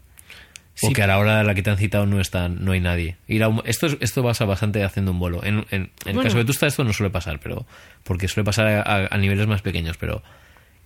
Sí. 0.74 0.86
O 0.86 0.92
que 0.92 1.02
a 1.02 1.06
la 1.06 1.18
hora 1.18 1.40
a 1.40 1.44
la 1.44 1.54
que 1.54 1.62
te 1.62 1.70
han 1.70 1.76
citado 1.76 2.06
no 2.06 2.20
está, 2.20 2.48
no 2.48 2.72
hay 2.72 2.80
nadie. 2.80 3.16
Ir 3.28 3.42
a 3.42 3.48
un- 3.48 3.62
esto, 3.66 3.86
es- 3.86 3.98
esto 4.00 4.22
pasa 4.22 4.44
bastante 4.46 4.82
haciendo 4.82 5.12
un 5.12 5.18
vuelo. 5.18 5.44
En, 5.44 5.66
en- 5.70 5.90
en 6.06 6.16
el 6.16 6.22
caso 6.22 6.36
de 6.36 6.42
Vetusta 6.44 6.66
esto 6.66 6.84
no 6.84 6.92
suele 6.92 7.10
pasar, 7.10 7.38
pero 7.40 7.66
porque 8.04 8.28
suele 8.28 8.44
pasar 8.46 8.66
a, 8.68 8.80
a- 8.82 9.08
a 9.10 9.18
niveles 9.18 9.46
más 9.46 9.60
pequeños. 9.62 9.96
Pero 9.98 10.22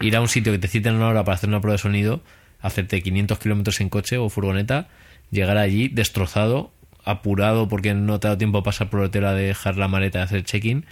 ir 0.01 0.16
a 0.16 0.20
un 0.20 0.29
sitio 0.29 0.53
que 0.53 0.59
te 0.59 0.66
citen 0.68 0.94
una 0.94 1.07
hora 1.09 1.23
para 1.25 1.37
hacer 1.37 1.49
una 1.49 1.61
prueba 1.61 1.75
de 1.75 1.79
sonido, 1.83 2.23
hacerte 2.61 3.03
500 3.03 3.38
kilómetros 3.38 3.81
en 3.81 3.88
coche 3.88 4.16
o 4.18 4.29
furgoneta, 4.31 4.88
llegar 5.31 5.59
allí 5.59 5.88
destrozado, 5.88 6.73
apurado 7.05 7.68
porque 7.68 7.94
no 7.94 8.18
te 8.18 8.27
ha 8.27 8.31
dado 8.31 8.38
tiempo 8.38 8.59
a 8.59 8.62
pasar 8.62 8.88
por 8.90 9.01
el 9.01 9.07
hotel 9.07 9.27
a 9.27 9.35
dejar 9.35 9.77
la 9.77 9.87
maleta 9.88 10.18
y 10.20 10.23
hacer 10.23 10.42
check-in 10.44 10.87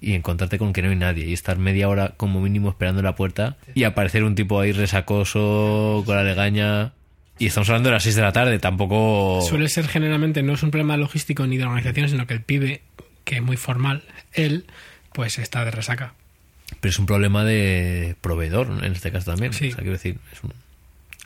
y 0.00 0.14
encontrarte 0.14 0.58
con 0.58 0.72
que 0.72 0.82
no 0.82 0.90
hay 0.90 0.96
nadie 0.96 1.26
y 1.26 1.32
estar 1.32 1.56
media 1.58 1.88
hora 1.88 2.14
como 2.16 2.40
mínimo 2.40 2.68
esperando 2.70 2.98
en 3.00 3.04
la 3.04 3.14
puerta 3.14 3.56
y 3.72 3.84
aparecer 3.84 4.24
un 4.24 4.34
tipo 4.34 4.58
ahí 4.60 4.72
resacoso 4.72 6.02
con 6.04 6.16
la 6.16 6.24
legaña 6.24 6.92
y 7.38 7.46
estamos 7.46 7.68
hablando 7.68 7.88
de 7.90 7.94
las 7.94 8.02
6 8.02 8.14
de 8.16 8.22
la 8.22 8.32
tarde 8.32 8.58
tampoco 8.58 9.40
Suele 9.48 9.68
ser 9.68 9.88
generalmente, 9.88 10.42
no 10.42 10.54
es 10.54 10.62
un 10.62 10.70
problema 10.70 10.96
logístico 10.96 11.46
ni 11.46 11.56
de 11.58 11.64
organización, 11.64 12.08
sino 12.08 12.26
que 12.26 12.34
el 12.34 12.42
pibe, 12.42 12.82
que 13.24 13.36
es 13.36 13.42
muy 13.42 13.56
formal, 13.56 14.02
él, 14.32 14.66
pues 15.12 15.38
está 15.38 15.64
de 15.64 15.70
resaca. 15.70 16.14
pero 16.80 16.90
es 16.90 16.98
un 16.98 17.06
problema 17.06 17.44
de 17.44 18.16
proveedor 18.20 18.84
en 18.84 18.92
este 18.92 19.10
caso 19.12 19.30
también 19.30 19.52
Sí. 19.52 19.66
o 19.68 19.70
sea 19.70 19.76
quiero 19.78 19.92
decir 19.92 20.18
es 20.32 20.42
un- 20.42 20.52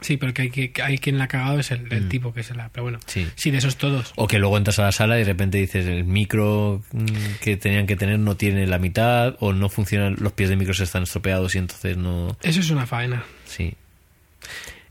Sí, 0.03 0.17
pero 0.17 0.33
que 0.33 0.41
hay, 0.43 0.51
que, 0.51 0.73
hay 0.83 0.97
quien 0.97 1.19
la 1.19 1.25
ha 1.25 1.29
cagado 1.29 1.59
es 1.61 1.71
el, 1.73 1.93
el 1.93 2.09
tipo 2.09 2.33
que 2.33 2.43
se 2.43 2.55
la. 2.55 2.71
Pero 2.71 2.85
bueno, 2.85 2.97
Mm. 3.01 3.03
Sí. 3.07 3.27
sí, 3.35 3.51
de 3.51 3.59
esos 3.59 3.77
todos. 3.77 4.15
o 4.17 4.27
que 4.29 4.39
luego 4.39 4.57
entras 4.57 4.79
a 4.79 4.85
la 4.85 4.93
sala 4.93 5.17
y 5.17 5.19
de 5.19 5.27
repente 5.27 5.59
dices 5.59 5.85
el 5.85 6.05
micro 6.05 6.83
mm, 6.93 7.05
que 7.43 7.59
tenían 7.59 7.87
que 7.87 7.97
tener 7.97 8.19
no 8.19 8.35
tiene 8.35 8.67
la 8.67 8.79
mitad 8.79 9.37
o 9.41 9.53
no 9.53 9.69
funcionan 9.69 10.17
los 10.19 10.33
pies 10.33 10.49
de 10.49 10.57
micro 10.57 10.73
se 10.73 10.85
están 10.85 11.03
estropeados 11.03 11.55
y 11.55 11.59
entonces 11.59 11.99
no 11.99 12.35
Eso 12.43 12.61
es 12.61 12.71
una 12.71 12.87
faena. 12.87 13.25
Sí. 13.45 13.75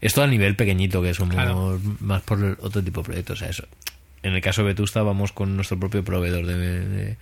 Esto 0.01 0.23
a 0.23 0.27
nivel 0.27 0.55
pequeñito, 0.55 1.01
que 1.01 1.13
somos 1.13 1.35
Claro. 1.35 1.79
más 1.99 2.21
por 2.21 2.57
otro 2.61 2.83
tipo 2.83 3.01
de 3.01 3.05
proyectos. 3.05 3.37
O 3.37 3.39
sea, 3.39 3.49
eso. 3.49 3.65
En 4.23 4.33
el 4.33 4.41
caso 4.41 4.61
de 4.61 4.69
Vetusta 4.69 5.01
vamos 5.03 5.31
con 5.31 5.55
nuestro 5.55 5.79
propio 5.79 6.03
proveedor 6.03 6.45
de, 6.45 6.57
de- 6.57 7.17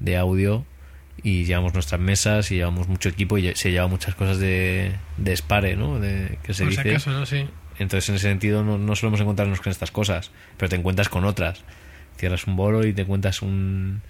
de 0.00 0.16
audio 0.16 0.64
y 1.22 1.44
llevamos 1.44 1.72
nuestras 1.74 2.00
mesas 2.00 2.50
y 2.50 2.56
llevamos 2.56 2.88
mucho 2.88 3.08
equipo 3.08 3.38
y 3.38 3.54
se 3.54 3.70
lleva 3.70 3.86
muchas 3.86 4.14
cosas 4.14 4.38
de, 4.38 4.92
de 5.16 5.36
spare, 5.36 5.76
¿no? 5.76 6.00
De, 6.00 6.38
que 6.42 6.52
se 6.54 6.64
Por 6.64 6.72
si 6.72 6.78
dice. 6.78 6.90
acaso, 6.90 7.10
¿no? 7.12 7.24
Sí. 7.26 7.46
Entonces, 7.78 8.08
en 8.08 8.14
ese 8.16 8.28
sentido, 8.28 8.62
no, 8.64 8.78
no 8.78 8.94
solemos 8.96 9.20
encontrarnos 9.20 9.60
con 9.60 9.70
estas 9.70 9.90
cosas, 9.90 10.30
pero 10.56 10.68
te 10.68 10.76
encuentras 10.76 11.08
con 11.08 11.24
otras. 11.24 11.62
Cierras 12.16 12.46
un 12.46 12.56
bolo 12.56 12.86
y 12.86 12.92
te 12.92 13.02
encuentras 13.02 13.42
un, 13.42 14.02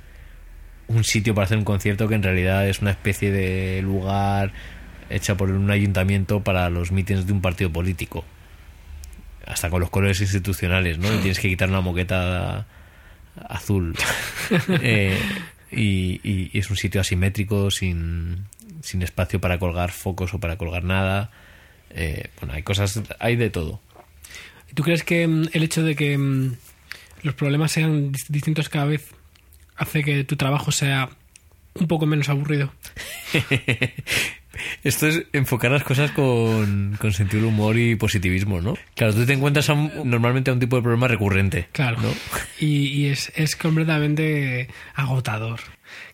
un 0.88 1.05
sitio 1.05 1.35
para 1.35 1.46
hacer 1.46 1.59
un 1.59 1.64
concierto 1.64 2.09
que 2.09 2.14
en 2.14 2.22
realidad 2.22 2.68
es 2.68 2.81
una 2.81 2.90
especie 2.90 3.31
de 3.31 3.81
lugar 3.83 4.53
hecha 5.10 5.36
por 5.36 5.50
un 5.50 5.70
ayuntamiento 5.70 6.40
para 6.42 6.68
los 6.70 6.92
mítines 6.92 7.26
de 7.26 7.32
un 7.32 7.40
partido 7.40 7.70
político. 7.70 8.24
Hasta 9.46 9.68
con 9.70 9.80
los 9.80 9.90
colores 9.90 10.20
institucionales, 10.20 10.98
¿no? 10.98 11.12
Y 11.12 11.18
tienes 11.18 11.38
que 11.38 11.48
quitar 11.48 11.68
una 11.68 11.80
moqueta 11.80 12.66
azul. 13.48 13.94
Eh, 14.80 15.18
y, 15.70 16.20
y- 16.22 16.50
y 16.52 16.58
es 16.58 16.70
un 16.70 16.76
sitio 16.76 17.00
asimétrico, 17.00 17.70
sin, 17.70 18.44
sin 18.80 19.02
espacio 19.02 19.40
para 19.40 19.58
colgar 19.58 19.90
focos 19.90 20.32
o 20.34 20.38
para 20.40 20.56
colgar 20.56 20.84
nada. 20.84 21.30
Eh, 21.90 22.28
bueno, 22.40 22.54
hay 22.54 22.62
cosas, 22.62 23.00
hay 23.18 23.36
de 23.36 23.50
todo. 23.50 23.80
¿Tú 24.74 24.82
crees 24.82 25.02
que 25.04 25.26
mm, 25.26 25.48
el 25.52 25.62
hecho 25.62 25.82
de 25.82 25.94
que 25.96 26.16
mm, 26.16 26.56
los 27.22 27.34
problemas 27.34 27.72
sean 27.72 28.12
dis- 28.12 28.26
distintos 28.28 28.68
cada 28.68 28.84
vez 28.86 29.08
hace 29.76 30.02
que 30.04 30.24
tu 30.24 30.36
trabajo 30.36 30.70
sea 30.72 31.10
un 31.74 31.86
poco 31.88 32.06
menos 32.06 32.28
aburrido? 32.28 32.72
Esto 34.83 35.07
es 35.09 35.24
enfocar 35.33 35.70
las 35.70 35.83
cosas 35.85 36.11
con, 36.12 36.96
con 37.00 37.12
sentido 37.12 37.42
del 37.42 37.48
humor 37.53 37.79
y 37.79 37.94
positivismo, 37.96 38.61
¿no? 38.61 38.77
Claro, 38.94 39.14
tú 39.14 39.24
te 39.27 39.33
encuentras 39.33 39.68
a 39.70 39.74
un- 39.74 39.90
normalmente 40.05 40.50
a 40.50 40.55
un 40.55 40.61
tipo 40.61 40.77
de 40.77 40.83
problema 40.83 41.09
recurrente. 41.09 41.68
Claro. 41.72 42.00
¿no? 42.00 42.09
Y, 42.61 42.87
y 42.88 43.07
es, 43.07 43.33
es 43.37 43.57
completamente 43.57 44.68
agotador. 44.94 45.61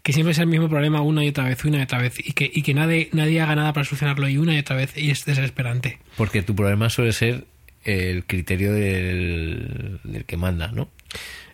Que 0.02 0.12
siempre 0.12 0.32
es 0.32 0.38
el 0.38 0.46
mismo 0.46 0.68
problema 0.68 1.00
una 1.02 1.24
y 1.24 1.28
otra 1.28 1.44
vez, 1.44 1.64
una 1.64 1.78
y 1.78 1.82
otra 1.82 1.98
vez. 1.98 2.14
Y 2.18 2.32
que, 2.32 2.50
y 2.52 2.62
que 2.62 2.74
nadie, 2.74 3.08
nadie 3.12 3.40
haga 3.40 3.54
nada 3.54 3.72
para 3.72 3.84
solucionarlo 3.84 4.28
y 4.28 4.36
una 4.38 4.54
y 4.54 4.58
otra 4.58 4.76
vez. 4.76 4.96
Y 4.96 5.10
es 5.10 5.24
desesperante. 5.24 5.98
Porque 6.16 6.42
tu 6.42 6.54
problema 6.54 6.90
suele 6.90 7.12
ser 7.12 7.44
el 7.84 8.24
criterio 8.24 8.72
del, 8.72 10.00
del 10.04 10.24
que 10.24 10.36
manda, 10.36 10.68
¿no? 10.68 10.88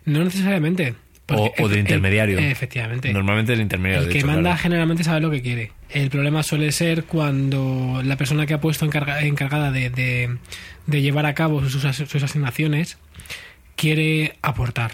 No 0.05 0.23
necesariamente. 0.23 0.95
O, 1.29 1.53
o 1.59 1.67
del 1.67 1.79
el- 1.79 1.79
intermediario. 1.79 2.39
efectivamente. 2.39 3.11
Normalmente 3.11 3.51
el 3.53 3.59
intermediario. 3.61 4.03
El 4.03 4.07
de 4.07 4.13
que 4.13 4.19
hecho, 4.19 4.27
manda 4.27 4.41
claro. 4.51 4.57
generalmente 4.59 5.03
sabe 5.03 5.19
lo 5.19 5.29
que 5.29 5.41
quiere. 5.41 5.71
El 5.89 6.09
problema 6.09 6.41
suele 6.43 6.71
ser 6.71 7.03
cuando 7.03 8.01
la 8.03 8.15
persona 8.15 8.45
que 8.45 8.53
ha 8.53 8.61
puesto 8.61 8.85
encarga- 8.85 9.21
encargada 9.23 9.71
de, 9.71 9.89
de- 9.89 10.37
de 10.85 11.01
llevar 11.01 11.25
a 11.25 11.33
cabo 11.33 11.67
sus 11.67 11.83
asignaciones 11.85 12.97
quiere 13.75 14.37
aportar. 14.41 14.91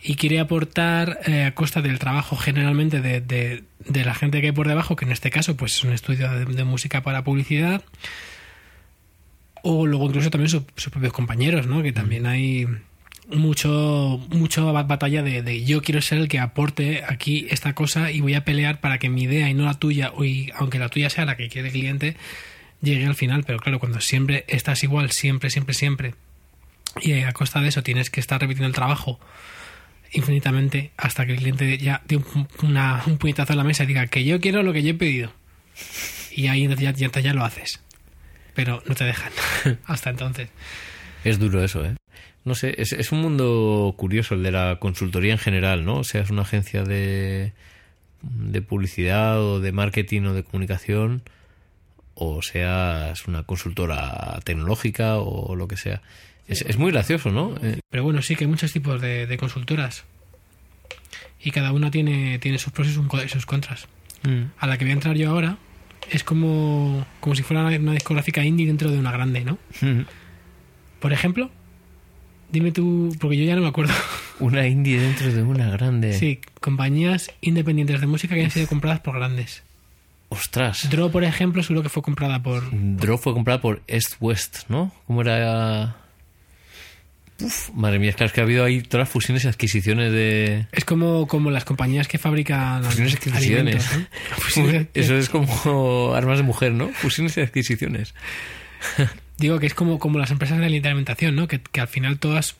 Y 0.00 0.14
quiere 0.14 0.38
aportar 0.38 1.18
eh, 1.26 1.42
a 1.42 1.54
costa 1.54 1.82
del 1.82 1.98
trabajo 1.98 2.36
generalmente 2.36 3.00
de, 3.00 3.20
de- 3.20 3.64
de 3.80 4.04
la 4.04 4.14
gente 4.14 4.40
que 4.40 4.46
hay 4.48 4.52
por 4.52 4.68
debajo, 4.68 4.94
que 4.94 5.04
en 5.04 5.10
este 5.12 5.30
caso 5.30 5.56
pues 5.56 5.74
es 5.74 5.82
un 5.84 5.92
estudio 5.92 6.30
de, 6.30 6.44
de 6.44 6.64
música 6.64 7.02
para 7.02 7.24
publicidad. 7.24 7.82
O 9.62 9.86
luego 9.86 10.06
incluso 10.06 10.30
también 10.30 10.48
su- 10.50 10.64
sus 10.76 10.90
propios 10.92 11.12
compañeros, 11.12 11.66
¿no? 11.66 11.82
Que 11.82 11.92
también 11.92 12.26
hay 12.26 12.66
mucho 13.28 14.20
mucho 14.30 14.72
ba- 14.72 14.82
batalla 14.84 15.22
de, 15.22 15.64
yo 15.64 15.82
quiero 15.82 16.00
ser 16.00 16.18
el 16.18 16.28
que 16.28 16.38
aporte 16.38 17.04
aquí 17.06 17.46
esta 17.50 17.74
cosa 17.74 18.10
y 18.10 18.20
voy 18.20 18.34
a 18.34 18.44
pelear 18.44 18.80
para 18.80 18.98
que 18.98 19.08
mi 19.08 19.24
idea 19.24 19.48
y 19.48 19.54
no 19.54 19.64
la 19.64 19.74
tuya 19.74 20.12
y 20.22 20.50
aunque 20.54 20.78
la 20.78 20.88
tuya 20.88 21.10
sea 21.10 21.24
la 21.24 21.36
que 21.36 21.48
quiere 21.48 21.68
el 21.68 21.74
cliente 21.74 22.16
llegue 22.80 23.06
al 23.06 23.14
final. 23.14 23.44
Pero 23.44 23.58
claro 23.58 23.78
cuando 23.78 24.00
siempre 24.00 24.44
estás 24.48 24.82
igual 24.82 25.10
siempre 25.10 25.50
siempre 25.50 25.74
siempre 25.74 26.14
y 27.02 27.12
a 27.12 27.32
costa 27.32 27.60
de 27.60 27.68
eso 27.68 27.82
tienes 27.82 28.10
que 28.10 28.20
estar 28.20 28.40
repitiendo 28.40 28.68
el 28.68 28.74
trabajo 28.74 29.20
infinitamente 30.12 30.90
hasta 30.96 31.26
que 31.26 31.32
el 31.32 31.38
cliente 31.38 31.76
ya 31.78 32.02
dé 32.08 32.16
un, 32.16 33.18
puñetazo 33.18 33.52
en 33.52 33.58
la 33.58 33.64
mesa 33.64 33.84
y 33.84 33.88
diga 33.88 34.06
que 34.06 34.24
yo 34.24 34.40
quiero 34.40 34.62
lo 34.62 34.72
que 34.72 34.82
yo 34.82 34.90
he 34.90 34.94
pedido 34.94 35.32
y 36.32 36.46
ahí 36.46 36.66
ya, 36.66 36.92
ya, 36.92 37.08
ya 37.10 37.34
lo 37.34 37.44
haces 37.44 37.80
pero 38.58 38.82
no 38.86 38.94
te 38.96 39.04
dejan. 39.04 39.30
Hasta 39.86 40.10
entonces. 40.10 40.48
Es 41.22 41.38
duro 41.38 41.62
eso, 41.62 41.84
¿eh? 41.84 41.94
No 42.48 42.54
sé, 42.54 42.74
es, 42.78 42.92
es 42.92 43.12
un 43.12 43.20
mundo 43.20 43.94
curioso 43.96 44.34
el 44.34 44.42
de 44.42 44.50
la 44.50 44.78
consultoría 44.80 45.32
en 45.32 45.38
general, 45.38 45.84
¿no? 45.84 45.98
O 45.98 46.04
sea, 46.04 46.22
es 46.22 46.30
una 46.30 46.42
agencia 46.42 46.82
de, 46.82 47.52
de 48.22 48.62
publicidad 48.62 49.40
o 49.40 49.60
de 49.60 49.70
marketing 49.70 50.22
o 50.22 50.34
de 50.34 50.42
comunicación, 50.42 51.22
o 52.14 52.42
seas 52.42 53.28
una 53.28 53.44
consultora 53.44 54.40
tecnológica 54.44 55.18
o 55.18 55.54
lo 55.54 55.68
que 55.68 55.76
sea. 55.76 56.02
Es, 56.48 56.62
es 56.62 56.78
muy 56.78 56.90
gracioso, 56.90 57.30
¿no? 57.30 57.54
Eh, 57.62 57.80
Pero 57.90 58.02
bueno, 58.02 58.22
sí 58.22 58.34
que 58.34 58.44
hay 58.44 58.50
muchos 58.50 58.72
tipos 58.72 59.00
de, 59.00 59.26
de 59.26 59.36
consultoras. 59.36 60.04
Y 61.40 61.50
cada 61.52 61.72
una 61.72 61.90
tiene, 61.90 62.38
tiene 62.38 62.58
sus 62.58 62.72
pros 62.72 62.88
y 62.88 62.92
sus 62.92 63.46
contras. 63.46 63.86
A 64.58 64.66
la 64.66 64.76
que 64.78 64.84
voy 64.84 64.90
a 64.90 64.94
entrar 64.94 65.16
yo 65.16 65.30
ahora 65.30 65.58
es 66.10 66.24
como, 66.24 67.06
como 67.20 67.36
si 67.36 67.42
fuera 67.42 67.64
una, 67.64 67.76
una 67.76 67.92
discográfica 67.92 68.42
indie 68.42 68.66
dentro 68.66 68.90
de 68.90 68.98
una 68.98 69.12
grande, 69.12 69.44
¿no? 69.44 69.58
Por 70.98 71.12
ejemplo, 71.12 71.50
dime 72.50 72.72
tú, 72.72 73.14
porque 73.20 73.36
yo 73.36 73.44
ya 73.44 73.56
no 73.56 73.62
me 73.62 73.68
acuerdo. 73.68 73.94
Una 74.40 74.66
indie 74.66 75.00
dentro 75.00 75.32
de 75.32 75.42
una 75.42 75.68
grande. 75.70 76.12
Sí, 76.12 76.40
compañías 76.60 77.30
independientes 77.40 78.00
de 78.00 78.06
música 78.06 78.34
que 78.34 78.44
han 78.44 78.50
sido 78.50 78.66
compradas 78.68 79.00
por 79.00 79.14
grandes. 79.16 79.62
Ostras. 80.30 80.88
Draw, 80.90 81.10
por 81.10 81.24
ejemplo, 81.24 81.62
seguro 81.62 81.82
que 81.82 81.88
fue 81.88 82.02
comprada 82.02 82.42
por... 82.42 82.62
Draw 82.72 83.18
fue 83.18 83.32
comprada 83.32 83.60
por 83.60 83.82
East 83.88 84.16
West, 84.20 84.68
¿no? 84.68 84.92
¿Cómo 85.06 85.22
era? 85.22 85.96
Uf, 87.40 87.70
madre 87.72 87.98
mía, 87.98 88.10
es 88.10 88.16
que, 88.16 88.24
es 88.24 88.32
que 88.32 88.40
ha 88.40 88.44
habido 88.44 88.64
ahí 88.64 88.82
todas 88.82 89.06
las 89.06 89.08
fusiones 89.08 89.44
y 89.44 89.48
adquisiciones 89.48 90.12
de... 90.12 90.66
Es 90.72 90.84
como, 90.84 91.26
como 91.26 91.50
las 91.50 91.64
compañías 91.64 92.08
que 92.08 92.18
fabrican 92.18 92.84
Fusiones 92.84 93.12
y 93.14 93.16
adquisiciones. 93.16 93.88
alimentos, 93.90 94.10
¿no? 94.30 94.36
Fusiones- 94.36 94.86
Eso 94.94 95.16
es 95.16 95.28
como 95.28 96.12
armas 96.14 96.36
de 96.38 96.42
mujer, 96.44 96.72
¿no? 96.72 96.88
Fusiones 96.88 97.36
y 97.36 97.40
adquisiciones. 97.40 98.14
Digo 99.38 99.58
que 99.58 99.66
es 99.66 99.74
como, 99.74 99.98
como 99.98 100.18
las 100.18 100.30
empresas 100.30 100.58
de 100.58 100.66
alimentación, 100.66 101.34
¿no? 101.36 101.48
Que, 101.48 101.60
que 101.60 101.80
al 101.80 101.88
final 101.88 102.18
todas, 102.18 102.56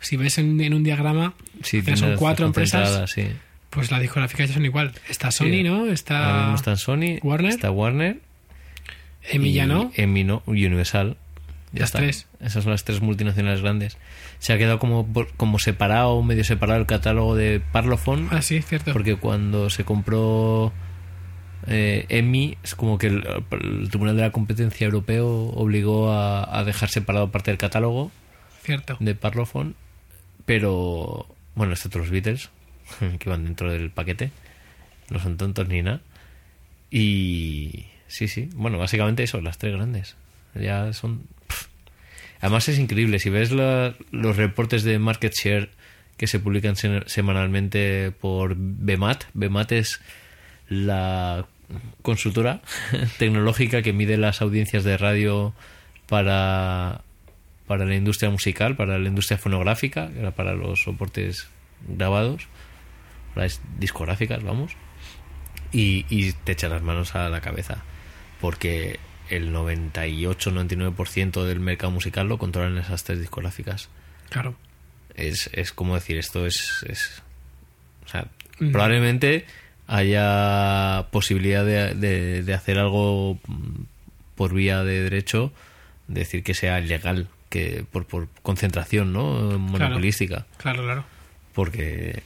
si 0.00 0.16
ves 0.16 0.38
en, 0.38 0.60
en 0.60 0.74
un 0.74 0.82
diagrama, 0.84 1.34
Sí, 1.62 1.82
son 1.96 2.16
cuatro 2.16 2.46
empresas, 2.46 3.10
sí. 3.10 3.26
pues 3.70 3.90
las 3.90 4.00
discográficas 4.00 4.48
ya 4.48 4.54
son 4.54 4.64
igual. 4.64 4.92
Está 5.08 5.30
Sony, 5.30 5.46
Sí. 5.46 5.62
¿no? 5.64 5.76
Ahora 5.80 5.92
Está 5.92 6.38
mismo 6.42 6.54
está 6.54 6.76
Sony, 6.76 7.18
Warner. 7.22 7.50
está 7.52 7.70
Warner, 7.70 8.20
Emi 9.28 9.52
ya 9.52 9.66
no. 9.66 9.92
Emi 9.96 10.24
no, 10.24 10.42
Universal. 10.46 11.16
Ya 11.72 11.80
Las 11.80 11.88
está. 11.90 11.98
tres. 12.00 12.26
Esas 12.40 12.64
son 12.64 12.72
las 12.72 12.82
tres 12.84 13.00
multinacionales 13.00 13.60
grandes. 13.60 13.96
Se 14.40 14.52
ha 14.52 14.58
quedado 14.58 14.78
como, 14.80 15.06
como 15.36 15.58
separado, 15.60 16.20
medio 16.22 16.42
separado 16.42 16.80
el 16.80 16.86
catálogo 16.86 17.36
de 17.36 17.60
Parlophone. 17.72 18.26
Ah, 18.32 18.42
sí, 18.42 18.60
cierto. 18.62 18.92
Porque 18.92 19.14
cuando 19.16 19.70
se 19.70 19.84
compró 19.84 20.72
eh, 21.66 22.06
EMI, 22.08 22.56
es 22.62 22.74
como 22.74 22.98
que 22.98 23.08
el, 23.08 23.24
el 23.50 23.88
Tribunal 23.90 24.16
de 24.16 24.22
la 24.22 24.30
Competencia 24.32 24.84
Europeo 24.86 25.28
obligó 25.28 26.10
a, 26.12 26.58
a 26.58 26.64
dejar 26.64 26.88
separado 26.88 27.30
parte 27.30 27.50
del 27.50 27.58
catálogo 27.58 28.10
Cierto. 28.62 28.96
de 29.00 29.14
Parlophone. 29.14 29.74
Pero, 30.46 31.26
bueno, 31.54 31.72
excepto 31.72 31.98
los 31.98 32.10
Beatles, 32.10 32.50
que 33.18 33.28
van 33.30 33.44
dentro 33.44 33.70
del 33.70 33.90
paquete. 33.90 34.30
No 35.10 35.18
son 35.20 35.36
tontos 35.36 35.68
ni 35.68 35.82
nada. 35.82 36.00
Y 36.90 37.86
sí, 38.08 38.28
sí. 38.28 38.48
Bueno, 38.54 38.78
básicamente 38.78 39.22
eso, 39.22 39.40
las 39.40 39.58
tres 39.58 39.74
grandes. 39.74 40.16
Ya 40.54 40.92
son. 40.92 41.22
pff. 41.46 41.66
Además 42.40 42.68
es 42.68 42.78
increíble. 42.78 43.18
Si 43.18 43.30
ves 43.30 43.52
la- 43.52 43.94
los 44.10 44.36
reportes 44.36 44.82
de 44.82 44.98
market 44.98 45.32
share 45.34 45.70
que 46.16 46.26
se 46.26 46.40
publican 46.40 46.76
se- 46.76 47.02
semanalmente 47.06 48.10
por 48.12 48.54
BMAT, 48.56 49.24
BMAT 49.34 49.72
es 49.72 50.00
la 50.70 51.44
consultora 52.02 52.62
tecnológica 53.18 53.82
que 53.82 53.92
mide 53.92 54.16
las 54.16 54.40
audiencias 54.40 54.82
de 54.84 54.96
radio 54.96 55.52
para, 56.08 57.02
para 57.66 57.84
la 57.84 57.94
industria 57.94 58.30
musical, 58.30 58.74
para 58.76 58.98
la 58.98 59.08
industria 59.08 59.36
fonográfica, 59.38 60.10
que 60.10 60.20
era 60.20 60.30
para 60.30 60.54
los 60.54 60.82
soportes 60.82 61.48
grabados, 61.86 62.48
para 63.34 63.46
las 63.46 63.60
discográficas, 63.78 64.42
vamos 64.42 64.72
y, 65.72 66.04
y 66.08 66.32
te 66.32 66.52
echan 66.52 66.70
las 66.72 66.82
manos 66.82 67.14
a 67.14 67.28
la 67.28 67.40
cabeza 67.40 67.82
porque 68.40 68.98
el 69.28 69.52
98-99% 69.54 71.44
del 71.44 71.60
mercado 71.60 71.92
musical 71.92 72.28
lo 72.28 72.38
controlan 72.38 72.78
esas 72.78 73.04
tres 73.04 73.20
discográficas 73.20 73.88
Claro. 74.30 74.56
es, 75.14 75.50
es 75.52 75.72
como 75.72 75.94
decir 75.94 76.16
esto 76.18 76.46
es, 76.46 76.84
es 76.88 77.22
o 78.04 78.08
sea 78.08 78.26
Mm. 78.62 78.72
probablemente 78.72 79.46
haya 79.92 81.06
posibilidad 81.10 81.64
de, 81.64 81.94
de- 81.94 82.42
de 82.42 82.54
hacer 82.54 82.78
algo 82.78 83.38
mm, 83.46 83.82
por 84.36 84.54
vía 84.54 84.84
de 84.84 85.02
derecho 85.02 85.52
decir 86.06 86.42
que 86.44 86.54
sea 86.54 86.78
ilegal 86.80 87.26
que 87.48 87.84
por, 87.90 88.06
por 88.06 88.28
concentración 88.42 89.12
no 89.12 89.58
monopolística 89.58 90.46
Claro, 90.58 90.84
claro. 90.84 91.04
porque 91.54 92.22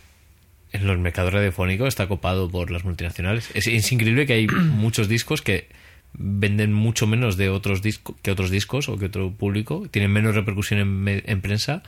en 0.72 0.86
los 0.86 0.98
mercados 0.98 1.32
radiofónicos 1.32 1.88
está 1.88 2.06
copado 2.08 2.50
por 2.50 2.70
las 2.70 2.84
multinacionales. 2.84 3.48
Es, 3.54 3.66
es 3.68 3.90
increíble 3.92 4.26
que 4.26 4.34
hay 4.34 4.46
muchos 4.48 5.08
discos 5.08 5.40
que 5.40 5.68
venden 6.12 6.72
mucho 6.72 7.06
menos 7.06 7.36
de 7.36 7.48
otros 7.48 7.80
discos 7.80 8.14
que 8.22 8.30
otros 8.30 8.50
discos 8.50 8.88
o 8.88 8.98
que 8.98 9.06
otro 9.06 9.30
público, 9.32 9.86
tienen 9.90 10.12
menos 10.12 10.34
repercusión 10.34 10.80
en, 11.08 11.22
en 11.26 11.40
prensa, 11.40 11.82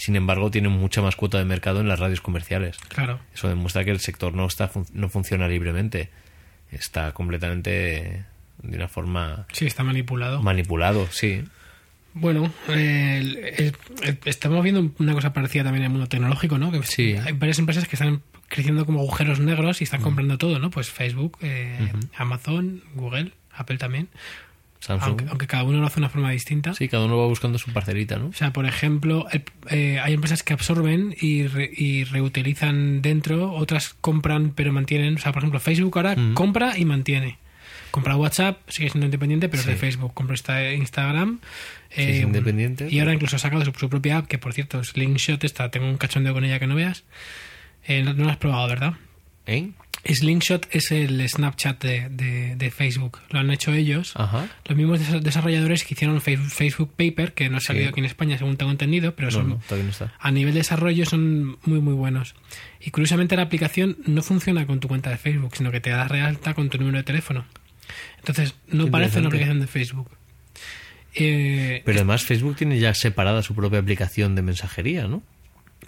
sin 0.00 0.16
embargo 0.16 0.50
tienen 0.50 0.72
mucha 0.72 1.02
más 1.02 1.14
cuota 1.16 1.38
de 1.38 1.44
mercado 1.44 1.80
en 1.80 1.88
las 1.88 1.98
radios 2.00 2.20
comerciales. 2.20 2.78
Claro. 2.88 3.20
Eso 3.34 3.48
demuestra 3.48 3.84
que 3.84 3.90
el 3.90 4.00
sector 4.00 4.34
no 4.34 4.46
está 4.46 4.70
no 4.94 5.08
funciona 5.08 5.46
libremente, 5.48 6.10
está 6.72 7.12
completamente 7.12 8.24
de 8.62 8.76
una 8.76 8.88
forma 8.88 9.46
Sí, 9.52 9.66
está 9.66 9.82
manipulado. 9.84 10.42
manipulado, 10.42 11.06
sí. 11.10 11.44
Bueno, 12.12 12.52
eh, 12.68 13.18
el- 13.20 13.36
el- 13.38 13.76
el- 14.02 14.18
estamos 14.24 14.62
viendo 14.64 14.90
una 14.98 15.12
cosa 15.14 15.32
parecida 15.32 15.62
también 15.64 15.82
en 15.84 15.86
el 15.86 15.92
mundo 15.92 16.08
tecnológico, 16.08 16.58
¿no? 16.58 16.72
Que 16.72 16.82
Sí. 16.82 17.14
Hay 17.16 17.32
varias 17.34 17.58
empresas 17.60 17.86
que 17.86 17.94
están 17.96 18.22
creciendo 18.48 18.84
como 18.84 18.98
agujeros 19.00 19.38
negros 19.38 19.80
y 19.80 19.84
están 19.84 20.02
comprando 20.02 20.36
todo, 20.36 20.58
¿no? 20.58 20.70
Pues 20.70 20.90
Facebook, 20.90 21.38
eh, 21.40 21.92
Amazon, 22.16 22.82
Google, 22.94 23.32
Apple 23.54 23.78
también. 23.78 24.08
Samsung. 24.80 25.08
Aunque, 25.08 25.24
aunque 25.28 25.46
cada 25.46 25.62
uno 25.62 25.78
lo 25.78 25.86
hace 25.86 25.96
de 25.96 26.00
una 26.00 26.08
forma 26.08 26.30
distinta. 26.30 26.74
Sí, 26.74 26.88
cada 26.88 27.04
uno 27.04 27.16
va 27.18 27.26
buscando 27.26 27.58
su 27.58 27.70
parcelita, 27.72 28.16
¿no? 28.18 28.26
O 28.28 28.32
sea, 28.32 28.52
por 28.52 28.64
ejemplo, 28.66 29.26
el- 29.30 29.44
eh, 29.70 30.00
hay 30.02 30.14
empresas 30.14 30.42
que 30.42 30.52
absorben 30.54 31.14
y, 31.20 31.46
re- 31.46 31.70
y 31.72 32.04
reutilizan 32.04 33.02
dentro, 33.02 33.52
otras 33.52 33.94
compran 34.00 34.50
pero 34.54 34.72
mantienen. 34.72 35.16
O 35.16 35.18
sea, 35.18 35.32
por 35.32 35.42
ejemplo, 35.42 35.60
Facebook 35.60 35.96
ahora 35.98 36.16
compra 36.34 36.78
y 36.78 36.84
mantiene. 36.84 37.38
Compra 37.90 38.16
WhatsApp, 38.16 38.58
sigue 38.68 38.88
siendo 38.88 39.06
independiente, 39.06 39.48
pero 39.48 39.62
Sí. 39.62 39.68
es 39.68 39.74
de 39.74 39.80
Facebook. 39.80 40.14
Compra 40.14 40.34
esta- 40.34 40.72
Instagram. 40.72 41.40
Sí, 41.90 42.02
es 42.02 42.22
independiente, 42.22 42.86
Y 42.88 43.00
ahora 43.00 43.12
incluso 43.14 43.34
ha 43.36 43.38
sacado 43.40 43.64
su, 43.64 43.72
su 43.72 43.90
propia 43.90 44.18
app, 44.18 44.28
que 44.28 44.38
por 44.38 44.52
cierto, 44.54 44.82
Slingshot, 44.84 45.42
esta, 45.42 45.70
tengo 45.72 45.88
un 45.88 45.96
cachondeo 45.98 46.32
con 46.32 46.44
ella 46.44 46.58
que 46.60 46.68
no 46.68 46.76
veas. 46.76 47.02
Eh, 47.84 48.02
no, 48.04 48.14
no 48.14 48.24
la 48.26 48.32
has 48.32 48.36
probado, 48.38 48.68
¿verdad? 48.68 48.94
¿Eh? 49.46 49.70
Slingshot 50.04 50.68
es 50.74 50.90
el 50.92 51.28
Snapchat 51.28 51.82
de, 51.82 52.08
de- 52.08 52.56
de 52.56 52.70
Facebook. 52.70 53.18
Lo 53.30 53.38
han 53.40 53.50
hecho 53.50 53.72
ellos. 53.72 54.12
Ajá. 54.16 54.48
Los 54.64 54.76
mismos 54.76 55.00
desa- 55.00 55.20
desarrolladores 55.20 55.84
que 55.84 55.94
hicieron 55.94 56.20
Facebook 56.20 56.92
Paper, 56.96 57.34
que 57.34 57.48
no 57.50 57.58
ha 57.58 57.60
salido 57.60 57.86
Sí. 57.86 57.90
aquí 57.90 58.00
en 58.00 58.06
España, 58.06 58.38
según 58.38 58.56
tengo 58.56 58.72
entendido, 58.72 59.14
pero 59.14 59.30
son, 59.30 59.48
no, 59.50 59.54
no 59.70 60.06
a 60.18 60.30
nivel 60.30 60.54
de 60.54 60.60
desarrollo 60.60 61.04
son 61.06 61.58
muy, 61.64 61.80
muy 61.80 61.94
buenos. 61.94 62.34
Y 62.80 62.90
curiosamente 62.90 63.36
la 63.36 63.42
aplicación 63.42 63.98
no 64.06 64.22
funciona 64.22 64.66
con 64.66 64.80
tu 64.80 64.88
cuenta 64.88 65.10
de 65.10 65.18
Facebook, 65.18 65.54
sino 65.56 65.70
que 65.70 65.80
te 65.80 65.90
das 65.90 66.08
realta 66.10 66.54
con 66.54 66.70
tu 66.70 66.78
número 66.78 66.96
de 66.98 67.04
teléfono. 67.04 67.44
Entonces, 68.18 68.54
no 68.68 68.86
Qué 68.86 68.90
parece 68.90 69.18
una 69.18 69.28
aplicación 69.28 69.60
de 69.60 69.66
Facebook. 69.66 70.10
Eh, 71.14 71.82
Pero 71.84 71.98
además 71.98 72.24
Facebook 72.24 72.56
tiene 72.56 72.78
ya 72.78 72.94
separada 72.94 73.42
su 73.42 73.54
propia 73.54 73.80
aplicación 73.80 74.34
de 74.34 74.42
mensajería, 74.42 75.08
¿no? 75.08 75.22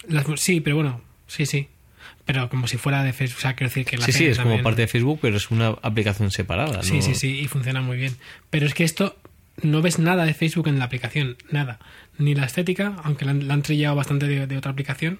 las- 0.08 0.26
sí, 0.40 0.60
pero 0.60 0.76
bueno, 0.76 1.00
sí, 1.28 1.46
sí. 1.46 1.68
Pero 2.24 2.48
como 2.48 2.68
si 2.68 2.76
fuera 2.76 3.02
de 3.02 3.12
Facebook, 3.12 3.38
o 3.38 3.40
sea, 3.40 3.54
quiero 3.54 3.68
decir 3.68 3.84
que 3.84 3.96
la 3.96 4.06
Sí, 4.06 4.12
sí, 4.12 4.26
es 4.26 4.38
como 4.38 4.62
parte 4.62 4.82
de 4.82 4.88
Facebook, 4.88 5.18
pero 5.20 5.36
es 5.36 5.50
una 5.50 5.68
aplicación 5.82 6.30
separada, 6.30 6.76
¿no? 6.76 6.82
Sí, 6.82 7.02
sí, 7.02 7.14
sí, 7.14 7.40
y 7.40 7.48
funciona 7.48 7.82
muy 7.82 7.96
bien. 7.96 8.16
Pero 8.50 8.66
es 8.66 8.74
que 8.74 8.84
esto 8.84 9.16
no 9.60 9.82
ves 9.82 9.98
nada 9.98 10.24
de 10.24 10.34
Facebook 10.34 10.68
en 10.68 10.78
la 10.78 10.84
aplicación, 10.84 11.36
nada. 11.50 11.80
Ni 12.18 12.34
la 12.34 12.46
estética, 12.46 12.96
aunque 13.02 13.24
la 13.24 13.32
han, 13.32 13.48
la 13.48 13.54
han 13.54 13.62
trillado 13.62 13.96
bastante 13.96 14.28
de, 14.28 14.46
de 14.46 14.56
otra 14.56 14.70
aplicación. 14.70 15.18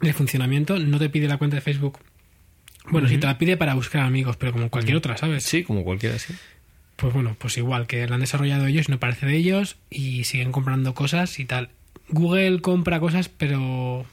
El 0.00 0.14
funcionamiento 0.14 0.78
no 0.78 0.98
te 0.98 1.10
pide 1.10 1.28
la 1.28 1.36
cuenta 1.36 1.56
de 1.56 1.60
Facebook. 1.60 1.98
Bueno, 2.88 3.08
sí 3.08 3.18
te 3.18 3.26
la 3.26 3.38
pide 3.38 3.56
para 3.56 3.74
buscar 3.74 4.02
amigos, 4.02 4.36
pero 4.36 4.52
como 4.52 4.68
cualquier 4.68 4.96
otra, 4.96 5.16
¿sabes? 5.16 5.44
Sí, 5.44 5.64
como 5.64 5.84
cualquiera, 5.84 6.18
sí. 6.18 6.34
Pues 6.96 7.12
bueno, 7.12 7.36
pues 7.38 7.56
igual 7.56 7.86
que 7.86 8.06
la 8.06 8.14
han 8.14 8.20
desarrollado 8.20 8.66
ellos, 8.66 8.88
no 8.88 8.98
parece 8.98 9.26
de 9.26 9.36
ellos 9.36 9.76
y 9.90 10.24
siguen 10.24 10.52
comprando 10.52 10.94
cosas 10.94 11.38
y 11.38 11.44
tal. 11.44 11.70
Google 12.08 12.60
compra 12.60 13.00
cosas, 13.00 13.28
pero 13.28 14.04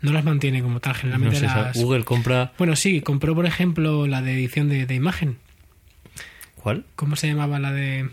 no 0.00 0.12
las 0.12 0.24
mantiene 0.24 0.62
como 0.62 0.80
tal. 0.80 0.92
No 0.94 0.98
Generalmente 1.00 1.40
sé, 1.40 1.46
las. 1.46 1.76
Google 1.76 2.04
compra... 2.04 2.52
Bueno, 2.58 2.76
sí, 2.76 3.00
compró 3.00 3.34
por 3.34 3.46
ejemplo 3.46 4.06
la 4.06 4.22
de 4.22 4.34
edición 4.34 4.68
de, 4.68 4.86
de 4.86 4.94
imagen. 4.94 5.38
¿Cuál? 6.56 6.84
¿Cómo 6.96 7.16
se 7.16 7.28
llamaba 7.28 7.58
la 7.58 7.72
de.? 7.72 8.08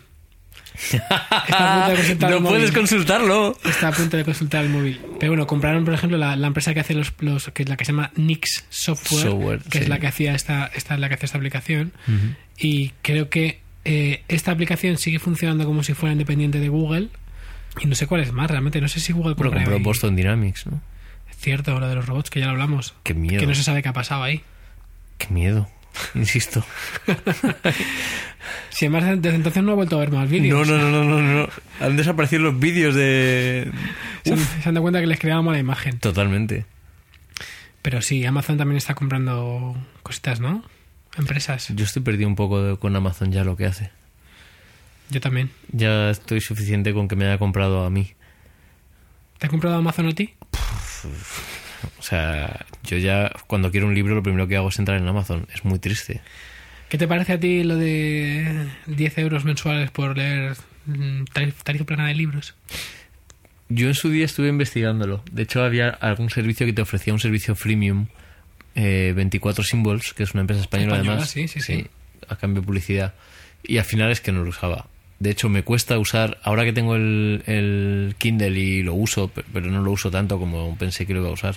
Está 0.76 1.86
a 1.86 1.88
punto 1.88 1.90
de 1.90 1.96
consultar 1.96 2.34
el 2.34 2.44
no 2.44 2.50
puedes 2.50 2.62
móvil. 2.70 2.74
consultarlo. 2.74 3.58
Está 3.64 3.88
a 3.88 3.92
punto 3.92 4.18
de 4.18 4.26
consultar 4.26 4.66
el 4.66 4.70
móvil. 4.72 5.00
Pero 5.20 5.32
bueno, 5.32 5.48
compraron, 5.48 5.86
por 5.86 5.94
ejemplo, 5.94 6.18
la, 6.18 6.36
la 6.36 6.48
empresa 6.48 6.74
que 6.74 6.82
hace 6.82 6.94
los, 6.94 7.14
los. 7.20 7.50
que 7.52 7.64
es 7.64 7.70
la 7.70 7.78
que 7.78 7.86
se 7.86 7.92
llama 7.94 8.12
Nix 8.16 8.66
Software, 8.70 9.22
Software, 9.22 9.62
que 9.70 9.78
es 9.80 9.88
la 9.88 10.00
que 10.00 10.08
hacía 10.08 10.36
esta, 10.36 10.66
esta, 10.76 10.98
la 10.98 11.08
que 11.08 11.16
hace 11.16 11.26
esta 11.28 11.38
aplicación. 11.38 11.94
Y 12.58 12.90
creo 13.02 13.30
que 13.30 13.60
eh, 13.86 14.24
esta 14.28 14.52
aplicación 14.52 14.98
sigue 14.98 15.20
funcionando 15.20 15.66
como 15.66 15.82
si 15.84 15.94
fuera 15.94 16.12
independiente 16.12 16.60
de 16.60 16.68
Google. 16.70 17.10
Y 17.80 17.88
no 17.88 17.96
sé 17.96 18.08
cuál 18.08 18.22
es 18.22 18.32
más, 18.34 18.50
realmente. 18.50 18.82
No 18.82 18.88
sé 18.90 19.00
si 19.00 19.14
Google 19.14 19.36
compró 19.36 19.58
ahí. 19.58 19.82
Boston 19.82 20.16
Dynamics, 20.16 20.68
¿no? 20.68 20.82
Cierto, 21.46 21.80
lo 21.80 21.88
de 21.88 21.94
los 21.94 22.08
robots, 22.08 22.32
que 22.32 22.40
ya 22.40 22.48
lo 22.48 22.54
hablamos. 22.54 22.96
Qué 23.04 23.14
miedo. 23.14 23.40
Que 23.40 23.46
no 23.46 23.54
se 23.54 23.62
sabe 23.62 23.84
qué 23.84 23.90
ha 23.90 23.94
pasado 23.94 24.24
ahí. 24.24 24.42
Qué 25.20 25.28
miedo. 25.30 25.70
Insisto. 26.16 26.66
Si 28.70 28.86
además 28.86 29.22
desde 29.22 29.38
entonces 29.38 29.64
no 29.64 29.72
he 29.72 29.76
vuelto 29.76 29.96
a 29.96 30.00
ver 30.00 30.12
más 30.12 30.30
vídeos. 30.30 30.68
No, 30.68 30.78
no, 30.78 30.90
no, 30.92 31.04
no, 31.04 31.22
no, 31.22 31.34
no. 31.44 31.50
Han 31.80 31.96
desaparecido 31.96 32.42
los 32.44 32.60
vídeos 32.60 32.94
de... 32.94 33.72
Se 34.24 34.34
han, 34.34 34.40
se 34.40 34.68
han 34.70 34.76
dado 34.76 34.82
cuenta 34.82 35.00
que 35.00 35.08
les 35.08 35.20
creábamos 35.20 35.54
la 35.54 35.60
imagen. 35.60 35.98
Totalmente. 36.00 36.66
Pero 37.82 38.02
sí, 38.02 38.26
Amazon 38.26 38.58
también 38.58 38.78
está 38.78 38.94
comprando 38.96 39.76
cositas, 40.04 40.40
¿no? 40.42 40.64
Empresas. 41.18 41.70
Yo 41.76 41.86
estoy 41.86 42.02
perdido 42.02 42.28
un 42.28 42.36
poco 42.36 42.62
de- 42.62 42.78
con 42.78 42.96
Amazon 42.96 43.32
ya 43.32 43.44
lo 43.44 43.56
que 43.56 43.66
hace. 43.66 43.92
Yo 45.10 45.22
también. 45.22 45.52
Ya 45.72 46.10
estoy 46.10 46.42
suficiente 46.42 46.94
con 46.94 47.08
que 47.08 47.16
me 47.16 47.26
haya 47.26 47.38
comprado 47.38 47.86
a 47.86 47.90
mí. 47.90 48.12
¿Te 49.38 49.48
ha 49.48 49.50
comprado 49.50 49.78
Amazon 49.78 50.08
a 50.08 50.12
ti? 50.12 50.34
O 52.00 52.02
sea, 52.02 52.66
yo 52.84 52.98
ya 52.98 53.32
cuando 53.48 53.72
quiero 53.72 53.88
un 53.88 53.94
libro 53.96 54.16
lo 54.16 54.24
primero 54.24 54.48
que 54.48 54.56
hago 54.58 54.70
es 54.70 54.80
entrar 54.80 54.98
en 55.00 55.08
Amazon. 55.08 55.48
Es 55.54 55.64
muy 55.66 55.80
triste. 55.80 56.22
¿Qué 56.90 56.98
te 56.98 57.08
parece 57.08 57.34
a 57.34 57.40
ti 57.40 57.64
lo 57.64 57.76
de 57.78 58.68
10 58.88 59.18
euros 59.20 59.44
mensuales 59.46 59.92
por 59.92 60.18
leer 60.18 60.56
mm, 60.86 61.24
tarif- 61.34 61.64
tarifa 61.64 61.86
plana 61.86 62.08
de 62.08 62.14
libros? 62.16 62.56
Yo 63.70 63.88
en 63.88 63.96
su 63.96 64.10
día 64.10 64.26
estuve 64.26 64.50
investigándolo. 64.50 65.24
De 65.32 65.44
hecho, 65.44 65.64
había 65.64 65.90
algún 65.90 66.30
servicio 66.30 66.66
que 66.68 66.74
te 66.74 66.82
ofrecía 66.84 67.14
un 67.14 67.20
servicio 67.20 67.56
freemium, 67.56 68.08
eh, 68.76 69.14
24 69.16 69.64
Symbols, 69.64 70.14
que 70.14 70.24
es 70.24 70.34
una 70.34 70.42
empresa 70.42 70.62
española, 70.62 70.94
Española, 70.96 71.12
además. 71.14 71.30
sí, 71.32 71.48
sí, 71.48 71.60
sí. 71.62 71.88
A 72.28 72.36
cambio 72.36 72.62
de 72.62 72.68
publicidad. 72.68 73.14
Y 73.64 73.80
al 73.80 73.86
final 73.86 74.12
es 74.12 74.22
que 74.22 74.32
no 74.32 74.44
lo 74.44 74.50
usaba. 74.52 74.88
De 75.20 75.30
hecho, 75.32 75.48
me 75.50 75.64
cuesta 75.64 75.98
usar, 75.98 76.40
ahora 76.44 76.66
que 76.66 76.74
tengo 76.74 76.96
el, 76.96 77.42
el 77.46 78.16
Kindle 78.18 78.60
y 78.60 78.84
lo 78.84 78.94
uso, 78.96 79.30
pe- 79.30 79.44
pero 79.54 79.68
no 79.68 79.82
lo 79.82 79.92
uso 79.92 80.12
tanto 80.12 80.38
como 80.40 80.78
pensé 80.78 81.06
que 81.06 81.14
lo 81.14 81.22
iba 81.22 81.30
a 81.30 81.34
usar. 81.34 81.56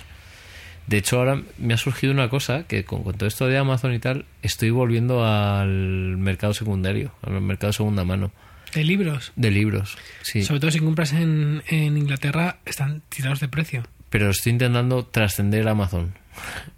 De 0.87 0.97
hecho, 0.97 1.17
ahora 1.19 1.41
me 1.57 1.73
ha 1.73 1.77
surgido 1.77 2.11
una 2.13 2.29
cosa 2.29 2.63
que 2.67 2.83
con, 2.85 3.03
con 3.03 3.15
todo 3.15 3.27
esto 3.27 3.47
de 3.47 3.57
Amazon 3.57 3.93
y 3.93 3.99
tal, 3.99 4.25
estoy 4.41 4.69
volviendo 4.71 5.25
al 5.25 6.17
mercado 6.17 6.53
secundario, 6.53 7.11
al 7.21 7.41
mercado 7.41 7.73
segunda 7.73 8.03
mano, 8.05 8.31
De 8.73 8.83
libros. 8.83 9.31
de 9.35 9.51
libros. 9.51 9.97
Sí. 10.23 10.41
Sobre 10.43 10.61
todo 10.61 10.71
si 10.71 10.79
compras 10.79 11.11
en, 11.13 11.61
en 11.67 11.97
Inglaterra, 11.97 12.57
están 12.65 13.01
tirados 13.09 13.39
de 13.41 13.49
precio. 13.49 13.83
pero 14.09 14.29
estoy 14.31 14.53
intentando 14.53 15.05
trascender 15.05 15.67
Amazon. 15.67 16.13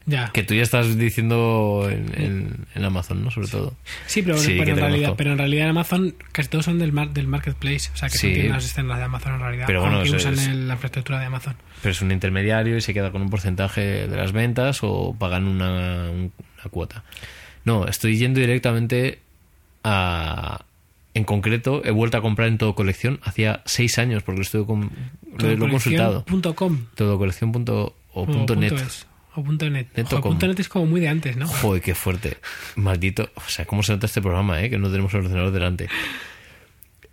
Ya. 0.05 0.31
Que 0.33 0.43
tú 0.43 0.53
ya 0.55 0.63
estás 0.63 0.97
diciendo 0.97 1.87
en, 1.89 2.11
en- 2.19 2.65
en 2.73 2.85
Amazon, 2.85 3.23
¿no? 3.23 3.31
Sobre 3.31 3.47
todo. 3.47 3.75
Sí, 4.07 4.21
pero, 4.23 4.37
Sí, 4.37 4.53
pero 4.53 4.65
que 4.65 4.71
en 4.71 4.77
realidad, 4.77 5.13
pero 5.15 5.31
en 5.31 5.37
realidad 5.37 5.65
en 5.65 5.69
Amazon 5.71 6.15
casi 6.31 6.49
todos 6.49 6.65
son 6.65 6.79
del, 6.79 6.91
mar- 6.91 7.11
del 7.11 7.27
marketplace. 7.27 7.91
O 7.93 7.97
sea, 7.97 8.09
que 8.09 8.17
Sí. 8.17 8.27
son 8.27 8.33
tiendas 8.41 8.65
externas 8.65 8.97
de 8.97 9.03
Amazon 9.03 9.33
en 9.35 9.39
realidad. 9.41 9.65
Pero 9.67 9.81
bueno, 9.81 10.01
es- 10.01 10.11
usan 10.11 10.33
es- 10.33 10.47
el- 10.47 10.67
la 10.67 10.73
infraestructura 10.73 11.19
de 11.19 11.25
Amazon. 11.27 11.55
Pero 11.81 11.91
es 11.91 12.01
un 12.01 12.11
intermediario 12.11 12.75
y 12.77 12.81
se 12.81 12.93
queda 12.93 13.11
con 13.11 13.21
un 13.21 13.29
porcentaje 13.29 14.07
de 14.07 14.15
las 14.17 14.31
ventas 14.31 14.79
o 14.81 15.15
pagan 15.17 15.45
una, 15.47 16.09
un- 16.09 16.31
una 16.61 16.71
cuota. 16.71 17.03
No, 17.63 17.87
estoy 17.87 18.17
yendo 18.17 18.39
directamente 18.39 19.19
a... 19.83 20.65
En 21.13 21.25
concreto, 21.25 21.81
he 21.83 21.91
vuelto 21.91 22.17
a 22.17 22.21
comprar 22.21 22.47
en 22.47 22.57
todo 22.57 22.73
colección 22.73 23.19
hacía 23.23 23.61
seis 23.65 23.97
años 23.99 24.23
porque 24.23 24.37
lo, 24.39 24.43
estoy 24.43 24.65
con- 24.65 24.89
lo, 25.37 25.51
he 25.51 25.57
consultado. 25.57 26.23
Punto 26.23 26.55
.com 26.55 26.85
Todocolección 26.95 27.51
punto- 27.51 27.95
o 28.13 28.25
punto 28.25 28.55
net. 28.55 28.71
es, 28.71 29.05
o 29.35 29.43
punto 29.43 29.69
net. 29.69 29.87
Net 29.95 30.07
Ojo, 30.07 30.17
o 30.17 30.21
com. 30.21 30.31
punto 30.31 30.47
net 30.47 30.59
es 30.59 30.69
como 30.69 30.85
muy 30.85 30.99
de 31.01 31.07
antes, 31.09 31.37
¿no? 31.37 31.47
Joder, 31.47 31.81
qué 31.81 31.95
fuerte. 31.95 32.37
Maldito. 32.75 33.29
O 33.35 33.49
sea, 33.49 33.65
¿cómo 33.65 33.83
se 33.83 33.93
nota 33.93 34.05
este 34.05 34.21
programa, 34.21 34.61
eh? 34.61 34.69
Que 34.69 34.77
no 34.77 34.89
tenemos 34.89 35.13
el 35.13 35.21
ordenador 35.21 35.51
delante. 35.51 35.87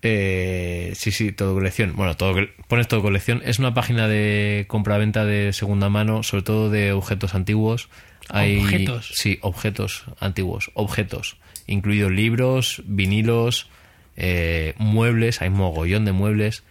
Eh, 0.02 0.92
sí, 0.94 1.10
sí, 1.10 1.32
todo 1.32 1.54
colección. 1.54 1.94
Bueno, 1.96 2.16
todo, 2.16 2.34
pones 2.68 2.86
todo 2.88 3.02
colección. 3.02 3.42
Es 3.44 3.58
una 3.58 3.74
página 3.74 4.06
de 4.08 4.64
compra-venta 4.68 5.24
de 5.24 5.52
segunda 5.52 5.88
mano, 5.88 6.22
sobre 6.22 6.42
todo 6.44 6.70
de 6.70 6.92
objetos 6.92 7.34
antiguos. 7.34 7.88
Hay, 8.28 8.58
¿Objetos? 8.58 9.10
Sí, 9.14 9.38
objetos 9.42 10.04
antiguos. 10.20 10.70
Objetos. 10.74 11.36
Incluidos 11.66 12.12
libros, 12.12 12.82
vinilos, 12.86 13.68
eh, 14.16 14.74
muebles. 14.78 15.42
Hay 15.42 15.50
mogollón 15.50 16.04
de 16.04 16.12
muebles. 16.12 16.62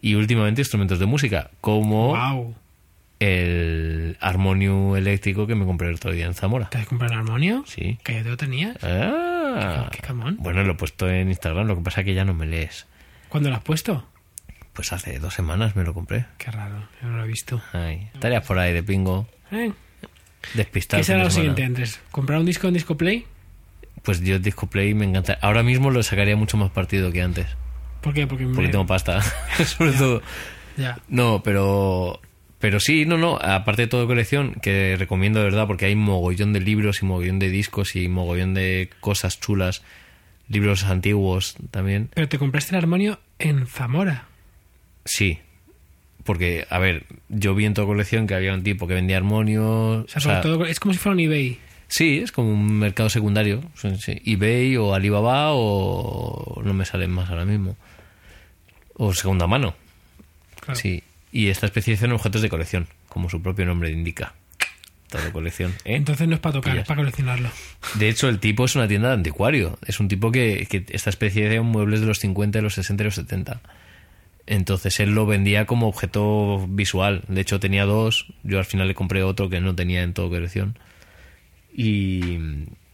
Y 0.00 0.14
últimamente 0.14 0.62
instrumentos 0.62 0.98
de 0.98 1.04
música, 1.06 1.50
como 1.60 2.16
Wow. 2.16 2.54
El 3.20 4.16
armonio 4.20 4.96
eléctrico 4.96 5.46
que 5.46 5.54
me 5.54 5.64
compré 5.66 5.88
el 5.88 5.94
otro 5.94 6.10
día 6.12 6.26
en 6.26 6.34
Zamora. 6.34 6.68
¿Te 6.70 6.78
has 6.78 6.86
comprado 6.86 7.12
el 7.14 7.20
armonio? 7.20 7.64
Sí. 7.66 7.98
Que 8.02 8.14
ya 8.14 8.22
te 8.22 8.30
lo 8.30 8.36
tenías. 8.36 8.76
Ah. 8.82 9.88
Qué 9.92 9.98
camón. 10.00 10.36
Bueno, 10.40 10.62
lo 10.64 10.72
he 10.72 10.76
puesto 10.76 11.08
en 11.08 11.28
Instagram, 11.28 11.66
lo 11.66 11.76
que 11.76 11.82
pasa 11.82 12.00
es 12.00 12.06
que 12.06 12.14
ya 12.14 12.24
no 12.24 12.34
me 12.34 12.46
lees. 12.46 12.86
¿Cuándo 13.28 13.50
lo 13.50 13.56
has 13.56 13.62
puesto? 13.62 14.06
Pues 14.72 14.92
hace 14.92 15.18
dos 15.18 15.34
semanas 15.34 15.76
me 15.76 15.84
lo 15.84 15.92
compré. 15.94 16.24
Qué 16.38 16.50
raro, 16.50 16.88
yo 17.02 17.08
no 17.08 17.18
lo 17.18 17.24
he 17.24 17.28
visto. 17.28 17.60
Ay, 17.72 18.08
tareas 18.18 18.44
por 18.46 18.58
ahí 18.58 18.72
de 18.72 18.82
pingo, 18.82 19.28
¿Eh? 19.52 19.72
despistar. 20.54 21.00
¿Qué 21.00 21.04
será 21.04 21.24
lo 21.24 21.30
siguiente 21.30 21.62
antes? 21.64 22.00
¿Comprar 22.10 22.38
un 22.40 22.46
disco 22.46 22.68
en 22.68 22.74
Disco 22.74 22.96
Play? 22.96 23.26
Pues 24.02 24.22
yo 24.22 24.38
Disco 24.38 24.68
Play 24.68 24.94
me 24.94 25.04
encanta. 25.04 25.36
Ahora 25.42 25.62
mismo 25.62 25.90
lo 25.90 26.02
sacaría 26.02 26.36
mucho 26.36 26.56
más 26.56 26.70
partido 26.70 27.12
que 27.12 27.20
antes, 27.20 27.46
¿Por 28.00 28.14
qué? 28.14 28.26
Porque, 28.26 28.46
porque 28.46 28.62
me- 28.62 28.68
tengo 28.68 28.86
pasta, 28.86 29.20
sobre 29.66 29.92
todo. 29.92 30.22
Ya. 30.78 30.98
No, 31.08 31.42
pero 31.42 32.18
pero 32.60 32.78
sí, 32.78 33.06
no, 33.06 33.16
no, 33.16 33.36
aparte 33.36 33.82
de 33.82 33.88
todo 33.88 34.06
colección, 34.06 34.54
que 34.62 34.94
recomiendo 34.98 35.38
de 35.40 35.46
verdad 35.46 35.66
porque 35.66 35.86
hay 35.86 35.96
mogollón 35.96 36.52
de 36.52 36.60
libros 36.60 37.02
y 37.02 37.06
mogollón 37.06 37.38
de 37.38 37.48
discos 37.48 37.96
y 37.96 38.06
mogollón 38.06 38.52
de 38.52 38.90
cosas 39.00 39.40
chulas. 39.40 39.82
libros 40.48 40.84
antiguos 40.84 41.56
también. 41.70 42.10
Pero 42.14 42.28
te 42.28 42.38
compraste 42.38 42.74
el 42.74 42.82
armonio 42.82 43.18
en 43.38 43.66
Zamora. 43.66 44.26
Sí. 45.04 45.38
Porque, 46.24 46.66
a 46.68 46.78
ver, 46.78 47.06
yo 47.30 47.54
vi 47.54 47.64
en 47.64 47.72
tu 47.72 47.86
colección 47.86 48.26
que 48.26 48.34
había 48.34 48.52
un 48.52 48.62
tipo 48.62 48.86
que 48.86 48.94
vendía 48.94 49.16
armonios. 49.16 50.04
O 50.04 50.08
sea, 50.08 50.18
o 50.18 50.20
sobre 50.20 50.34
sea, 50.34 50.42
todo, 50.42 50.66
es 50.66 50.78
como 50.78 50.92
si 50.92 50.98
fuera 50.98 51.14
un 51.14 51.20
eBay. 51.20 51.58
Sí, 51.88 52.18
es 52.18 52.30
como 52.30 52.52
un 52.52 52.78
mercado 52.78 53.08
secundario. 53.08 53.62
EBay 54.06 54.76
o 54.76 54.94
Alibaba 54.94 55.54
o 55.54 56.60
no 56.62 56.74
me 56.74 56.84
salen 56.84 57.10
más 57.10 57.30
ahora 57.30 57.46
mismo. 57.46 57.76
O 58.94 59.14
segunda 59.14 59.46
mano. 59.46 59.74
Claro. 60.60 60.78
Sí. 60.78 61.02
Y 61.32 61.48
esta 61.48 61.66
especialización 61.66 62.10
en 62.10 62.16
objetos 62.16 62.42
de 62.42 62.48
colección, 62.48 62.88
como 63.08 63.30
su 63.30 63.40
propio 63.40 63.64
nombre 63.66 63.90
indica. 63.90 64.34
Todo 65.10 65.32
colección. 65.32 65.72
¿eh? 65.84 65.96
Entonces 65.96 66.28
no 66.28 66.34
es 66.34 66.40
para 66.40 66.54
tocar, 66.54 66.72
Pillas. 66.72 66.82
es 66.82 66.88
para 66.88 67.00
coleccionarlo. 67.00 67.50
De 67.94 68.08
hecho, 68.08 68.28
el 68.28 68.38
tipo 68.38 68.64
es 68.64 68.76
una 68.76 68.86
tienda 68.86 69.08
de 69.08 69.14
anticuario. 69.14 69.76
Es 69.84 69.98
un 69.98 70.06
tipo 70.06 70.30
que, 70.30 70.66
que 70.70 70.84
está 70.90 71.10
especializado 71.10 71.62
en 71.62 71.66
muebles 71.66 72.00
de 72.00 72.06
los 72.06 72.20
50, 72.20 72.58
de 72.58 72.62
los 72.62 72.74
60 72.74 73.02
y 73.02 73.04
los 73.04 73.14
70. 73.16 73.60
Entonces 74.46 75.00
él 75.00 75.14
lo 75.14 75.26
vendía 75.26 75.66
como 75.66 75.88
objeto 75.88 76.64
visual. 76.68 77.22
De 77.26 77.40
hecho, 77.40 77.58
tenía 77.58 77.84
dos. 77.86 78.32
Yo 78.44 78.58
al 78.58 78.64
final 78.64 78.86
le 78.86 78.94
compré 78.94 79.22
otro 79.24 79.50
que 79.50 79.60
no 79.60 79.74
tenía 79.74 80.02
en 80.02 80.14
toda 80.14 80.28
colección. 80.28 80.78
Y, 81.72 82.38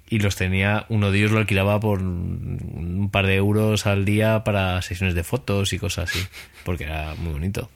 y 0.09 0.18
los 0.18 0.37
tenía. 0.37 0.87
Uno 0.89 1.11
de 1.11 1.18
ellos 1.18 1.32
lo 1.32 1.39
alquilaba 1.39 1.78
por 1.80 2.01
un 2.01 3.11
par 3.12 3.26
de 3.26 3.37
euros 3.37 3.87
al 3.87 4.07
día 4.07 4.43
para 4.43 4.80
sesiones 4.80 5.14
de 5.14 5.22
fotos 5.22 5.74
y 5.74 5.78
cosas 5.78 6.11
así. 6.11 6.26
Porque 6.64 6.84
era 6.84 7.14
muy 7.16 7.32
bonito. 7.32 7.70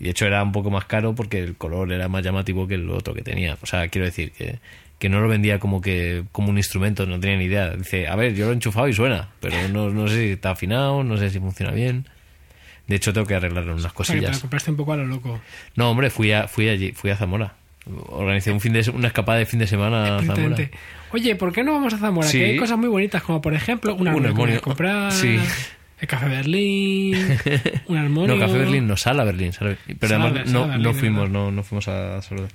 Y 0.00 0.04
de 0.04 0.10
hecho 0.10 0.26
era 0.26 0.42
un 0.42 0.50
poco 0.52 0.70
más 0.70 0.86
caro 0.86 1.14
porque 1.14 1.38
el 1.40 1.56
color 1.56 1.92
era 1.92 2.08
más 2.08 2.24
llamativo 2.24 2.66
que 2.66 2.74
el 2.74 2.90
otro 2.90 3.14
que 3.14 3.22
tenía. 3.22 3.56
O 3.62 3.66
sea, 3.66 3.86
quiero 3.88 4.06
decir 4.06 4.32
que, 4.32 4.58
que 4.98 5.08
no 5.08 5.20
lo 5.20 5.28
vendía 5.28 5.58
como 5.60 5.80
que 5.80 6.24
como 6.32 6.48
un 6.50 6.56
instrumento, 6.56 7.06
no 7.06 7.20
tenía 7.20 7.36
ni 7.36 7.44
idea. 7.44 7.70
Dice, 7.76 8.08
a 8.08 8.16
ver, 8.16 8.34
yo 8.34 8.46
lo 8.46 8.52
he 8.52 8.54
enchufado 8.54 8.88
y 8.88 8.94
suena, 8.94 9.28
pero 9.40 9.68
no, 9.68 9.90
no 9.90 10.08
sé 10.08 10.14
si 10.16 10.32
está 10.32 10.50
afinado, 10.52 11.04
no 11.04 11.16
sé 11.18 11.30
si 11.30 11.38
funciona 11.38 11.70
bien. 11.72 12.06
De 12.86 12.96
hecho, 12.96 13.12
tengo 13.12 13.26
que 13.26 13.34
arreglarle 13.34 13.72
unas 13.72 13.84
O 13.84 13.88
sea, 13.88 13.90
que 13.90 14.02
te 14.04 14.14
lo 14.14 14.20
cosillas. 14.22 14.40
compraste 14.40 14.70
un 14.72 14.76
poco 14.78 14.92
a 14.94 14.96
lo 14.96 15.06
loco. 15.06 15.40
No, 15.76 15.90
hombre, 15.90 16.10
fui 16.10 16.32
a, 16.32 16.48
fui 16.48 16.68
allí, 16.68 16.92
fui 16.92 17.10
a 17.10 17.16
Zamora. 17.16 17.54
Organicé 18.08 18.52
un 18.52 18.60
fin 18.60 18.72
de, 18.72 18.90
una 18.90 19.06
escapada 19.08 19.38
de 19.38 19.46
fin 19.46 19.58
de 19.60 19.66
semana 19.66 20.16
a 20.16 20.22
Zamora. 20.22 20.56
Oye, 21.12 21.34
¿por 21.36 21.52
qué 21.52 21.62
no 21.62 21.72
vamos 21.72 21.94
a 21.94 21.98
Zamora? 21.98 22.26
Sí. 22.26 22.38
Que 22.38 22.44
hay 22.46 22.56
cosas 22.56 22.78
muy 22.78 22.88
bonitas, 22.88 23.22
como 23.22 23.40
por 23.40 23.54
ejemplo 23.54 23.94
un 23.94 24.08
armonio. 24.08 24.30
armonio. 24.30 24.54
que 24.56 24.60
comprar, 24.60 25.12
Sí. 25.12 25.38
El 26.00 26.08
Café 26.08 26.28
Berlín, 26.28 27.16
un 27.86 27.96
armonio. 27.96 28.34
No, 28.34 28.40
Café 28.40 28.58
Berlín, 28.58 28.86
no, 28.86 28.96
Sala 28.96 29.24
Berlín. 29.24 29.52
Sala 29.52 29.70
Berlín. 29.70 29.98
Pero 30.00 30.10
Sala 30.14 30.24
además 30.26 30.80
no, 30.80 30.94
fuimos, 30.94 31.30
no, 31.30 31.50
no 31.50 31.62
fuimos 31.62 31.88
a 31.88 32.20
Berlín. 32.30 32.48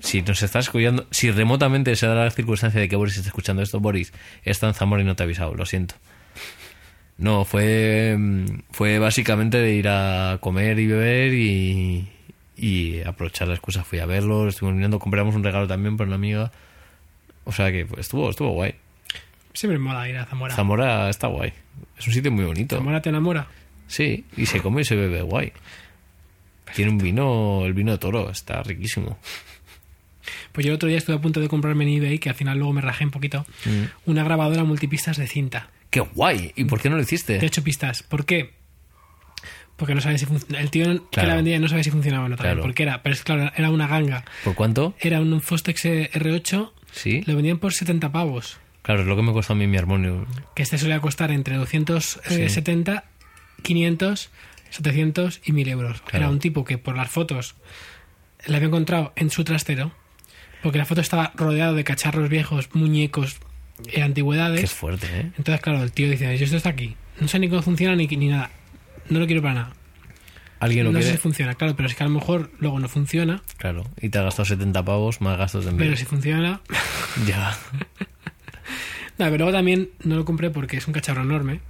Si 0.00 0.22
nos 0.22 0.42
estás 0.42 0.66
escuchando, 0.66 1.06
si 1.10 1.30
remotamente 1.30 1.94
se 1.94 2.06
da 2.06 2.14
la 2.14 2.30
circunstancia 2.30 2.80
de 2.80 2.88
que 2.88 2.96
Boris 2.96 3.16
está 3.16 3.28
escuchando 3.28 3.62
esto, 3.62 3.80
Boris 3.80 4.12
está 4.44 4.66
en 4.66 4.74
Zamora 4.74 5.02
y 5.02 5.04
no 5.04 5.14
te 5.14 5.22
ha 5.22 5.26
avisado, 5.26 5.54
lo 5.54 5.66
siento. 5.66 5.94
No, 7.18 7.44
fue, 7.44 8.16
mm, 8.18 8.62
fue 8.70 8.98
básicamente 8.98 9.58
de 9.58 9.74
ir 9.74 9.88
a 9.88 10.38
comer 10.40 10.78
y 10.78 10.86
beber 10.86 11.34
y, 11.34 12.08
y 12.56 13.02
aprovechar 13.02 13.48
la 13.48 13.54
excusa. 13.54 13.84
Fui 13.84 13.98
a 13.98 14.06
verlo, 14.06 14.48
estuvimos 14.48 14.76
mirando, 14.76 14.98
compramos 14.98 15.34
un 15.34 15.44
regalo 15.44 15.68
también 15.68 15.98
para 15.98 16.08
una 16.08 16.16
amiga. 16.16 16.50
O 17.44 17.52
sea 17.52 17.70
que 17.70 17.84
pues, 17.84 18.00
estuvo, 18.00 18.30
estuvo 18.30 18.52
guay. 18.52 18.74
Siempre 19.60 19.78
mola 19.78 20.08
ir 20.08 20.16
a 20.16 20.24
Zamora. 20.24 20.54
Zamora 20.56 21.10
está 21.10 21.26
guay. 21.26 21.52
Es 21.98 22.06
un 22.06 22.14
sitio 22.14 22.32
muy 22.32 22.46
bonito. 22.46 22.76
Zamora 22.76 23.02
te 23.02 23.10
enamora. 23.10 23.46
Sí, 23.88 24.24
y 24.38 24.46
se 24.46 24.60
come 24.62 24.80
y 24.80 24.84
se 24.86 24.96
bebe 24.96 25.20
guay. 25.20 25.52
Tiene 26.74 26.92
un 26.92 26.96
vino, 26.96 27.66
el 27.66 27.74
vino 27.74 27.92
de 27.92 27.98
toro, 27.98 28.30
está 28.30 28.62
riquísimo. 28.62 29.18
Pues 30.52 30.64
yo 30.64 30.72
el 30.72 30.76
otro 30.76 30.88
día 30.88 30.96
estuve 30.96 31.16
a 31.16 31.20
punto 31.20 31.40
de 31.40 31.48
comprarme 31.48 31.84
en 31.84 32.02
eBay, 32.02 32.18
que 32.18 32.30
al 32.30 32.34
final 32.34 32.56
luego 32.56 32.72
me 32.72 32.80
rajé 32.80 33.04
un 33.04 33.10
poquito, 33.10 33.44
Mm. 33.66 33.82
una 34.10 34.24
grabadora 34.24 34.64
multipistas 34.64 35.18
de 35.18 35.26
cinta. 35.26 35.68
¡Qué 35.90 36.00
guay! 36.00 36.52
¿Y 36.56 36.64
por 36.64 36.80
qué 36.80 36.88
no 36.88 36.96
lo 36.96 37.02
hiciste? 37.02 37.38
De 37.38 37.46
ocho 37.46 37.62
pistas. 37.62 38.02
¿Por 38.02 38.24
qué? 38.24 38.54
Porque 39.76 39.94
no 39.94 40.00
sabía 40.00 40.16
si. 40.16 40.26
El 40.56 40.70
tío 40.70 41.10
que 41.10 41.22
la 41.26 41.34
vendía 41.36 41.58
no 41.58 41.68
sabía 41.68 41.84
si 41.84 41.90
funcionaba 41.90 42.24
o 42.24 42.28
no 42.30 42.36
también. 42.36 42.54
Claro. 42.54 42.62
Porque 42.62 42.82
era, 42.84 43.02
pero 43.02 43.12
es 43.14 43.22
claro, 43.24 43.52
era 43.54 43.68
una 43.70 43.86
ganga. 43.88 44.24
¿Por 44.42 44.54
cuánto? 44.54 44.94
Era 45.00 45.20
un 45.20 45.38
Fostex 45.42 45.84
R8, 45.84 46.72
Sí. 46.92 47.22
lo 47.26 47.34
vendían 47.34 47.58
por 47.58 47.74
70 47.74 48.10
pavos. 48.10 48.58
Claro, 48.82 49.02
es 49.02 49.06
lo 49.06 49.16
que 49.16 49.22
me 49.22 49.32
costó 49.32 49.52
a 49.52 49.56
mí 49.56 49.66
mi 49.66 49.76
armonio. 49.76 50.26
Que 50.54 50.62
este 50.62 50.78
solía 50.78 51.00
costar 51.00 51.30
entre 51.30 51.56
270, 51.56 53.04
500, 53.62 54.30
700 54.70 55.40
y 55.44 55.52
1000 55.52 55.68
euros. 55.68 56.00
Claro. 56.02 56.18
Era 56.18 56.30
un 56.30 56.38
tipo 56.38 56.64
que 56.64 56.78
por 56.78 56.96
las 56.96 57.10
fotos 57.10 57.56
le 58.46 58.56
había 58.56 58.68
encontrado 58.68 59.12
en 59.16 59.30
su 59.30 59.44
trastero, 59.44 59.92
porque 60.62 60.78
la 60.78 60.86
foto 60.86 61.00
estaba 61.00 61.32
rodeado 61.34 61.74
de 61.74 61.84
cacharros 61.84 62.28
viejos, 62.28 62.74
muñecos, 62.74 63.38
eh, 63.92 64.02
antigüedades. 64.02 64.60
Qué 64.60 64.66
fuerte, 64.66 65.06
¿eh? 65.06 65.32
Entonces, 65.36 65.60
claro, 65.60 65.82
el 65.82 65.92
tío 65.92 66.10
dice, 66.10 66.36
yo 66.36 66.44
esto 66.44 66.56
está 66.56 66.70
aquí. 66.70 66.96
No 67.20 67.28
sé 67.28 67.38
ni 67.38 67.48
cómo 67.48 67.62
funciona 67.62 67.94
ni, 67.96 68.06
ni 68.06 68.28
nada. 68.28 68.50
No 69.08 69.20
lo 69.20 69.26
quiero 69.26 69.42
para 69.42 69.54
nada. 69.54 69.72
¿Alguien 70.60 70.84
lo 70.84 70.92
no 70.92 71.00
sé 71.00 71.12
si 71.12 71.16
funciona, 71.16 71.54
claro, 71.54 71.74
pero 71.74 71.88
es 71.88 71.94
que 71.94 72.02
a 72.02 72.06
lo 72.06 72.12
mejor 72.12 72.50
luego 72.58 72.78
no 72.80 72.88
funciona. 72.88 73.42
Claro. 73.56 73.84
Y 73.98 74.10
te 74.10 74.18
has 74.18 74.24
gastado 74.24 74.44
70 74.44 74.84
pavos 74.84 75.22
más 75.22 75.38
gastos 75.38 75.64
de 75.64 75.70
envío. 75.70 75.86
Pero 75.86 75.96
si 75.96 76.04
funciona... 76.04 76.60
Ya. 77.26 77.58
No, 79.20 79.26
pero 79.26 79.36
luego 79.36 79.52
también 79.52 79.90
no 80.02 80.16
lo 80.16 80.24
compré 80.24 80.48
porque 80.50 80.78
es 80.78 80.86
un 80.86 80.94
cacharro 80.94 81.20
enorme. 81.22 81.60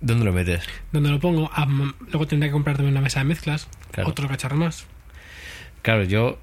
¿Dónde 0.00 0.24
lo 0.24 0.32
metes? 0.32 0.64
Donde 0.92 1.10
lo 1.10 1.20
pongo, 1.20 1.50
ah, 1.52 1.66
mm, 1.66 1.92
luego 2.08 2.26
tendré 2.26 2.48
que 2.48 2.52
comprar 2.54 2.76
también 2.76 2.94
una 2.94 3.02
mesa 3.02 3.18
de 3.20 3.26
mezclas. 3.26 3.68
Claro. 3.92 4.08
Otro 4.08 4.26
cacharro 4.28 4.56
más. 4.56 4.86
Claro, 5.82 6.04
yo 6.04 6.38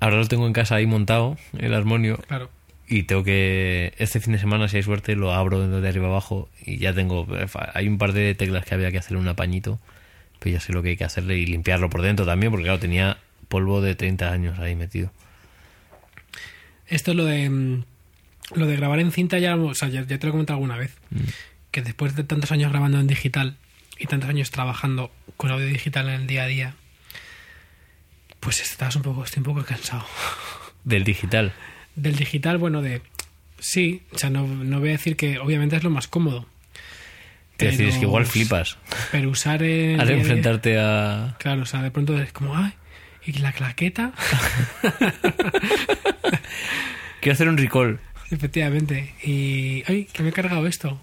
ahora 0.00 0.16
lo 0.16 0.26
tengo 0.26 0.46
en 0.46 0.54
casa 0.54 0.76
ahí 0.76 0.86
montado, 0.86 1.36
el 1.58 1.74
armonio, 1.74 2.16
Claro. 2.28 2.48
y 2.88 3.02
tengo 3.02 3.24
que 3.24 3.92
este 3.98 4.20
fin 4.20 4.32
de 4.32 4.38
semana 4.38 4.68
si 4.68 4.78
hay 4.78 4.82
suerte 4.82 5.16
lo 5.16 5.34
abro 5.34 5.68
de 5.68 5.86
arriba 5.88 6.06
abajo 6.08 6.48
y 6.64 6.78
ya 6.78 6.94
tengo 6.94 7.26
hay 7.74 7.86
un 7.88 7.98
par 7.98 8.12
de 8.14 8.34
teclas 8.34 8.64
que 8.64 8.74
había 8.74 8.90
que 8.90 8.98
hacerle 8.98 9.18
un 9.18 9.28
apañito 9.28 9.80
pero 10.38 10.52
ya 10.54 10.60
sé 10.60 10.72
lo 10.74 10.82
que 10.82 10.90
hay 10.90 10.96
que 10.98 11.04
hacerle 11.04 11.38
y 11.38 11.46
limpiarlo 11.46 11.88
por 11.88 12.02
dentro 12.02 12.26
también 12.26 12.50
porque 12.52 12.64
claro 12.64 12.78
tenía 12.78 13.16
polvo 13.48 13.80
de 13.80 13.94
30 13.94 14.30
años 14.30 14.58
ahí 14.58 14.74
metido 14.76 15.10
Esto 16.86 17.12
es 17.12 17.16
lo 17.16 17.24
de 17.24 17.48
mm, 17.48 17.84
lo 18.54 18.66
de 18.66 18.76
grabar 18.76 19.00
en 19.00 19.10
cinta 19.12 19.38
ya, 19.38 19.56
o 19.56 19.74
sea, 19.74 19.88
ya, 19.88 20.02
ya 20.02 20.18
te 20.18 20.26
lo 20.26 20.28
he 20.28 20.32
comentado 20.32 20.56
alguna 20.56 20.76
vez. 20.76 20.96
Que 21.70 21.82
después 21.82 22.14
de 22.16 22.24
tantos 22.24 22.52
años 22.52 22.70
grabando 22.70 23.00
en 23.00 23.06
digital 23.06 23.56
y 23.98 24.06
tantos 24.06 24.28
años 24.28 24.50
trabajando 24.50 25.10
con 25.36 25.50
audio 25.50 25.66
digital 25.66 26.08
en 26.08 26.22
el 26.22 26.26
día 26.26 26.44
a 26.44 26.46
día, 26.46 26.74
pues 28.40 28.60
estás 28.60 28.96
un 28.96 29.02
poco, 29.02 29.24
estoy 29.24 29.40
un 29.40 29.44
poco 29.44 29.64
cansado. 29.64 30.04
del 30.84 31.04
digital 31.04 31.52
Del 31.96 32.14
digital, 32.16 32.58
bueno, 32.58 32.82
de 32.82 33.00
sí, 33.58 34.02
o 34.12 34.18
sea, 34.18 34.28
no, 34.30 34.46
no 34.46 34.80
voy 34.80 34.90
a 34.90 34.92
decir 34.92 35.16
que 35.16 35.38
obviamente 35.38 35.76
es 35.76 35.82
lo 35.84 35.90
más 35.90 36.06
cómodo. 36.08 36.46
es 37.58 37.70
decir 37.78 37.86
es 37.88 37.94
que 37.94 38.00
Pero- 38.00 38.08
igual 38.10 38.26
flipas 38.26 38.76
Pero 39.10 39.30
usar 39.30 39.62
el 39.62 39.98
al 39.98 40.10
enfrentarte 40.10 40.78
a 40.78 41.36
Claro, 41.38 41.62
o 41.62 41.66
sea, 41.66 41.80
de 41.82 41.90
pronto 41.90 42.20
es 42.20 42.32
como, 42.32 42.54
ay, 42.56 42.72
y 43.24 43.32
la 43.38 43.52
claqueta, 43.52 44.12
quiero 47.20 47.32
hacer 47.32 47.48
un 47.48 47.56
recall 47.56 47.98
efectivamente. 48.30 49.14
Y, 49.22 49.82
ay, 49.86 50.06
que 50.06 50.22
me 50.22 50.30
he 50.30 50.32
cargado 50.32 50.66
esto. 50.66 51.00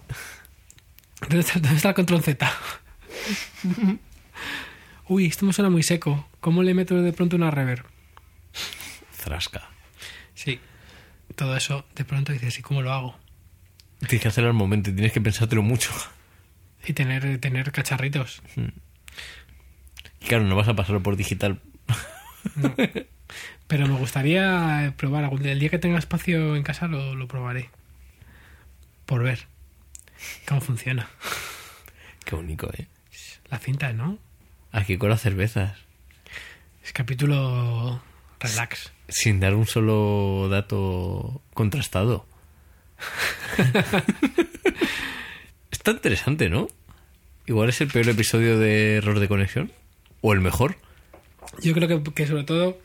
¿Dónde 1.21 1.39
está, 1.39 1.59
dónde 1.59 1.77
está 1.77 1.89
el 1.89 1.95
control 1.95 2.23
Z? 2.23 2.51
Uy, 5.07 5.25
esto 5.25 5.45
me 5.45 5.53
suena 5.53 5.69
muy 5.69 5.83
seco. 5.83 6.27
¿Cómo 6.39 6.63
le 6.63 6.73
meto 6.73 7.01
de 7.01 7.13
pronto 7.13 7.35
una 7.35 7.51
reverb? 7.51 7.85
Frasca. 9.11 9.69
Sí, 10.33 10.59
todo 11.35 11.55
eso 11.55 11.85
de 11.95 12.05
pronto 12.05 12.31
dices, 12.31 12.57
¿y 12.57 12.61
cómo 12.61 12.81
lo 12.81 12.91
hago? 12.91 13.19
Tienes 13.99 14.21
que 14.21 14.27
hacerlo 14.27 14.49
al 14.49 14.55
momento, 14.55 14.91
tienes 14.91 15.11
que 15.11 15.21
pensártelo 15.21 15.61
mucho. 15.61 15.91
Y 16.85 16.93
tener, 16.93 17.39
tener 17.39 17.71
cacharritos. 17.71 18.41
Y 20.19 20.25
claro, 20.25 20.45
no 20.45 20.55
vas 20.55 20.67
a 20.67 20.75
pasarlo 20.75 21.03
por 21.03 21.15
digital. 21.15 21.61
Pero 23.71 23.87
me 23.87 23.97
gustaría 23.97 24.85
eh, 24.85 24.91
probar. 24.91 25.23
algún 25.23 25.41
día- 25.41 25.53
El 25.53 25.59
día 25.59 25.69
que 25.69 25.79
tenga 25.79 25.97
espacio 25.97 26.57
en 26.57 26.63
casa 26.63 26.87
lo, 26.87 27.15
lo 27.15 27.25
probaré. 27.29 27.69
Por 29.05 29.23
ver 29.23 29.47
cómo 30.45 30.59
funciona. 30.59 31.07
Qué 32.25 32.35
único, 32.35 32.69
¿eh? 32.77 32.87
La 33.49 33.59
cinta, 33.59 33.93
¿no? 33.93 34.19
Aquí 34.73 34.97
con 34.97 35.09
las 35.09 35.21
cervezas. 35.21 35.77
Es 36.83 36.91
capítulo 36.91 38.01
relax. 38.41 38.91
Sin 39.07 39.39
dar 39.39 39.55
un 39.55 39.65
solo 39.65 40.49
dato 40.49 41.41
contrastado. 41.53 42.25
Está 45.71 45.91
interesante, 45.91 46.49
¿no? 46.49 46.67
Igual 47.47 47.69
es 47.69 47.79
el 47.79 47.87
peor 47.87 48.09
episodio 48.09 48.59
de 48.59 48.97
error 48.97 49.19
de 49.19 49.29
conexión. 49.29 49.71
O 50.21 50.33
el 50.33 50.41
mejor. 50.41 50.75
Yo 51.61 51.73
creo 51.73 51.87
que, 51.87 52.13
que 52.13 52.27
sobre 52.27 52.43
todo 52.43 52.77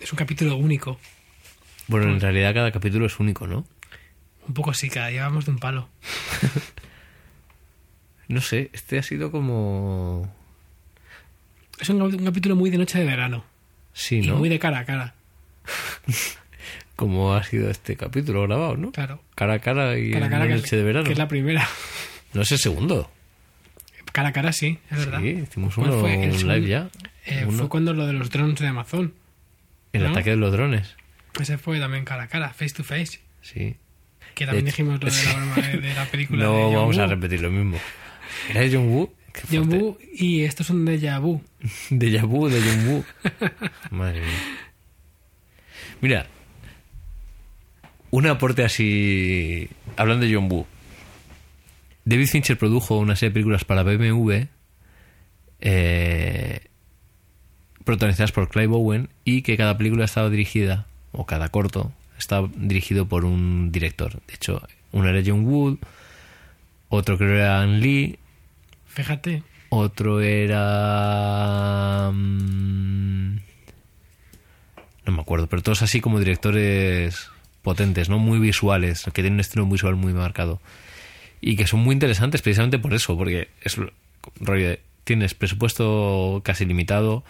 es 0.00 0.12
un 0.12 0.16
capítulo 0.16 0.56
único. 0.56 0.98
Bueno, 1.88 2.08
en 2.10 2.20
realidad 2.20 2.52
cada 2.54 2.72
capítulo 2.72 3.06
es 3.06 3.18
único, 3.20 3.46
¿no? 3.46 3.66
Un 4.48 4.54
poco 4.54 4.74
sí, 4.74 4.88
cada 4.90 5.08
día 5.08 5.22
vamos 5.22 5.44
de 5.44 5.50
un 5.52 5.58
palo. 5.58 5.88
No 8.28 8.40
sé, 8.40 8.70
este 8.72 8.98
ha 8.98 9.02
sido 9.04 9.30
como... 9.30 10.28
Es 11.78 11.88
un, 11.90 12.02
un 12.02 12.24
capítulo 12.24 12.56
muy 12.56 12.70
de 12.70 12.78
noche 12.78 12.98
de 12.98 13.04
verano. 13.04 13.44
Sí, 13.92 14.16
Y 14.18 14.26
¿no? 14.26 14.36
muy 14.36 14.48
de 14.48 14.58
cara 14.58 14.80
a 14.80 14.84
cara. 14.84 15.14
Como 16.96 17.34
ha 17.34 17.44
sido 17.44 17.70
este 17.70 17.96
capítulo 17.96 18.42
grabado, 18.42 18.76
¿no? 18.76 18.90
Claro. 18.90 19.22
Cara 19.34 19.54
a 19.54 19.58
cara 19.60 19.98
y 19.98 20.10
Cara 20.10 20.24
a 20.24 20.26
en 20.26 20.30
cara, 20.32 20.44
una 20.46 20.54
que, 20.56 20.60
noche 20.60 20.76
de 20.76 20.82
verano. 20.82 21.04
que 21.06 21.12
es 21.12 21.18
la 21.18 21.28
primera. 21.28 21.68
No 22.32 22.42
es 22.42 22.50
el 22.52 22.58
segundo. 22.58 23.10
Cara 24.12 24.30
a 24.30 24.32
cara 24.32 24.52
sí, 24.52 24.78
es 24.90 24.98
verdad. 24.98 25.20
Sí, 25.20 25.28
hicimos 25.28 25.74
¿Cuál 25.74 25.90
uno 25.90 26.00
fue? 26.00 26.14
El 26.14 26.30
un 26.30 26.38
segundo- 26.38 26.54
live 26.56 26.68
ya. 26.68 26.88
Eh, 27.26 27.44
Uno. 27.46 27.58
Fue 27.58 27.68
cuando 27.68 27.92
lo 27.92 28.06
de 28.06 28.14
los 28.14 28.30
drones 28.30 28.58
de 28.58 28.66
Amazon. 28.66 29.12
El 29.96 30.04
¿no? 30.04 30.10
ataque 30.10 30.30
de 30.30 30.36
los 30.36 30.52
drones. 30.52 30.96
Ese 31.40 31.58
fue 31.58 31.78
también 31.78 32.04
cara 32.04 32.24
a 32.24 32.28
cara, 32.28 32.50
face 32.50 32.74
to 32.74 32.84
face. 32.84 33.20
Sí. 33.42 33.76
Que 34.34 34.44
también 34.46 34.64
dijimos 34.66 35.00
lo 35.02 35.10
de 35.10 35.24
la 35.24 35.34
broma 35.34 35.56
de, 35.56 35.76
de 35.78 35.94
la 35.94 36.04
película. 36.10 36.44
No 36.44 36.56
de 36.56 36.62
John 36.62 36.74
vamos 36.74 36.98
a 36.98 37.06
repetir 37.06 37.40
lo 37.40 37.50
mismo. 37.50 37.78
¿Era 38.50 38.60
de 38.60 38.70
John 38.72 38.88
Woo? 38.88 39.14
John. 39.52 39.68
Woo 39.72 39.98
y 40.14 40.42
esto 40.42 40.62
es 40.62 40.70
un 40.70 40.86
déjà 40.86 41.20
vu. 41.20 41.42
De 41.90 42.18
Vu, 42.22 42.48
de 42.48 42.60
John 42.60 42.88
Woo. 42.88 43.04
Madre 43.90 44.20
mía. 44.20 44.28
Mira, 46.00 46.26
un 48.10 48.26
aporte 48.26 48.64
así. 48.64 49.68
Hablando 49.96 50.26
de 50.26 50.34
John 50.34 50.48
Woo. 50.50 50.66
David 52.04 52.26
Fincher 52.28 52.56
produjo 52.56 52.98
una 52.98 53.16
serie 53.16 53.30
de 53.30 53.34
películas 53.34 53.64
para 53.64 53.82
BMW. 53.82 54.44
eh, 55.60 56.60
protagonizadas 57.86 58.32
por 58.32 58.50
Clive 58.50 58.74
Owen. 58.74 59.08
Y 59.24 59.40
que 59.40 59.56
cada 59.56 59.78
película 59.78 60.04
estaba 60.04 60.28
dirigida, 60.28 60.84
o 61.12 61.24
cada 61.24 61.48
corto, 61.48 61.92
estaba 62.18 62.50
dirigido 62.54 63.06
por 63.06 63.24
un 63.24 63.72
director. 63.72 64.20
De 64.26 64.34
hecho, 64.34 64.60
uno 64.92 65.08
era 65.08 65.22
John 65.24 65.46
Woo. 65.46 65.78
Otro 66.90 67.16
creo 67.16 67.34
era 67.34 67.62
Ann 67.62 67.80
Lee. 67.80 68.18
Fíjate. 68.86 69.42
Otro 69.70 70.20
era. 70.20 72.10
mm, 72.12 73.36
No 75.06 75.12
me 75.12 75.20
acuerdo, 75.20 75.46
pero 75.46 75.62
todos 75.62 75.82
así 75.82 76.00
como 76.00 76.18
directores 76.18 77.30
potentes, 77.62 78.08
¿no? 78.08 78.18
Muy 78.18 78.38
visuales, 78.38 79.04
que 79.04 79.10
tienen 79.12 79.34
un 79.34 79.40
estilo 79.40 79.66
visual 79.66 79.96
muy 79.96 80.12
marcado. 80.12 80.60
Y 81.40 81.56
que 81.56 81.66
son 81.66 81.80
muy 81.80 81.92
interesantes 81.92 82.42
precisamente 82.42 82.78
por 82.78 82.94
eso, 82.94 83.16
porque 83.16 83.48
es 83.62 83.76
lo- 83.76 83.92
rollo 84.40 84.68
de, 84.70 84.80
tienes 85.04 85.34
presupuesto 85.34 86.40
casi 86.44 86.64
limitado, 86.64 87.24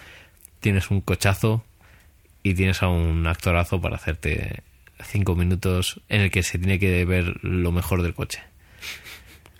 tienes 0.66 0.90
un 0.90 1.00
cochazo 1.00 1.64
y 2.42 2.54
tienes 2.54 2.82
a 2.82 2.88
un 2.88 3.24
actorazo 3.28 3.80
para 3.80 3.94
hacerte 3.94 4.64
cinco 5.00 5.36
minutos 5.36 6.00
en 6.08 6.22
el 6.22 6.32
que 6.32 6.42
se 6.42 6.58
tiene 6.58 6.80
que 6.80 7.04
ver 7.04 7.36
lo 7.44 7.70
mejor 7.70 8.02
del 8.02 8.14
coche. 8.14 8.40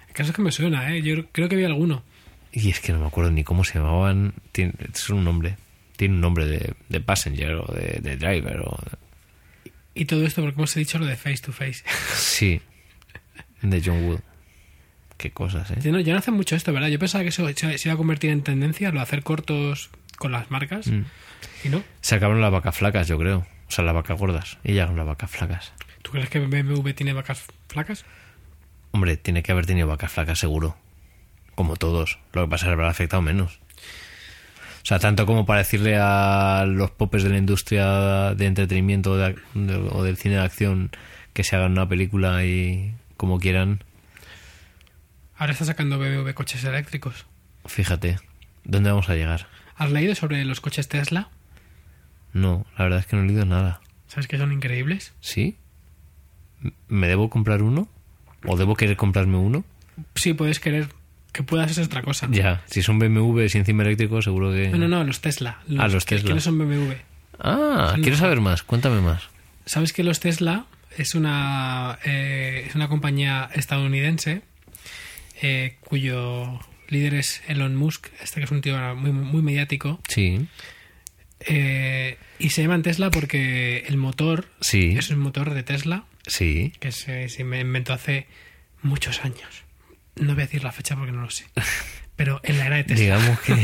El 0.09 0.15
caso 0.15 0.31
es 0.31 0.37
que 0.37 0.43
me 0.43 0.51
suena, 0.51 0.93
¿eh? 0.93 1.03
Yo 1.03 1.25
creo 1.31 1.49
que 1.49 1.55
vi 1.55 1.63
alguno. 1.63 2.03
Y 2.51 2.71
es 2.71 2.81
que 2.81 2.93
no 2.93 2.99
me 2.99 3.07
acuerdo 3.07 3.31
ni 3.31 3.45
cómo 3.45 3.63
se 3.63 3.79
llamaban. 3.79 4.35
Tiene, 4.51 4.73
es 4.93 5.09
un 5.09 5.23
nombre. 5.23 5.59
Tiene 5.97 6.17
un 6.17 6.21
nombre 6.23 6.45
de, 6.45 6.75
de 6.89 7.01
passenger 7.01 7.55
o 7.55 7.73
de, 7.73 8.01
de 8.03 8.17
driver. 8.17 8.63
O, 8.63 8.77
Y 9.95 10.07
todo 10.07 10.27
esto 10.27 10.43
porque 10.43 10.57
hemos 10.59 10.75
dicho 10.75 10.99
lo 10.99 11.07
de 11.07 11.15
face 11.15 11.39
to 11.39 11.53
face. 11.53 11.85
sí. 12.17 12.61
De 13.63 13.81
John 13.81 14.09
Wood. 14.09 14.19
Qué 15.19 15.31
cosas, 15.31 15.71
¿eh? 15.71 15.77
Ya 15.81 15.93
no, 15.93 16.01
ya 16.01 16.15
no 16.15 16.19
hacen 16.19 16.35
mucho 16.35 16.57
esto, 16.57 16.73
¿verdad? 16.73 16.89
Yo 16.89 16.99
pensaba 16.99 17.23
que 17.23 17.29
eso 17.29 17.47
se 17.47 17.79
se 17.79 17.89
iba 17.89 17.95
a 17.95 17.97
convertir 17.97 18.31
en 18.31 18.43
tendencia, 18.43 18.91
lo 18.91 18.97
de 18.97 19.03
hacer 19.03 19.23
cortos 19.23 19.91
con 20.17 20.33
las 20.33 20.51
marcas. 20.51 20.87
Mm. 20.89 21.05
Y 21.65 21.69
no. 21.69 21.83
Se 22.01 22.15
acabaron 22.17 22.41
las 22.43 22.51
vacas 22.53 22.77
flacas, 22.77 23.09
yo 23.09 23.19
creo. 23.19 23.47
O 23.69 23.71
sea, 23.71 23.85
las 23.85 23.95
vacas 23.95 24.19
gordas. 24.19 24.59
Y 24.65 24.73
llegaron 24.73 24.97
las 24.97 25.07
vacas 25.07 25.31
flacas. 25.31 25.73
¿Tú 26.03 26.13
crees 26.13 26.29
que 26.31 26.39
BMW 26.41 26.91
tiene 26.93 27.13
vacas 27.13 27.45
flacas? 27.69 28.05
Hombre, 28.93 29.17
tiene 29.17 29.43
que 29.43 29.53
haber 29.53 29.67
tenido 29.67 29.89
vacas 29.89 30.13
flacas, 30.13 30.39
seguro. 30.39 30.77
Como 31.55 31.77
todos. 31.77 32.19
Lo 32.33 32.45
que 32.45 32.51
pasa 32.51 32.67
es 32.67 32.69
que 32.69 32.73
habrá 32.75 32.89
afectado 32.89 33.23
menos. 33.23 33.59
O 34.83 34.89
sea, 34.89 34.99
tanto 35.01 35.27
como 35.27 35.45
para 35.47 35.59
decirle 35.59 35.97
a 36.01 36.65
los 36.69 36.93
popes 36.93 37.25
de 37.25 37.31
la 37.31 37.39
industria 37.39 38.35
de 38.35 38.47
entretenimiento 38.47 39.17
de 39.17 39.35
ac- 39.35 39.43
de- 39.55 39.75
o 39.91 40.05
del 40.05 40.17
cine 40.17 40.37
de 40.37 40.43
acción 40.43 40.91
que 41.33 41.43
se 41.43 41.57
hagan 41.57 41.73
una 41.73 41.89
película 41.89 42.45
y 42.45 42.95
como 43.17 43.41
quieran. 43.41 43.83
Ahora 45.37 45.53
está 45.53 45.65
sacando 45.65 45.99
BMW 45.99 46.33
coches 46.35 46.63
eléctricos. 46.65 47.27
Fíjate, 47.67 48.19
¿dónde 48.65 48.91
vamos 48.91 49.09
a 49.09 49.15
llegar? 49.15 49.49
¿Has 49.77 49.91
leído 49.93 50.15
sobre 50.15 50.45
los 50.45 50.61
coches 50.61 50.89
Tesla? 50.89 51.29
No, 52.33 52.67
la 52.77 52.85
verdad 52.85 53.01
es 53.01 53.07
que 53.07 53.17
no 53.17 53.23
he 53.23 53.27
leído 53.27 53.45
nada. 53.45 53.81
¿Sabes 54.09 54.27
que 54.29 54.39
son 54.39 54.53
increíbles? 54.53 55.13
¿Sí? 55.21 55.57
¿Me 56.89 57.07
debo 57.09 57.29
comprar 57.31 57.63
uno? 57.63 57.89
¿O 58.47 58.57
debo 58.57 58.75
querer 58.77 58.97
comprarme 58.97 59.37
uno? 59.39 59.65
Sí, 60.15 60.35
puedes 60.35 60.61
querer 60.61 60.89
que 61.33 61.43
puedas 61.43 61.71
es 61.77 61.87
otra 61.87 62.03
cosa. 62.03 62.29
Ya, 62.31 62.63
si 62.67 62.83
son 62.83 62.99
BMWs 62.99 63.55
y 63.55 63.59
encima 63.59 63.83
eléctricos, 63.83 64.25
seguro 64.25 64.53
que... 64.53 64.69
No, 64.69 64.79
no, 64.79 64.89
no, 64.89 65.05
los 65.05 65.21
Tesla. 65.21 65.59
Ah, 65.79 65.89
los 65.89 66.05
que- 66.07 66.17
Tesla. 66.17 66.29
que 66.29 66.35
no 66.35 66.41
son 66.41 66.59
BMW. 66.59 66.93
Ah, 67.39 67.89
Son- 67.93 68.03
quiero 68.03 68.17
saber 68.17 68.41
más, 68.41 68.63
cuéntame 68.63 69.01
más. 69.03 69.25
¿Sabes 69.67 69.93
que 69.93 70.03
los 70.05 70.21
Tesla 70.21 70.65
es 70.97 71.15
una, 71.15 71.99
eh, 72.05 72.65
es 72.69 72.75
una 72.75 72.89
compañía 72.89 73.51
estadounidense 73.55 74.43
eh, 75.43 75.77
cuyo 75.81 76.59
líder 76.89 77.15
es 77.15 77.43
Elon 77.49 77.75
Musk, 77.77 78.09
este 78.23 78.41
que 78.41 78.45
es 78.45 78.51
un 78.51 78.61
tío 78.61 78.77
muy, 78.97 79.13
muy 79.13 79.43
mediático, 79.43 80.01
Sí, 80.09 80.47
eh, 81.41 82.17
y 82.39 82.51
se 82.51 82.63
llaman 82.63 82.83
Tesla 82.83 83.11
porque 83.11 83.85
el 83.89 83.97
motor 83.99 84.49
sí, 84.61 84.95
es 84.97 85.11
un 85.11 85.19
motor 85.19 85.53
de 85.55 85.63
Tesla 85.63 86.05
sí. 86.27 86.73
que 86.81 86.93
se, 86.93 87.29
se 87.29 87.45
me 87.45 87.61
inventó 87.61 87.93
hace 87.93 88.27
muchos 88.83 89.25
años. 89.25 89.65
No 90.17 90.33
voy 90.35 90.43
a 90.43 90.47
decir 90.47 90.65
la 90.65 90.73
fecha 90.73 90.97
porque 90.97 91.13
no 91.13 91.21
lo 91.23 91.31
sé. 91.31 91.45
Pero 92.17 92.41
en 92.43 92.57
la 92.59 92.67
era 92.67 92.77
de 92.77 92.85
Tesla. 92.85 93.05
Digamos 93.05 93.41
que... 93.41 93.53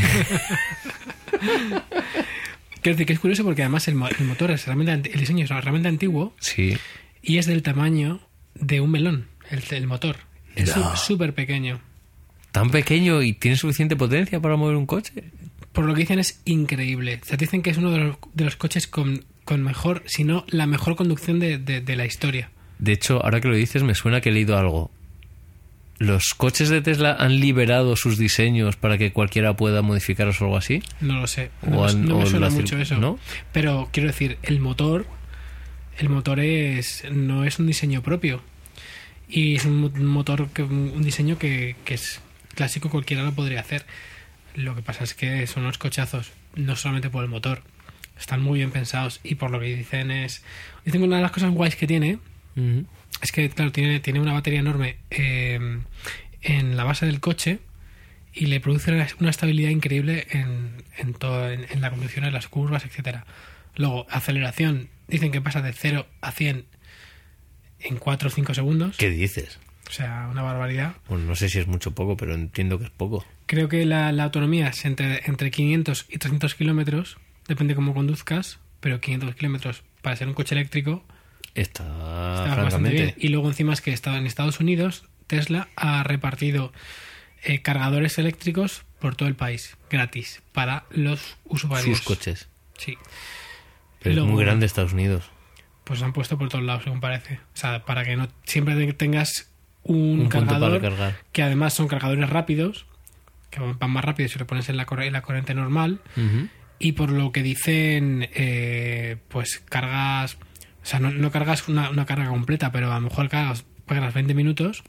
Quiero 2.83 2.97
decir 2.97 3.07
que 3.07 3.13
es 3.13 3.21
curioso 3.21 3.45
porque 3.45 3.63
además 3.63 3.87
el, 3.89 3.95
mo- 3.95 4.09
el 4.09 4.25
motor 4.27 4.51
es 4.51 4.67
realmente, 4.67 5.13
el 5.13 5.21
diseño 5.21 5.45
es 5.45 5.51
realmente 5.51 5.89
antiguo 5.89 6.35
sí. 6.41 6.77
y 7.23 7.39
es 7.39 7.47
del 7.47 7.63
tamaño 7.63 8.21
de 8.55 8.81
un 8.81 8.91
melón, 8.91 9.29
el, 9.51 9.63
el 9.71 9.87
motor. 9.87 10.17
Es 10.57 10.77
No. 10.77 10.95
súper 10.97 11.33
pequeño. 11.35 11.81
Tan 12.53 12.71
pequeño 12.71 13.23
y 13.23 13.33
tiene 13.33 13.57
suficiente 13.57 13.97
potencia 13.97 14.41
para 14.41 14.57
mover 14.57 14.77
un 14.77 14.87
coche. 14.87 15.25
Por 15.73 15.87
lo 15.87 15.95
que 15.95 16.01
dicen 16.01 16.19
es 16.19 16.41
increíble. 16.45 17.19
O 17.23 17.25
sea, 17.27 17.37
dicen 17.37 17.63
que 17.63 17.71
es 17.71 17.79
uno 17.79 17.91
de 17.91 17.99
los, 17.99 18.17
de 18.35 18.45
los 18.45 18.57
coches 18.57 18.87
con, 18.87 19.25
con 19.45 19.63
mejor, 19.63 20.03
si 20.07 20.23
no 20.25 20.45
la 20.49 20.67
mejor 20.67 20.95
conducción 20.97 21.39
de, 21.41 21.59
de- 21.59 21.81
de 21.81 21.97
la 21.97 22.05
historia. 22.05 22.51
De 22.79 22.93
hecho, 22.93 23.23
ahora 23.25 23.41
que 23.41 23.49
lo 23.49 23.55
dices, 23.57 23.83
me 23.83 23.95
suena 23.95 24.21
que 24.21 24.29
he 24.29 24.33
leído 24.33 24.59
algo. 24.59 24.91
¿Los 25.99 26.35
coches 26.35 26.69
de 26.69 26.83
Tesla 26.83 27.17
han 27.19 27.39
liberado 27.39 27.95
sus 27.97 28.19
diseños 28.19 28.75
para 28.77 28.99
que 28.99 29.13
cualquiera 29.13 29.57
pueda 29.57 29.83
modificarlos 29.83 30.41
o 30.41 30.45
algo 30.47 30.57
así? 30.57 30.83
No 31.01 31.21
lo 31.21 31.27
sé. 31.29 31.51
No, 31.63 31.83
me- 31.83 31.89
han- 31.89 32.05
no 32.05 32.19
me 32.19 32.25
o 32.25 32.27
suena 32.27 32.51
mucho 32.51 32.77
eso. 32.79 32.97
¿no? 32.99 33.19
Pero 33.53 33.89
quiero 33.93 34.09
decir, 34.09 34.37
el 34.43 34.59
motor, 34.61 35.07
el 35.99 36.09
motor 36.09 36.41
es 36.41 37.05
no 37.13 37.45
es 37.45 37.59
un 37.59 37.67
diseño 37.69 38.03
propio. 38.03 38.43
Y 39.29 39.55
es 39.55 39.65
un 39.65 40.05
motor, 40.07 40.49
que, 40.49 40.63
un 40.65 41.03
diseño 41.03 41.39
que, 41.39 41.77
que 41.85 41.95
es 41.95 42.21
clásico, 42.55 42.91
cualquiera 42.91 43.23
lo 43.23 43.33
podría 43.33 43.61
hacer. 43.61 43.85
Lo 44.55 44.75
que 44.75 44.83
pasa 44.83 45.05
es 45.05 45.15
que 45.15 45.47
son 45.47 45.65
unos 45.65 45.79
cochazos, 45.79 46.33
no 46.55 46.77
solamente 46.77 47.11
por 47.11 47.25
el 47.25 47.31
motor. 47.31 47.63
Están 48.19 48.43
muy 48.43 48.59
bien 48.59 48.71
pensados 48.71 49.21
y 49.23 49.37
por 49.37 49.51
lo 49.51 49.61
que 49.61 49.75
dicen 49.75 50.11
es... 50.11 50.45
Dicen 50.85 51.01
que 51.01 51.07
una 51.07 51.17
de 51.17 51.23
las 51.23 51.33
cosas 51.33 51.51
guays 51.51 51.77
que 51.77 51.87
tiene 51.87 52.19
es 53.23 53.33
que, 53.33 53.49
claro, 53.51 53.73
tiene, 53.73 54.01
tiene 54.01 54.21
una 54.21 54.33
batería 54.33 54.61
enorme 54.61 54.97
eh, 55.11 55.81
en 56.43 56.77
la 56.77 56.85
base 56.85 57.07
del 57.07 57.21
coche 57.21 57.61
y 58.35 58.47
le 58.47 58.61
produce 58.61 58.93
una, 59.19 59.31
estabilidad 59.31 59.71
increíble 59.71 60.27
en, 60.31 60.83
en, 60.97 61.15
todo, 61.15 61.51
en, 61.51 61.67
en 61.71 61.81
la 61.81 61.91
conducción, 61.91 62.25
en 62.25 62.33
las 62.33 62.49
curvas, 62.49 62.85
etcétera. 62.85 63.27
Luego, 63.77 64.07
aceleración, 64.11 64.91
dicen 65.09 65.33
que 65.33 65.41
pasa 65.41 65.63
de 65.63 65.73
0 65.73 66.07
a 66.21 66.33
100 66.33 66.67
en 67.81 67.97
4 67.97 68.29
o 68.29 68.31
5 68.31 68.55
segundos. 68.55 68.97
¿Qué 68.97 69.11
dices? 69.11 69.59
O 69.89 69.93
sea, 69.93 70.29
una 70.31 70.43
barbaridad. 70.43 70.95
Bueno, 71.09 71.25
no 71.27 71.35
sé 71.35 71.49
si 71.49 71.59
es 71.59 71.67
mucho 71.67 71.91
o 71.91 71.95
poco, 71.95 72.17
pero 72.17 72.35
entiendo 72.35 72.79
que 72.79 72.85
es 72.87 72.91
poco. 72.91 73.25
Creo 73.47 73.69
que 73.69 73.85
la, 73.85 74.11
la 74.13 74.25
autonomía 74.25 74.69
es 74.69 74.85
entre, 74.85 75.23
entre 75.27 75.51
500 75.51 76.07
y 76.09 76.19
300 76.19 76.55
kilómetros, 76.55 77.19
depende 77.49 77.75
cómo 77.75 77.93
conduzcas, 77.93 78.59
pero 78.81 79.01
500 79.01 79.35
kilómetros 79.35 79.83
para 80.01 80.17
ser 80.17 80.29
un 80.29 80.35
coche 80.35 80.55
eléctrico 80.55 81.05
Está, 81.55 81.83
Está 82.49 82.63
bastante 82.63 82.91
bien. 82.91 83.15
Y 83.19 83.29
luego 83.29 83.47
encima 83.49 83.75
es 83.75 83.83
que 83.83 83.93
estaba 83.93 84.17
en 84.17 84.27
Estados 84.27 84.59
Unidos, 84.61 85.05
Tesla 85.27 85.69
ha 85.77 86.03
repartido 86.03 86.73
eh, 87.45 87.61
cargadores 87.61 88.17
eléctricos 88.19 88.85
por 88.99 89.17
todo 89.17 89.29
el 89.29 89.35
país, 89.35 89.77
gratis, 89.91 90.43
para 90.53 90.85
los 90.91 91.37
usuarios. 91.45 91.99
Sus 91.99 92.07
coches. 92.07 92.49
Sí. 92.79 92.97
Pero 94.01 94.15
Luego- 94.15 94.29
es 94.31 94.35
muy 94.35 94.45
grande 94.45 94.65
Estados 94.65 94.95
Unidos. 94.95 95.31
Pues 95.85 96.01
han 96.01 96.13
puesto 96.15 96.39
por 96.39 96.49
todos 96.49 96.65
lados, 96.65 96.85
según 96.85 97.01
parece. 97.01 97.35
O 97.35 97.57
sea, 97.57 97.85
para 97.85 98.05
que 98.05 98.17
no 98.17 98.29
siempre 98.45 98.75
te- 98.75 98.93
tengas 98.95 99.52
un, 99.85 100.29
cargador, 100.29 100.81
que 101.33 101.43
además 101.43 101.75
son 101.75 101.89
cargadores 101.89 102.29
rápidos, 102.31 102.87
que 103.51 103.61
van 103.61 103.91
más 103.91 104.05
rápido 104.05 104.29
si 104.29 104.39
lo 104.39 104.47
pones 104.47 104.69
en 104.69 104.77
la, 104.77 104.87
en 104.89 105.21
corriente 105.21 105.55
normal. 105.55 106.01
Y 106.79 106.93
por 106.93 107.11
lo 107.11 107.31
que 107.31 107.43
dicen, 107.43 108.29
eh, 108.35 109.17
pues 109.29 109.63
cargas, 109.69 110.35
o 110.83 110.87
sea, 110.87 110.99
no, 110.99 111.11
no 111.11 111.31
cargas 111.31 111.69
una, 111.69 111.91
una 111.91 112.07
carga 112.07 112.27
completa, 112.27 112.73
pero 112.73 112.91
a 112.91 112.97
lo 112.97 113.03
mejor 113.03 113.29
cargas, 113.29 113.65
cargas 113.87 114.15
20 114.15 114.35
minutos, 114.35 114.83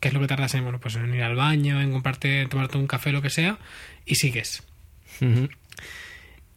que 0.00 0.08
es 0.08 0.14
lo 0.14 0.20
que 0.20 0.26
tardas 0.26 0.54
en, 0.54 0.64
bueno, 0.64 0.78
pues 0.78 0.96
en 0.96 1.14
ir 1.14 1.22
al 1.22 1.36
baño, 1.36 1.80
en 1.80 1.92
comprarte, 1.92 2.46
tomarte 2.46 2.76
un 2.76 2.86
café, 2.86 3.12
lo 3.12 3.22
que 3.22 3.30
sea, 3.30 3.58
y 4.04 4.16
sigues. 4.16 4.62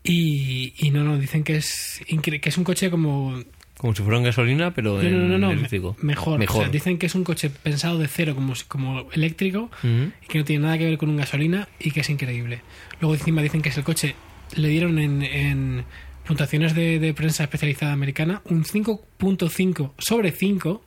Y, 0.04 0.74
y 0.78 0.92
no, 0.92 1.04
no, 1.04 1.18
dicen 1.18 1.44
que 1.44 1.58
es, 1.58 2.02
que 2.06 2.50
es 2.50 2.58
un 2.58 2.64
coche 2.64 2.90
como 2.90 3.40
Como 3.82 3.96
si 3.96 4.04
fuera 4.04 4.20
en 4.20 4.24
gasolina, 4.26 4.76
pero 4.76 4.94
No, 4.98 5.02
en 5.02 5.28
no, 5.30 5.38
no, 5.40 5.52
eléctrico. 5.52 5.96
me- 6.02 6.10
mejor. 6.10 6.38
Mejor. 6.38 6.58
O 6.62 6.64
sea, 6.66 6.72
dicen 6.72 7.00
que 7.00 7.08
es 7.08 7.16
un 7.16 7.24
coche 7.24 7.50
pensado 7.50 7.98
de 7.98 8.08
cero 8.08 8.36
como, 8.36 8.54
como 8.68 9.12
eléctrico 9.12 9.72
y 9.84 10.28
que 10.28 10.38
no 10.38 10.46
tiene 10.46 10.64
nada 10.66 10.78
que 10.78 10.86
ver 10.86 11.00
con 11.00 11.10
un 11.10 11.18
gasolina 11.18 11.68
y 11.80 11.90
que 11.90 12.02
es 12.02 12.10
increíble. 12.12 12.62
Luego 13.00 13.16
encima 13.16 13.42
dicen 13.42 13.64
que 13.64 13.70
es 13.70 13.78
el 13.80 13.84
coche, 13.84 14.14
le 14.56 14.68
dieron 14.68 15.00
en, 15.00 15.24
en 15.24 15.84
puntuaciones 16.28 16.76
de, 16.76 17.00
de 17.00 17.14
prensa 17.16 17.42
especializada 17.44 17.92
americana 17.94 18.44
un 18.46 18.64
5.5 18.66 19.94
sobre 19.98 20.32
5 20.32 20.84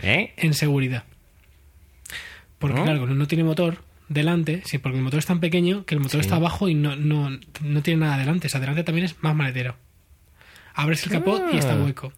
¿Eh? 0.00 0.34
en 0.36 0.52
seguridad. 0.52 1.04
Porque 2.58 2.76
¿No? 2.80 2.84
claro, 2.84 3.06
no 3.06 3.26
tiene 3.26 3.44
motor 3.44 3.78
delante, 4.10 4.60
sí, 4.66 4.76
porque 4.78 4.98
el 4.98 5.04
motor 5.04 5.20
es 5.20 5.26
tan 5.26 5.40
pequeño 5.40 5.86
que 5.86 5.94
el 5.94 6.00
motor 6.00 6.20
Sí. 6.20 6.26
está 6.26 6.36
abajo 6.36 6.68
y 6.68 6.74
no, 6.74 6.96
no, 6.96 7.30
no 7.62 7.82
tiene 7.82 8.00
nada 8.00 8.18
delante. 8.18 8.48
O 8.48 8.50
sea, 8.50 8.60
delante 8.60 8.84
también 8.84 9.06
es 9.06 9.16
más 9.22 9.34
maletero. 9.34 9.76
Abres 10.82 11.04
el 11.04 11.12
capot 11.12 11.42
y 11.52 11.58
está 11.58 11.74
Ah. 11.74 11.82
hueco. 11.82 12.12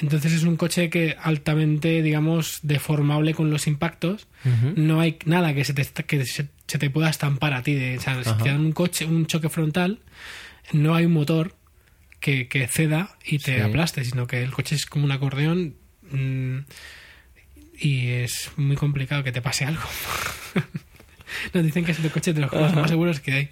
Entonces 0.00 0.32
es 0.32 0.44
un 0.44 0.56
coche 0.56 0.90
que 0.90 1.16
altamente, 1.20 2.02
digamos, 2.02 2.60
deformable 2.62 3.34
con 3.34 3.50
los 3.50 3.66
impactos. 3.66 4.28
No 4.76 5.00
hay 5.00 5.18
nada 5.24 5.54
que 5.54 5.64
se 5.64 5.74
te, 5.74 5.84
que 6.04 6.24
se, 6.24 6.48
se 6.68 6.78
te 6.78 6.88
pueda 6.90 7.10
estampar 7.10 7.52
a 7.52 7.62
ti. 7.64 7.74
De, 7.74 7.98
o 7.98 8.00
sea, 8.00 8.22
si 8.22 8.32
te 8.42 8.48
dan 8.50 8.60
un 8.60 8.72
coche, 8.72 9.06
un 9.06 9.26
choque 9.26 9.48
frontal, 9.48 9.98
no 10.72 10.94
hay 10.94 11.06
un 11.06 11.12
motor 11.12 11.56
que, 12.20 12.46
que 12.46 12.68
ceda 12.68 13.16
y 13.24 13.38
te 13.38 13.56
Sí. 13.56 13.60
aplaste, 13.60 14.04
sino 14.04 14.26
que 14.28 14.42
el 14.42 14.52
coche 14.52 14.76
es 14.76 14.86
como 14.86 15.04
un 15.04 15.10
acordeón 15.12 15.74
mm, 16.10 16.58
y 17.80 18.06
es 18.08 18.52
muy 18.56 18.76
complicado 18.76 19.24
que 19.24 19.32
te 19.32 19.42
pase 19.42 19.64
algo. 19.64 19.82
Nos 21.54 21.64
dicen 21.64 21.84
que 21.84 21.92
es 21.92 21.98
el 21.98 22.10
coche 22.10 22.32
de 22.32 22.40
los 22.42 22.52
Ajá. 22.52 22.72
más 22.74 22.88
seguros 22.90 23.20
que 23.20 23.32
hay. 23.32 23.48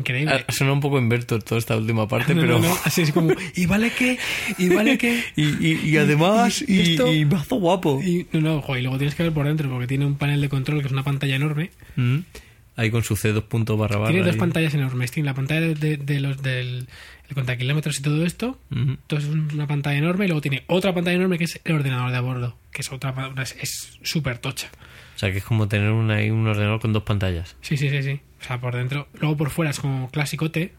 Increíble. 0.00 0.44
Ha 0.46 0.52
sonado 0.52 0.74
un 0.74 0.80
poco 0.80 0.98
Invertor 0.98 1.42
toda 1.42 1.58
esta 1.58 1.76
última 1.76 2.08
parte, 2.08 2.34
No, 2.34 2.40
pero... 2.42 2.58
no, 2.58 2.68
no, 2.68 2.76
así 2.84 3.02
es 3.02 3.12
como, 3.12 3.32
¿y 3.54 3.66
vale 3.66 3.90
qué? 3.96 4.18
¿Y 4.58 4.68
vale 4.68 4.98
qué? 4.98 5.22
Y, 5.36 5.44
y, 5.66 5.80
y 5.90 5.96
además, 5.96 6.62
y 6.66 6.74
y, 6.74 6.80
esto- 6.92 7.12
y 7.12 7.24
mazo 7.24 7.56
guapo. 7.56 8.00
Y, 8.02 8.26
no, 8.32 8.40
no, 8.40 8.56
ojo, 8.56 8.76
y 8.76 8.82
luego 8.82 8.98
tienes 8.98 9.14
que 9.14 9.22
ver 9.22 9.32
por 9.32 9.46
dentro 9.46 9.70
porque 9.70 9.86
tiene 9.86 10.04
un 10.06 10.16
panel 10.16 10.40
de 10.40 10.48
control 10.48 10.80
que 10.80 10.86
es 10.86 10.92
una 10.92 11.04
pantalla 11.04 11.36
enorme. 11.36 11.70
Mm. 11.96 12.18
Ahí 12.76 12.90
con 12.90 13.02
su 13.04 13.14
C2 13.14 13.42
punto 13.44 13.76
barra 13.76 13.96
barra. 13.98 14.10
Tiene 14.12 14.24
dos 14.24 14.34
ahí. 14.34 14.40
pantallas 14.40 14.72
enormes. 14.74 15.10
Tiene 15.10 15.26
la 15.28 15.34
pantalla 15.34 15.60
de, 15.60 15.74
de- 15.74 15.96
de 15.98 16.20
los 16.20 16.40
del 16.42 16.88
el 17.28 17.34
contakilómetros 17.34 17.98
y 18.00 18.02
todo 18.02 18.24
esto. 18.24 18.58
Ujú. 18.70 18.80
Entonces 18.92 19.28
es 19.28 19.52
una 19.54 19.66
pantalla 19.66 19.98
enorme 19.98 20.24
y 20.24 20.28
luego 20.28 20.40
tiene 20.40 20.64
otra 20.66 20.92
pantalla 20.94 21.16
enorme 21.16 21.36
que 21.38 21.44
es 21.44 21.60
el 21.64 21.74
ordenador 21.74 22.10
de 22.10 22.16
a 22.16 22.20
bordo, 22.22 22.58
que 22.72 22.80
es 22.82 22.90
otra 22.90 23.14
es- 23.60 23.98
súper 24.02 24.38
tocha. 24.38 24.68
O 25.14 25.18
sea, 25.20 25.30
que 25.30 25.38
es 25.38 25.44
como 25.44 25.68
tener 25.68 25.90
un, 25.90 26.10
ahí 26.10 26.30
un 26.30 26.46
ordenador 26.46 26.80
con 26.80 26.92
dos 26.94 27.02
pantallas. 27.02 27.54
Sí, 27.60 27.76
sí, 27.76 27.90
sí, 27.90 28.02
sí. 28.02 28.20
O 28.40 28.44
sea, 28.44 28.60
por 28.60 28.74
dentro. 28.74 29.08
Luego 29.14 29.36
por 29.36 29.50
fuera 29.50 29.70
es 29.70 29.80
como 29.80 30.10
clásicote, 30.10 30.74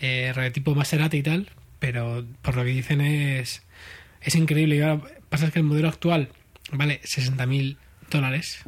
eh, 0.00 0.32
rollo 0.34 0.52
tipo 0.52 0.74
Maserati 0.74 1.18
y 1.18 1.22
tal, 1.22 1.50
pero 1.78 2.24
por 2.42 2.56
lo 2.56 2.64
que 2.64 2.70
dicen 2.70 3.00
es 3.00 3.62
es 4.20 4.34
increíble. 4.34 4.76
Y 4.76 4.80
ahora 4.80 5.02
pasa 5.28 5.50
que 5.50 5.58
el 5.58 5.64
modelo 5.64 5.88
actual 5.88 6.30
vale 6.72 7.00
60.000 7.02 7.76
dólares. 8.10 8.60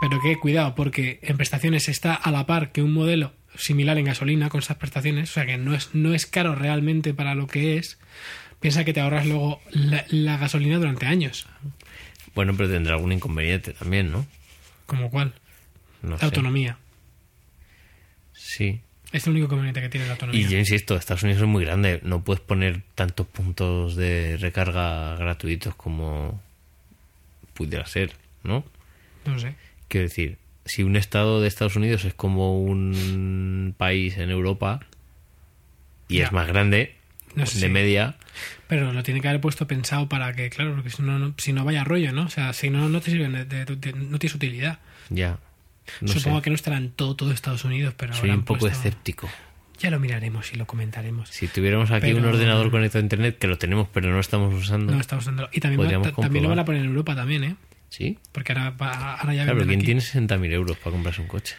Pero 0.00 0.20
que 0.20 0.36
cuidado, 0.36 0.74
porque 0.74 1.20
en 1.22 1.36
prestaciones 1.36 1.88
está 1.88 2.14
a 2.14 2.30
la 2.30 2.46
par 2.46 2.72
que 2.72 2.82
un 2.82 2.92
modelo 2.92 3.32
similar 3.56 3.98
en 3.98 4.06
gasolina 4.06 4.48
con 4.48 4.60
esas 4.60 4.78
prestaciones, 4.78 5.30
o 5.30 5.32
sea 5.34 5.44
que 5.44 5.58
no 5.58 5.74
es, 5.74 5.90
no 5.94 6.14
es 6.14 6.26
caro 6.26 6.54
realmente 6.54 7.12
para 7.12 7.34
lo 7.34 7.46
que 7.46 7.76
es. 7.76 7.98
Piensa 8.60 8.84
que 8.84 8.92
te 8.92 9.00
ahorras 9.00 9.26
luego 9.26 9.60
la, 9.70 10.04
la 10.08 10.36
gasolina 10.36 10.78
durante 10.78 11.06
años. 11.06 11.46
Bueno, 12.34 12.54
pero 12.56 12.70
tendrá 12.70 12.94
algún 12.94 13.12
inconveniente 13.12 13.72
también, 13.72 14.12
¿no? 14.12 14.26
Como 14.86 15.10
cual, 15.10 15.34
No 16.02 16.10
la 16.10 16.18
sé. 16.18 16.24
autonomía. 16.26 16.78
Sí. 18.32 18.80
Es 19.12 19.26
el 19.26 19.32
único 19.32 19.48
conveniente 19.48 19.80
que 19.80 19.88
tiene 19.88 20.06
la 20.06 20.12
autonomía. 20.12 20.40
Y 20.40 20.48
yo 20.48 20.56
insisto, 20.58 20.94
Estados 20.96 21.24
Unidos 21.24 21.42
es 21.42 21.48
muy 21.48 21.64
grande. 21.64 22.00
No 22.04 22.22
puedes 22.22 22.40
poner 22.40 22.82
tantos 22.94 23.26
puntos 23.26 23.96
de 23.96 24.36
recarga 24.36 25.16
gratuitos 25.16 25.74
como 25.74 26.40
pudiera 27.54 27.84
ser, 27.86 28.12
¿no? 28.44 28.64
No 29.26 29.38
sé. 29.38 29.54
Quiero 29.88 30.06
decir, 30.08 30.38
si 30.64 30.84
un 30.84 30.96
estado 30.96 31.40
de 31.40 31.48
Estados 31.48 31.74
Unidos 31.76 32.04
es 32.04 32.14
como 32.14 32.62
un 32.62 33.74
país 33.76 34.16
en 34.16 34.30
Europa 34.30 34.80
y 36.08 36.18
Ya. 36.18 36.26
es 36.26 36.32
más 36.32 36.46
grande, 36.46 36.94
No 37.34 37.46
sé 37.46 37.58
de 37.60 37.66
si- 37.66 37.72
media, 37.72 38.16
Pero 38.68 38.92
lo 38.92 39.02
tiene 39.02 39.20
que 39.20 39.26
haber 39.28 39.40
puesto 39.40 39.66
pensado 39.66 40.08
para 40.08 40.32
que, 40.34 40.48
claro, 40.50 40.74
porque 40.74 40.90
si 40.90 41.02
no, 41.02 41.18
no- 41.18 41.34
si 41.36 41.52
no 41.52 41.64
vaya 41.64 41.82
rollo, 41.82 42.12
¿no? 42.12 42.22
O 42.26 42.28
sea, 42.28 42.52
si 42.52 42.70
no, 42.70 42.88
no 42.88 43.00
te 43.00 43.10
sirven, 43.10 43.32
de, 43.32 43.44
de- 43.44 43.64
de- 43.64 43.92
no 43.92 44.18
tienes 44.20 44.34
utilidad. 44.36 44.78
ya. 45.10 45.38
No 46.00 46.08
Supongo 46.08 46.38
sé. 46.38 46.42
que 46.44 46.50
no 46.50 46.56
estará 46.56 46.76
en 46.76 46.90
todo, 46.90 47.16
todo 47.16 47.32
Estados 47.32 47.64
Unidos, 47.64 47.94
pero 47.96 48.14
Soy 48.14 48.30
un 48.30 48.42
poco 48.44 48.60
puesto- 48.60 48.78
escéptico. 48.78 49.28
Ya 49.78 49.90
lo 49.90 49.98
miraremos 49.98 50.52
y 50.52 50.56
lo 50.56 50.66
comentaremos. 50.66 51.30
Si 51.30 51.48
tuviéramos 51.48 51.90
aquí 51.90 52.08
Pero- 52.08 52.18
un 52.18 52.24
ordenador 52.26 52.70
conectado 52.70 53.00
a 53.00 53.02
internet, 53.02 53.38
que 53.38 53.46
lo 53.46 53.56
tenemos 53.56 53.88
pero 53.92 54.08
no 54.08 54.14
lo 54.14 54.20
estamos 54.20 54.52
usando, 54.54 54.92
No 54.94 55.00
estamos 55.00 55.24
usando. 55.24 55.48
Y 55.52 55.60
también, 55.60 55.80
va- 56.02 56.12
también 56.12 56.42
lo 56.42 56.50
van 56.50 56.58
a 56.58 56.64
poner 56.66 56.82
en 56.82 56.88
Europa 56.88 57.14
también, 57.16 57.44
¿eh? 57.44 57.56
¿sí? 57.88 58.18
Porque 58.32 58.52
ahora, 58.52 58.70
va- 58.70 59.14
ahora 59.16 59.32
ya 59.34 59.44
Claro, 59.44 59.60
¿quién 59.66 59.78
aquí. 59.78 59.86
tiene 59.86 60.00
60.000 60.02 60.52
euros 60.52 60.76
para 60.76 60.90
comprarse 60.92 61.22
un 61.22 61.28
coche? 61.28 61.56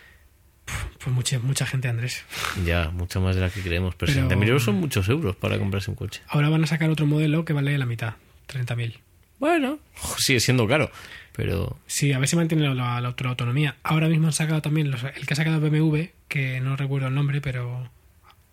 Pues 1.04 1.14
mucha, 1.16 1.40
mucha 1.40 1.66
gente, 1.66 1.88
Andrés. 1.88 2.24
Ya, 2.64 2.90
mucha 2.92 3.20
más 3.20 3.36
de 3.36 3.42
la 3.42 3.50
que 3.50 3.62
creemos. 3.62 3.96
Pero, 3.96 4.12
Pero- 4.14 4.28
60.000 4.30 4.48
euros 4.48 4.64
son 4.64 4.76
muchos 4.76 5.10
euros 5.10 5.36
para 5.36 5.58
comprarse 5.58 5.90
un 5.90 5.96
coche. 5.96 6.22
Ahora 6.28 6.50
van 6.50 6.64
a 6.64 6.68
sacar 6.68 6.90
otro 6.92 7.08
modelo 7.08 7.44
que 7.44 7.54
vale 7.54 7.76
la 7.78 7.88
mitad, 7.88 8.14
30.000. 8.46 9.00
Bueno, 9.40 9.80
sigue 10.20 10.40
siendo 10.40 10.68
caro. 10.68 10.92
Pero 11.34 11.78
Sí, 11.88 12.12
a 12.14 12.20
ver 12.20 12.28
si 12.28 12.36
mantiene 12.36 12.68
la, 12.68 12.74
la, 12.74 13.02
la 13.02 13.30
autonomía. 13.30 13.78
Ahora 13.84 14.08
mismo 14.10 14.28
han 14.28 14.34
sacado 14.34 14.62
también 14.62 14.92
los- 14.92 15.04
el 15.04 15.26
que 15.26 15.34
ha 15.34 15.38
sacado 15.38 15.60
BMW, 15.62 16.10
que 16.28 16.60
no 16.62 16.76
recuerdo 16.76 17.08
el 17.08 17.16
nombre, 17.16 17.40
pero 17.42 17.90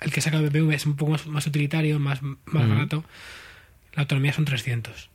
el 0.00 0.12
que 0.12 0.20
ha 0.20 0.22
sacado 0.22 0.48
BMW 0.48 0.72
es 0.74 0.86
un 0.86 0.96
poco 0.96 1.12
más, 1.12 1.26
más 1.26 1.46
utilitario, 1.46 1.98
más, 1.98 2.22
más 2.22 2.68
barato. 2.68 3.04
La 3.94 4.02
autonomía 4.02 4.32
son 4.32 4.44
300. 4.44 5.10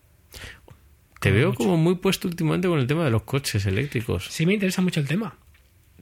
te 1.22 1.30
Como 1.30 1.36
veo 1.36 1.48
mucho. 1.50 1.58
como 1.60 1.78
muy 1.78 1.96
puesto 1.96 2.28
últimamente 2.28 2.68
con 2.68 2.80
el 2.80 2.88
tema 2.88 3.06
de 3.06 3.12
los 3.12 3.24
coches 3.24 3.66
eléctricos. 3.66 4.28
Sí 4.30 4.46
me 4.46 4.54
interesa 4.56 4.82
mucho 4.82 5.00
el 5.00 5.08
tema. 5.08 5.38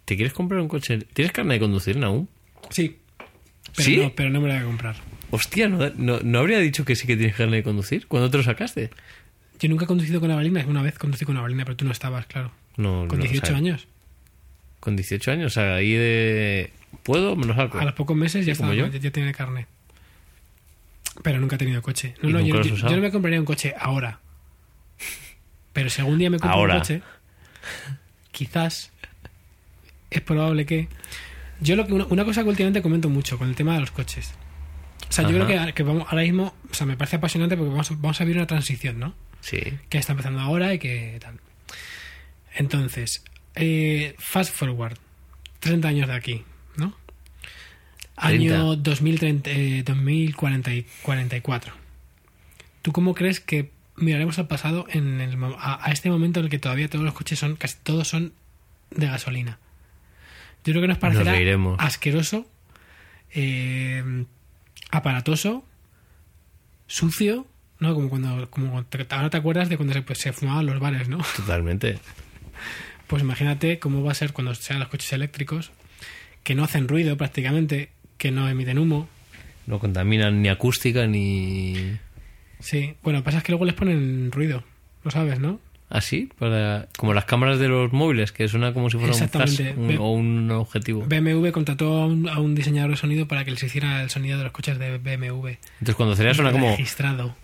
¿Te 0.06 0.16
quieres 0.16 0.34
comprar 0.34 0.60
un 0.62 0.68
coche? 0.68 0.98
¿Tienes 1.14 1.32
carne 1.32 1.54
de 1.54 1.60
conducir 1.60 2.04
aún? 2.04 2.28
Sí. 2.72 2.98
Pero, 3.76 3.86
¿Sí? 3.86 3.98
no, 3.98 4.12
pero 4.16 4.30
no 4.32 4.42
me 4.42 4.48
lo 4.48 4.54
voy 4.56 4.64
a 4.64 4.66
comprar. 4.66 4.96
Hostia, 5.30 5.70
¿no, 5.70 5.92
no, 5.96 6.20
no 6.22 6.40
habría 6.40 6.58
dicho 6.58 6.84
que 6.86 6.96
sí 6.96 7.06
que 7.06 7.16
tienes 7.16 7.36
carne 7.36 7.58
de 7.58 7.64
conducir? 7.64 8.08
¿Cuándo 8.08 8.32
te 8.32 8.38
lo 8.38 8.44
sacaste? 8.44 8.90
Yo 9.62 9.70
nunca 9.70 9.86
he 9.86 9.88
conducido 9.88 10.20
con 10.20 10.28
la 10.28 10.36
balina. 10.36 10.66
Una 10.68 10.82
vez 10.82 10.98
conducí 10.98 11.24
con 11.24 11.36
la 11.36 11.42
balina, 11.42 11.64
pero 11.66 11.78
tú 11.78 11.86
no 11.86 11.92
estabas, 11.92 12.26
claro. 12.26 12.52
No, 12.78 13.06
Con 13.08 13.20
no, 13.20 13.24
18 13.26 13.44
o 13.44 13.46
sea, 13.46 13.58
años. 13.58 13.88
Con 14.80 14.96
18 14.96 15.32
años, 15.32 15.52
o 15.52 15.54
sea, 15.54 15.76
ahí 15.76 15.94
de... 15.94 16.74
¿Puedo? 17.04 17.36
Me 17.36 17.46
lo 17.46 17.56
saco. 17.56 17.78
A 17.78 17.86
los 17.86 17.94
pocos 17.94 18.18
meses 18.18 18.44
ya, 18.44 18.54
estaba, 18.54 18.74
yo. 18.74 18.88
ya, 18.88 18.98
ya 18.98 19.12
tiene 19.12 19.32
carne. 19.34 19.68
Pero 21.22 21.40
nunca 21.40 21.58
he 21.58 21.60
tenido 21.60 21.84
coche. 21.84 22.16
No, 22.24 22.30
¿Y 22.30 22.34
no, 22.34 22.40
yo, 22.64 22.90
no 22.90 22.98
me 22.98 23.12
compraría 23.12 23.40
un 23.40 23.46
coche 23.46 23.76
ahora. 23.80 24.20
Pero 25.74 25.90
si 25.92 26.02
algún 26.02 26.18
día 26.18 26.32
me 26.32 26.40
compro 26.40 26.58
Ahora. 26.58 26.74
un 26.76 26.80
coche, 26.80 27.02
quizás 28.32 28.92
es 30.10 30.22
probable 30.22 30.66
que. 30.66 30.88
Yo 31.60 31.76
lo 31.76 31.86
que 31.86 31.94
una, 31.94 32.06
una 32.06 32.26
cosa 32.26 32.44
que 32.44 32.50
últimamente 32.50 32.82
comento 32.82 33.10
mucho 33.10 33.38
con 33.38 33.48
el 33.48 33.56
tema 33.56 33.76
de 33.76 33.82
los 33.82 33.92
coches. 33.92 34.34
O 35.08 35.12
sea, 35.14 35.30
yo 35.30 35.46
creo 35.46 35.48
que, 35.48 35.74
que 35.74 35.84
vamos, 35.84 36.08
ahora 36.10 36.24
mismo, 36.24 36.56
o 36.70 36.74
sea, 36.74 36.88
me 36.88 36.98
parece 36.98 37.18
apasionante 37.18 37.56
porque 37.56 37.70
vamos, 37.70 38.02
vamos 38.02 38.20
a 38.20 38.24
vivir 38.24 38.38
una 38.38 38.48
transición, 38.48 39.00
¿no? 39.00 39.14
Sí. 39.42 39.60
que 39.90 39.98
está 39.98 40.14
empezando 40.14 40.40
ahora 40.40 40.74
y 40.74 40.80
que 40.80 41.18
tal. 41.20 41.40
Entonces, 42.54 43.24
eh, 43.56 44.16
fast 44.18 44.54
forward, 44.54 44.98
30 45.60 45.88
años 45.88 46.08
de 46.08 46.14
aquí, 46.14 46.44
¿no? 46.78 46.96
Año 48.16 48.76
2030, 48.76 49.50
eh, 49.50 49.84
2044. 49.84 51.74
¿Tú 52.82 52.92
cómo 52.92 53.14
crees 53.16 53.40
que 53.40 53.72
miraremos 53.96 54.40
al 54.40 54.48
pasado 54.48 54.86
en 54.90 55.22
el, 55.22 55.38
a, 55.58 55.86
a 55.86 55.92
este 55.92 56.10
momento 56.10 56.40
en 56.40 56.46
el 56.46 56.50
que 56.50 56.60
todavía 56.60 56.90
todos 56.90 57.04
los 57.06 57.14
coches 57.14 57.40
son, 57.40 57.56
casi 57.56 57.78
todos 57.84 58.08
son 58.08 58.34
de 58.92 59.08
gasolina? 59.08 59.60
Yo 60.64 60.74
creo 60.74 60.82
que 60.82 60.88
nos 60.88 60.98
parecerá 61.00 61.34
asqueroso, 61.80 62.46
eh, 63.34 64.26
aparatoso, 64.92 65.66
sucio, 66.86 67.48
¿no? 67.82 67.94
Como 67.94 68.10
cuando, 68.10 68.50
como 68.50 68.86
te- 68.86 69.06
ahora 69.10 69.30
te 69.30 69.36
acuerdas 69.38 69.68
de 69.68 69.76
cuando 69.76 69.94
se, 69.94 70.02
pues, 70.02 70.20
se 70.20 70.32
fumaban 70.32 70.66
los 70.66 70.80
bares, 70.80 71.10
¿no? 71.10 71.18
Totalmente. 71.36 72.00
Pues 73.08 73.24
imagínate 73.24 73.78
cómo 73.78 74.04
va 74.04 74.14
a 74.14 74.16
ser 74.16 74.32
cuando 74.32 74.56
sean 74.56 74.80
los 74.80 74.88
coches 74.88 75.12
eléctricos, 75.12 75.72
que 76.44 76.56
no 76.56 76.64
hacen 76.64 76.88
ruido 76.88 77.18
prácticamente, 77.18 77.90
que 78.18 78.32
no 78.32 78.48
emiten 78.48 78.80
humo. 78.80 79.10
No 79.68 79.80
contaminan 79.80 80.42
ni 80.42 80.48
acústica 80.48 81.06
ni... 81.08 81.98
Sí, 82.62 82.94
bueno, 83.04 83.20
lo 83.20 83.24
que 83.24 83.26
pasa 83.26 83.40
es 83.40 83.44
que 83.44 83.52
luego 83.52 83.66
les 83.66 83.74
ponen 83.76 84.32
ruido, 84.32 84.64
lo 85.04 85.12
sabes, 85.12 85.40
¿no? 85.42 85.60
Así, 85.94 86.30
para 86.40 86.88
como 86.98 87.14
las 87.14 87.26
cámaras 87.26 87.60
de 87.60 87.68
los 87.68 87.92
móviles, 87.92 88.32
que 88.32 88.48
suena 88.48 88.74
como 88.74 88.90
si 88.90 88.96
fuera 88.98 89.12
un 89.14 89.22
Exactamente. 89.22 89.74
flash 89.74 89.78
un- 89.78 89.98
o 89.98 90.12
un 90.14 90.50
objetivo. 90.52 91.04
BMW 91.06 91.50
contrató 91.52 92.02
a 92.02 92.06
un, 92.06 92.30
a 92.30 92.40
un 92.40 92.56
diseñador 92.56 92.92
de 92.92 92.96
sonido 92.98 93.28
para 93.28 93.44
que 93.44 93.52
les 93.52 93.62
hiciera 93.62 94.02
el 94.02 94.10
sonido 94.10 94.38
de 94.38 94.46
los 94.46 94.54
coches 94.54 94.80
de 94.80 94.98
BMW. 95.00 95.50
Entonces 95.80 95.96
cuando 95.96 96.16
sería 96.16 96.34
suena 96.34 96.54
como... 96.54 96.70
Registrado. 96.72 97.36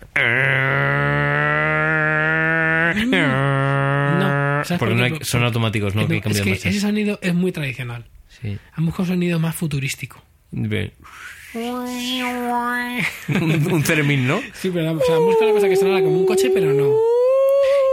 No, 2.96 4.64
¿sabes 4.64 4.80
Porque 4.80 4.96
por 4.96 4.96
no 4.96 5.04
hay- 5.04 5.20
son 5.24 5.44
automáticos, 5.44 5.94
¿no? 5.96 6.04
No, 6.04 6.08
que 6.08 6.18
es 6.18 6.22
que 6.24 6.30
marchas. 6.52 6.66
ese 6.66 6.80
sonido 6.80 7.20
es 7.22 7.34
muy 7.34 7.52
tradicional. 7.52 8.06
Sí. 8.42 8.58
Han 8.74 8.86
buscado 8.86 9.04
un 9.04 9.10
sonido 9.10 9.40
más 9.40 9.56
futurístico. 9.56 10.22
Bien. 10.52 10.94
un, 11.54 13.68
un 13.74 13.84
Ceremín, 13.84 14.28
¿no? 14.28 14.40
Sí, 14.54 14.70
pero 14.74 14.92
o 14.94 15.02
sea, 15.02 15.18
busca 15.18 15.44
una 15.46 15.54
cosa 15.54 15.70
que 15.70 15.76
sonara 15.76 16.02
como 16.02 16.18
un 16.18 16.26
coche, 16.26 16.50
pero 16.54 16.74
no. 16.74 16.92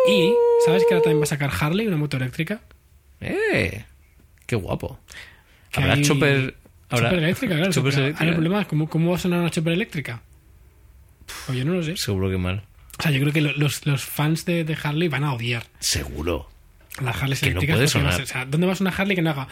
Y, 0.09 0.33
¿sabes 0.65 0.85
que 0.89 0.95
ahora 0.95 1.03
también 1.05 1.21
va 1.21 1.25
a 1.25 1.27
sacar 1.27 1.51
Harley, 1.61 1.87
una 1.87 1.97
moto 1.97 2.17
eléctrica? 2.17 2.61
¡Eh! 3.21 3.85
¡Qué 4.47 4.57
guapo! 4.57 4.99
Que 5.71 5.81
Habrá 5.81 5.95
hay- 5.95 6.03
chopper... 6.03 6.57
Habrá 6.91 7.09
Chopper 7.09 7.25
eléctrica, 7.25 7.57
claro. 7.57 7.73
choppers 7.73 7.95
pero 7.97 8.07
eléctricas. 8.07 8.21
Ahora 8.21 8.29
el 8.31 8.35
problema 8.37 8.61
es 8.61 8.67
¿cómo, 8.69 8.89
cómo 8.89 9.11
va 9.11 9.17
a 9.17 9.19
sonar 9.19 9.41
una 9.41 9.51
chopper 9.51 9.73
eléctrica. 9.73 10.21
Pues 11.47 11.59
yo 11.59 11.65
no 11.65 11.73
lo 11.73 11.83
sé. 11.83 11.97
Seguro 11.97 12.31
que 12.31 12.37
mal. 12.39 12.63
O 12.99 13.03
sea, 13.03 13.11
yo 13.11 13.21
creo 13.21 13.33
que 13.33 13.41
lo- 13.41 13.53
los, 13.57 13.85
los 13.87 14.05
fans 14.05 14.45
de, 14.45 14.63
de 14.65 14.77
Harley 14.81 15.09
van 15.09 15.25
a 15.25 15.33
odiar 15.33 15.65
Seguro. 15.81 16.49
las 17.03 17.21
Harleys 17.21 17.41
Que 17.41 17.47
no 17.47 17.61
eléctricas. 17.61 17.77
puede 17.77 17.89
sonar. 17.89 18.21
o 18.23 18.27
sea, 18.27 18.45
¿dónde 18.45 18.67
vas 18.67 18.81
a 18.81 18.85
una 18.85 18.91
Harley 18.91 19.17
que 19.17 19.23
no 19.23 19.31
haga? 19.31 19.49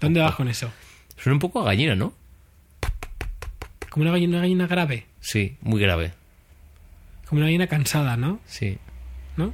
¿Dónde 0.00 0.20
vas 0.20 0.34
con 0.34 0.48
eso? 0.48 0.70
Suena 1.16 1.34
un 1.34 1.40
poco 1.40 1.60
a 1.60 1.64
gallina, 1.64 1.94
¿no? 1.94 2.14
Como 3.90 4.02
una 4.04 4.12
gallina, 4.12 4.30
una 4.38 4.40
gallina 4.42 4.66
grave. 4.66 5.06
Sí, 5.20 5.56
muy 5.60 5.80
grave. 5.80 6.12
Como 7.28 7.38
una 7.40 7.46
gallina 7.46 7.66
cansada, 7.66 8.16
¿no? 8.16 8.40
Sí. 8.46 8.78
¿No? 9.36 9.52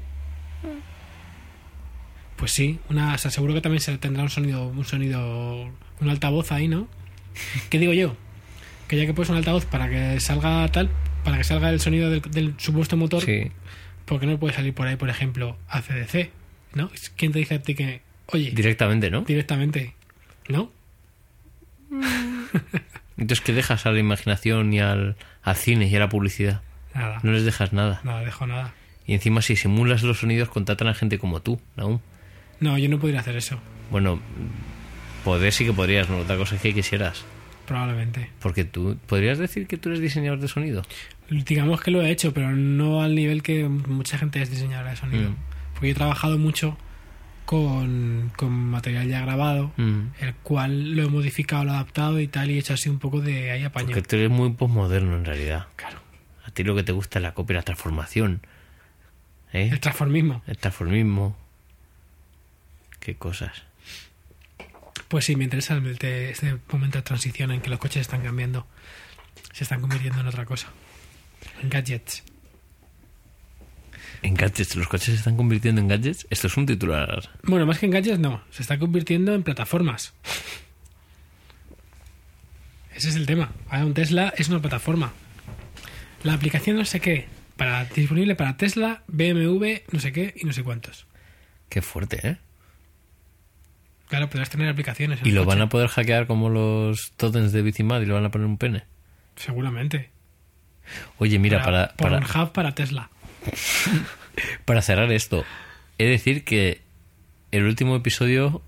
Pues 2.37 2.53
sí, 2.53 2.79
una, 2.91 3.14
o 3.14 3.18
sea, 3.18 3.31
seguro 3.31 3.55
que 3.55 3.61
también 3.61 3.81
se 3.81 3.97
tendrá 3.99 4.22
un 4.22 4.31
sonido, 4.31 4.66
un 4.68 4.85
sonido, 4.85 5.70
un 6.01 6.09
altavoz 6.09 6.53
ahí, 6.53 6.68
¿no? 6.68 6.89
¿Qué 7.70 7.79
digo 7.79 7.93
yo? 7.93 8.16
Que 8.89 8.97
ya 8.97 9.07
que 9.07 9.14
pones 9.14 9.31
un 9.31 9.37
altavoz 9.37 9.64
para 9.66 9.89
que 9.89 10.20
salga 10.20 10.66
tal, 10.68 10.91
para 11.25 11.39
que 11.39 11.45
salga 11.45 11.70
el 11.70 11.81
sonido 11.81 12.11
del, 12.11 12.20
del 12.22 12.55
supuesto 12.59 12.97
motor, 12.97 13.22
Sí. 13.22 13.51
¿por 14.05 14.20
qué 14.20 14.27
no 14.27 14.39
puede 14.39 14.55
salir 14.55 14.75
por 14.75 14.87
ahí, 14.87 14.97
por 14.97 15.09
ejemplo, 15.09 15.57
ACDC? 15.68 16.31
¿No? 16.75 16.91
¿Quién 17.16 17.33
te 17.33 17.39
dice 17.39 17.55
a 17.55 17.62
ti 17.62 17.75
que, 17.75 18.03
oye, 18.27 18.51
Directamente, 18.51 19.11
¿no? 19.11 19.22
directamente, 19.22 19.95
¿no? 20.49 20.70
Entonces, 23.16 23.41
¿qué 23.45 23.53
dejas 23.53 23.87
a 23.87 23.93
la 23.93 24.01
imaginación 24.01 24.72
y 24.72 24.81
al, 24.81 25.16
al 25.43 25.57
cine 25.57 25.87
y 25.87 25.95
a 25.95 26.01
la 26.01 26.09
publicidad? 26.09 26.62
Nada, 26.95 27.20
No 27.22 27.32
les 27.32 27.45
dejas 27.45 27.72
nada. 27.72 28.01
nada, 28.05 28.20
dejo 28.20 28.47
nada. 28.47 28.72
Y 29.07 29.14
encima, 29.14 29.42
si 29.42 29.57
simulas 29.57 30.03
los 30.03 30.18
sonidos, 30.20 30.49
contratan 30.49 30.88
a 30.88 30.95
gente 30.95 31.18
como 31.18 31.40
tú, 31.42 31.61
aún. 31.76 32.01
No, 32.61 32.78
yo 32.78 32.88
no 32.88 32.99
podría 32.99 33.20
hacer 33.20 33.36
eso, 33.36 33.59
Bueno, 33.90 34.18
poder 35.24 35.53
sí 35.53 35.64
que 35.66 35.72
podrías, 35.72 36.09
¿no? 36.09 36.18
Otra 36.18 36.36
cosa 36.36 36.55
es 36.57 36.62
que 36.62 36.72
quisieras. 36.72 37.24
probablemente. 37.66 38.30
Porque 38.40 38.64
tú, 38.64 38.97
¿podrías 39.07 39.38
decir 39.38 39.66
que 39.66 39.76
tú 39.78 39.88
eres 39.88 40.01
diseñador 40.01 40.38
de 40.38 40.49
sonido? 40.49 40.82
Digamos 41.30 41.80
que 41.80 41.90
lo 41.90 42.03
he 42.03 42.11
hecho, 42.11 42.32
pero 42.34 42.53
no 42.53 43.03
al 43.03 43.14
nivel 43.14 43.42
que 43.42 43.64
mucha 43.68 44.18
gente 44.18 44.40
es 44.42 44.51
diseñadora 44.51 44.90
de 44.90 44.97
sonido. 44.97 45.30
Mm. 45.30 45.36
Porque 45.72 45.86
yo 45.88 45.92
he 45.92 45.97
trabajado 45.97 46.36
mucho 46.38 46.76
con, 47.47 48.30
con 48.36 48.53
material 48.53 49.09
ya 49.09 49.20
grabado, 49.22 49.72
Mm. 49.76 50.01
el 50.20 50.34
cual 50.42 50.92
lo 50.95 51.03
he 51.05 51.09
modificado, 51.09 51.64
lo 51.64 51.70
he 51.72 51.74
adaptado 51.74 52.20
y 52.20 52.28
tal, 52.28 52.51
y 52.51 52.55
he 52.57 52.59
hecho 52.59 52.74
así 52.74 52.88
un 52.88 52.99
poco 52.99 53.20
de 53.20 53.51
ahí 53.51 53.64
apaño. 53.64 53.86
Porque 53.88 54.03
tú 54.03 54.16
eres 54.16 54.30
muy 54.30 54.51
posmoderno 54.51 55.16
en 55.16 55.24
realidad. 55.24 55.66
Claro. 55.76 55.99
Ti 56.55 56.65
lo 56.65 56.75
que 56.75 56.83
te 56.83 56.93
gusta 56.93 57.19
es 57.19 57.23
la 57.23 57.35
copia 57.35 57.55
y 57.55 57.57
la 57.57 57.63
transformación. 57.63 58.41
¿Eh? 59.53 59.69
El 59.71 59.81
transformismo. 59.81 60.43
El 60.47 60.57
transformismo. 60.57 61.37
Qué 63.01 63.17
cosas. 63.17 63.65
Pues 65.09 65.27
sí, 65.27 65.37
me 65.37 65.45
interesa 65.45 65.77
este, 65.77 66.31
este 66.31 66.59
momento 66.73 66.99
de 66.99 67.03
transición 67.03 67.51
en 67.51 67.61
que 67.61 67.71
los 67.71 67.79
coches 67.79 68.01
están 68.01 68.23
cambiando, 68.23 68.67
se 69.53 69.65
están 69.65 69.81
convirtiendo 69.81 70.21
en 70.21 70.27
otra 70.27 70.45
cosa. 70.45 70.69
En 71.63 71.69
gadgets. 71.69 72.25
En 74.23 74.35
gadgets, 74.35 74.75
los 74.77 74.89
coches 74.89 75.07
se 75.07 75.15
están 75.15 75.37
convirtiendo 75.37 75.81
en 75.81 75.89
gadgets. 75.89 76.27
Esto 76.31 76.47
es 76.47 76.57
un 76.57 76.67
titular. 76.67 77.31
Bueno, 77.43 77.67
más 77.67 77.79
que 77.79 77.87
en 77.87 77.93
gadgets, 77.93 78.19
no. 78.19 78.43
Se 78.51 78.63
está 78.63 78.79
convirtiendo 78.79 79.35
en 79.35 79.43
plataformas. 79.43 80.15
Ese 82.95 83.11
es 83.11 83.17
el 83.17 83.27
tema. 83.27 83.53
Ahora 83.69 83.87
un 83.87 83.95
Tesla 83.95 84.33
es 84.37 84.49
una 84.49 84.61
plataforma. 84.61 85.13
La 86.25 86.35
aplicación 86.35 86.77
no 86.77 86.85
sé 86.85 86.99
qué. 87.01 87.27
Para, 87.57 87.85
disponible 87.85 88.35
para 88.35 88.57
Tesla, 88.57 89.03
BMW, 89.07 89.64
no 89.93 90.01
sé 90.01 90.12
qué 90.12 90.35
y 90.37 90.45
no 90.45 90.53
sé 90.53 90.64
cuántos. 90.64 91.07
Qué 91.68 91.83
fuerte, 91.83 92.27
¿eh? 92.27 92.37
Claro, 94.09 94.29
podrás 94.29 94.51
tener 94.51 94.68
aplicaciones. 94.68 95.20
en 95.20 95.27
Y 95.27 95.29
el 95.31 95.35
lo 95.37 95.45
coche. 95.45 95.57
van 95.57 95.66
a 95.66 95.68
poder 95.68 95.89
hackear 95.89 96.27
como 96.27 96.51
los 96.51 97.12
totems 97.16 97.53
de 97.53 97.62
Bicimad 97.62 98.01
y 98.01 98.07
le 98.07 98.12
van 98.12 98.25
a 98.25 98.31
poner 98.31 98.47
un 98.47 98.59
pene. 98.59 98.85
Seguramente. 99.37 100.11
Oye, 101.18 101.39
mira, 101.39 101.62
para, 101.62 101.95
para, 101.97 102.20
Pornhub 102.20 102.53
para 102.53 102.75
Tesla. 102.75 103.09
para 104.64 104.83
cerrar 104.83 105.11
esto, 105.12 105.45
he 105.99 106.05
de 106.05 106.11
decir 106.11 106.45
que 106.45 106.81
el 107.53 107.64
último 107.64 107.97
episodio 107.97 108.62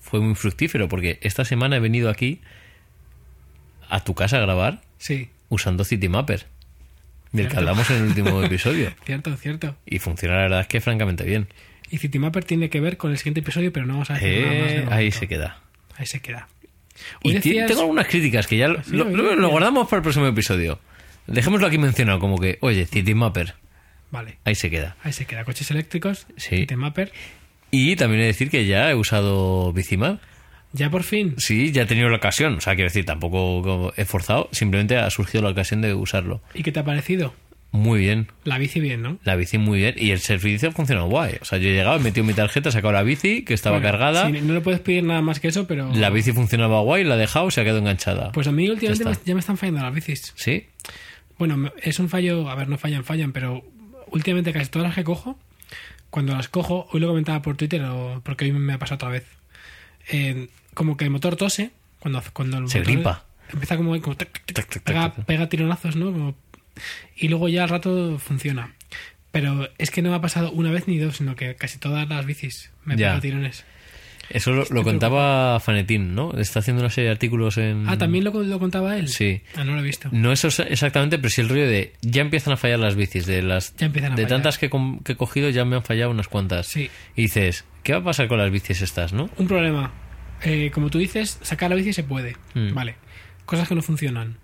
fue 0.00 0.20
muy 0.20 0.34
fructífero 0.34 0.88
porque 0.88 1.18
esta 1.22 1.44
semana 1.44 1.76
he 1.76 1.80
venido 1.80 2.08
aquí 2.10 2.40
a 3.88 4.00
tu 4.02 4.14
casa 4.14 4.38
a 4.38 4.40
grabar 4.40 4.80
Sí, 4.98 5.30
usando 5.48 5.84
Citymapper, 5.84 6.46
del 7.32 7.48
que 7.48 7.56
hablamos 7.56 7.88
en 7.90 7.96
el 7.96 8.02
último 8.04 8.42
episodio. 8.44 8.92
cierto, 9.04 9.36
cierto. 9.36 9.76
Y 9.86 9.98
funciona 9.98 10.36
la 10.36 10.42
verdad 10.42 10.60
es 10.60 10.66
que 10.66 10.80
francamente 10.80 11.24
bien. 11.24 11.48
Y 11.90 11.98
Citymapper 11.98 12.44
tiene 12.44 12.70
que 12.70 12.80
ver 12.80 12.96
con 12.96 13.10
el 13.10 13.18
siguiente 13.18 13.40
episodio, 13.40 13.72
pero 13.72 13.84
no 13.86 13.94
vamos 13.94 14.10
a 14.10 14.14
decir 14.14 14.46
nada 14.46 14.60
más. 14.60 14.68
de 14.70 14.76
Eh, 14.78 14.86
ahí 14.90 15.10
se 15.10 15.26
queda. 15.28 15.60
Ahí 15.96 16.06
se 16.06 16.20
queda. 16.20 16.48
Hoy 17.24 17.32
Y 17.32 17.34
decías- 17.34 17.66
tengo 17.66 17.80
algunas 17.82 18.06
críticas 18.06 18.46
que 18.46 18.56
ya 18.56 18.68
lo, 18.68 18.80
lo- 18.90 19.34
lo- 19.36 19.48
guardamos 19.48 19.88
para 19.88 19.98
el 19.98 20.02
próximo 20.02 20.26
episodio. 20.26 20.78
Dejémoslo 21.26 21.66
aquí 21.66 21.78
mencionado 21.78 22.18
como 22.20 22.38
que, 22.38 22.58
oye, 22.60 22.86
Citymapper, 22.86 23.54
Vale, 24.10 24.38
ahí 24.44 24.54
se 24.54 24.70
queda. 24.70 24.96
ahí 25.02 25.12
se 25.12 25.24
queda. 25.26 25.44
Coches 25.44 25.70
eléctricos, 25.70 26.26
Sí. 26.36 26.58
Citymapper. 26.58 27.12
Y 27.70 27.94
también 27.96 28.20
he 28.20 28.24
de 28.24 28.28
decir 28.28 28.50
que 28.50 28.66
ya 28.66 28.90
he 28.90 28.94
usado 28.94 29.72
Bicimad. 29.72 30.18
Ya 30.72 30.88
por 30.90 31.02
fin. 31.02 31.34
Sí, 31.38 31.72
ya 31.72 31.82
he 31.82 31.86
tenido 31.86 32.08
la 32.08 32.16
ocasión. 32.18 32.54
O 32.56 32.60
sea, 32.60 32.74
quiero 32.74 32.88
decir, 32.90 33.04
tampoco 33.04 33.92
he 33.96 34.04
forzado, 34.04 34.48
simplemente 34.52 34.96
ha 34.96 35.10
surgido 35.10 35.42
la 35.42 35.50
ocasión 35.50 35.80
de 35.82 35.94
usarlo. 35.94 36.40
¿Y 36.54 36.62
qué 36.62 36.70
te 36.72 36.80
ha 36.80 36.84
parecido? 36.84 37.34
Muy 37.72 38.00
bien. 38.00 38.26
La 38.44 38.58
bici 38.58 38.80
bien, 38.80 39.00
¿no? 39.02 39.18
La 39.24 39.36
bici 39.36 39.56
muy 39.58 39.78
bien. 39.78 39.94
Y 39.96 40.10
el 40.10 40.18
servicio 40.18 40.68
ha 40.68 40.72
funcionado 40.72 41.06
guay. 41.08 41.36
O 41.40 41.44
sea, 41.44 41.58
yo 41.58 41.68
he 41.68 41.72
llegado, 41.72 41.96
he 41.96 42.00
metido 42.00 42.24
mi 42.26 42.34
tarjeta, 42.34 42.68
he 42.68 42.72
sacado 42.72 42.92
la 42.92 43.02
bici, 43.04 43.44
que 43.44 43.54
estaba 43.54 43.76
Bueno, 43.78 43.90
cargada. 43.90 44.26
sí, 44.26 44.40
no 44.42 44.54
le 44.54 44.60
puedes 44.60 44.80
pedir 44.80 45.04
nada 45.04 45.22
más 45.22 45.38
que 45.38 45.48
eso, 45.48 45.66
pero... 45.68 45.92
La 45.94 46.10
bici 46.10 46.32
funcionaba 46.32 46.80
guay, 46.80 47.04
la 47.04 47.14
he 47.14 47.18
dejado, 47.18 47.50
se 47.52 47.60
ha 47.60 47.64
quedado 47.64 47.78
enganchada. 47.78 48.32
Pues 48.32 48.48
a 48.48 48.52
mí 48.52 48.68
últimamente 48.68 49.04
Ya 49.04 49.08
me- 49.10 49.12
está. 49.12 49.24
ya 49.24 49.34
me 49.34 49.40
están 49.40 49.56
fallando 49.56 49.82
las 49.82 49.94
bicis. 49.94 50.32
Sí. 50.36 50.66
Bueno, 51.38 51.72
es 51.82 51.98
un 52.00 52.08
fallo... 52.08 52.48
A 52.50 52.54
ver, 52.56 52.68
no 52.68 52.76
fallan, 52.76 53.04
fallan, 53.04 53.32
pero 53.32 53.64
últimamente 54.08 54.52
casi 54.52 54.68
todas 54.68 54.88
las 54.88 54.96
que 54.96 55.04
cojo, 55.04 55.38
cuando 56.10 56.34
las 56.34 56.48
cojo, 56.48 56.88
hoy 56.92 56.98
lo 57.00 57.06
comentaba 57.06 57.40
por 57.40 57.56
Twitter, 57.56 57.82
porque 58.24 58.46
hoy 58.46 58.52
me 58.52 58.72
ha 58.72 58.78
pasado 58.78 58.96
otra 58.96 59.08
vez, 59.10 59.26
eh, 60.10 60.48
como 60.80 60.96
que 60.96 61.04
el 61.04 61.10
motor 61.10 61.36
tose, 61.36 61.72
cuando, 61.98 62.22
cuando 62.32 62.56
el 62.56 62.68
Se 62.70 62.78
motor 62.78 62.92
gripa. 62.94 63.24
Empieza 63.52 63.76
como, 63.76 64.00
como 64.00 64.16
tac, 64.16 64.32
tac, 64.32 64.54
tac, 64.54 64.82
Tac, 64.82 64.82
tac, 65.14 65.24
pega, 65.26 65.46
tironazos, 65.50 65.94
¿no? 65.94 66.06
Como- 66.10 66.34
y 67.16 67.28
luego 67.28 67.50
ya 67.50 67.64
al 67.64 67.68
rato 67.68 68.18
funciona. 68.18 68.74
Pero 69.30 69.68
es 69.76 69.90
que 69.90 70.00
no 70.00 70.08
me 70.08 70.16
ha 70.16 70.22
pasado 70.22 70.50
una 70.52 70.70
vez 70.70 70.88
ni 70.88 70.96
dos, 70.96 71.16
sino 71.18 71.36
que 71.36 71.54
casi 71.54 71.76
todas 71.78 72.08
las 72.08 72.24
bicis 72.24 72.70
me 72.86 72.96
pega 72.96 73.20
tirones. 73.20 73.66
Eso 74.30 74.52
lo, 74.52 74.64
lo 74.70 74.82
contaba 74.84 75.60
Fanetín, 75.60 76.14
¿no? 76.14 76.32
Está 76.38 76.60
haciendo 76.60 76.80
una 76.82 76.88
serie 76.88 77.08
de 77.08 77.12
artículos 77.12 77.58
en... 77.58 77.86
Ah, 77.86 77.98
¿también 77.98 78.24
lo, 78.24 78.30
lo 78.42 78.58
contaba 78.58 78.96
él? 78.96 79.08
Sí. 79.08 79.42
Ah, 79.54 79.64
no 79.64 79.74
lo 79.74 79.80
he 79.80 79.82
visto. 79.82 80.08
No 80.12 80.32
eso 80.32 80.48
es 80.48 80.60
exactamente, 80.60 81.18
pero 81.18 81.28
sí 81.28 81.42
el 81.42 81.48
rollo 81.50 81.66
de 81.68 81.92
ya 82.00 82.22
empiezan 82.22 82.54
a 82.54 82.56
fallar 82.56 82.78
las 82.78 82.94
bicis. 82.94 83.26
De 83.26 83.42
las 83.42 83.76
Ya 83.76 83.86
empiezan 83.86 84.12
a 84.12 84.16
de 84.16 84.22
fallar. 84.22 84.36
tantas 84.38 84.56
que, 84.56 84.70
que 85.04 85.12
he 85.12 85.16
cogido 85.16 85.50
ya 85.50 85.66
me 85.66 85.76
han 85.76 85.82
fallado 85.82 86.10
unas 86.12 86.28
cuantas. 86.28 86.68
Sí. 86.68 86.88
Y 87.16 87.22
dices, 87.22 87.64
¿qué 87.82 87.92
va 87.92 87.98
a 87.98 88.04
pasar 88.04 88.26
con 88.28 88.38
las 88.38 88.50
bicis 88.50 88.80
estas, 88.82 89.12
no? 89.12 89.28
Un 89.36 89.46
problema. 89.46 89.92
Eh, 90.42 90.70
como 90.72 90.90
tú 90.90 90.98
dices, 90.98 91.38
sacar 91.42 91.70
la 91.70 91.76
bici 91.76 91.92
se 91.92 92.02
puede. 92.04 92.36
Mm. 92.54 92.72
Vale. 92.74 92.94
Cosas 93.44 93.68
que 93.68 93.74
no 93.74 93.82
funcionan. 93.82 94.36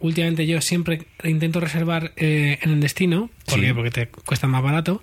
Últimamente 0.00 0.46
yo 0.46 0.60
siempre 0.60 1.06
intento 1.24 1.58
reservar 1.60 2.12
eh, 2.16 2.58
en 2.62 2.70
el 2.70 2.80
destino. 2.80 3.30
¿Por 3.46 3.56
Sí. 3.56 3.60
qué? 3.62 3.74
Porque 3.74 3.90
te 3.90 4.08
cuesta 4.08 4.46
más 4.46 4.62
barato. 4.62 5.02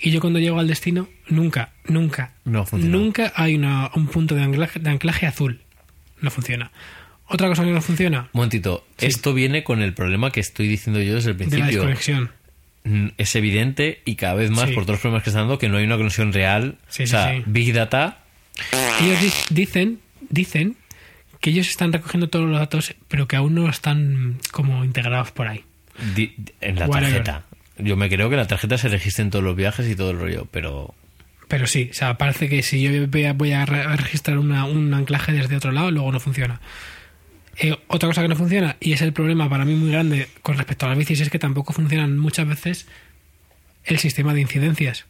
Y 0.00 0.10
yo 0.10 0.20
cuando 0.20 0.40
llego 0.40 0.58
al 0.58 0.66
destino, 0.66 1.08
nunca, 1.28 1.72
nunca, 1.86 2.32
No 2.44 2.66
funciona. 2.66 2.96
nunca 2.96 3.32
hay 3.36 3.54
una- 3.54 3.90
un 3.94 4.08
punto 4.08 4.34
de 4.34 4.42
anclaje, 4.42 4.80
de 4.80 4.90
anclaje 4.90 5.26
azul. 5.26 5.60
No 6.20 6.30
funciona. 6.32 6.72
Otra 7.26 7.48
cosa 7.48 7.64
que 7.64 7.70
no 7.70 7.80
funciona, 7.80 8.22
Un 8.22 8.28
momentito, 8.34 8.84
esto 8.98 9.32
viene 9.34 9.62
con 9.64 9.80
el 9.82 9.94
problema 9.94 10.30
que 10.32 10.40
estoy 10.40 10.66
diciendo 10.68 11.00
yo 11.00 11.14
desde 11.14 11.30
el 11.30 11.36
de 11.38 11.44
la 11.44 11.50
principio. 11.50 11.78
desconexión. 11.78 12.30
Mm, 12.82 13.08
Es 13.16 13.34
evidente 13.36 14.02
y 14.04 14.16
cada 14.16 14.34
vez 14.34 14.50
más 14.50 14.68
Sí. 14.68 14.74
por 14.74 14.82
todos 14.84 14.94
los 14.96 15.00
problemas 15.00 15.22
que 15.22 15.30
están 15.30 15.44
dando 15.44 15.58
que 15.58 15.68
no 15.70 15.78
hay 15.78 15.84
una 15.84 15.96
conexión 15.96 16.32
real. 16.34 16.76
Sí, 16.88 17.04
o 17.04 17.06
sea. 17.06 17.40
Big 17.46 17.72
Data, 17.72 18.23
Ellos 19.02 19.20
di- 19.20 19.54
dicen, 19.54 19.98
dicen 20.30 20.76
que 21.40 21.50
ellos 21.50 21.68
están 21.68 21.92
recogiendo 21.92 22.28
todos 22.28 22.48
los 22.48 22.58
datos, 22.58 22.94
pero 23.08 23.28
que 23.28 23.36
aún 23.36 23.54
no 23.54 23.68
están 23.68 24.38
como 24.52 24.84
integrados 24.84 25.30
por 25.32 25.48
ahí. 25.48 25.64
di- 26.14 26.34
en 26.60 26.78
la 26.78 26.86
Whatever. 26.86 27.22
tarjeta. 27.24 27.44
Yo 27.78 27.96
me 27.96 28.08
creo 28.08 28.30
que 28.30 28.36
la 28.36 28.46
tarjeta 28.46 28.78
se 28.78 28.88
registra 28.88 29.22
en 29.24 29.30
todos 29.30 29.44
los 29.44 29.54
viajes 29.56 29.88
y 29.88 29.94
todo 29.96 30.10
el 30.12 30.18
rollo, 30.18 30.46
pero 30.50 30.94
Pero 31.48 31.66
sí, 31.66 31.88
o 31.90 31.94
sea, 31.94 32.16
parece 32.16 32.48
que 32.48 32.62
si 32.62 32.80
yo 32.82 32.90
voy 33.34 33.52
a 33.52 33.66
registrar 33.66 34.38
una- 34.38 34.64
un 34.64 34.94
anclaje 34.94 35.32
desde 35.32 35.56
otro 35.56 35.72
lado, 35.72 35.90
luego 35.90 36.10
no 36.10 36.18
funciona. 36.20 36.60
Eh, 37.56 37.76
otra 37.86 38.08
cosa 38.08 38.22
que 38.22 38.28
no 38.28 38.34
funciona, 38.36 38.76
y 38.80 38.92
es 38.94 39.02
el 39.02 39.12
problema 39.12 39.48
para 39.50 39.64
mí 39.64 39.74
muy 39.74 39.90
grande 39.92 40.28
con 40.42 40.56
respecto 40.56 40.86
a 40.86 40.88
las 40.88 40.98
bicis, 40.98 41.20
es 41.20 41.30
que 41.30 41.38
tampoco 41.38 41.72
funcionan 41.72 42.18
muchas 42.18 42.48
veces 42.48 42.86
el 43.84 43.98
sistema 43.98 44.32
de 44.34 44.40
incidencias 44.40 45.04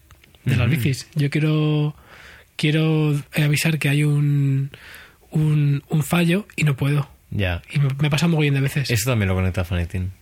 de 0.44 0.56
las 0.56 0.68
bicis. 0.68 1.06
Yo 1.14 1.30
quiero 1.30 1.94
quiero 2.56 3.14
avisar 3.36 3.78
que 3.78 3.88
hay 3.88 4.04
un, 4.04 4.70
un, 5.30 5.82
un 5.88 6.02
fallo 6.02 6.46
y 6.56 6.64
no 6.64 6.76
puedo. 6.76 7.08
Ya. 7.30 7.62
Y 7.72 7.80
me, 7.80 8.10
pasa 8.10 8.28
muy 8.28 8.42
bien 8.42 8.54
de 8.54 8.60
veces. 8.60 8.90
Eso 8.90 9.10
también 9.10 9.28
lo 9.28 9.34
conecta 9.34 9.62
a 9.62 9.64
Fanetin, 9.64 10.12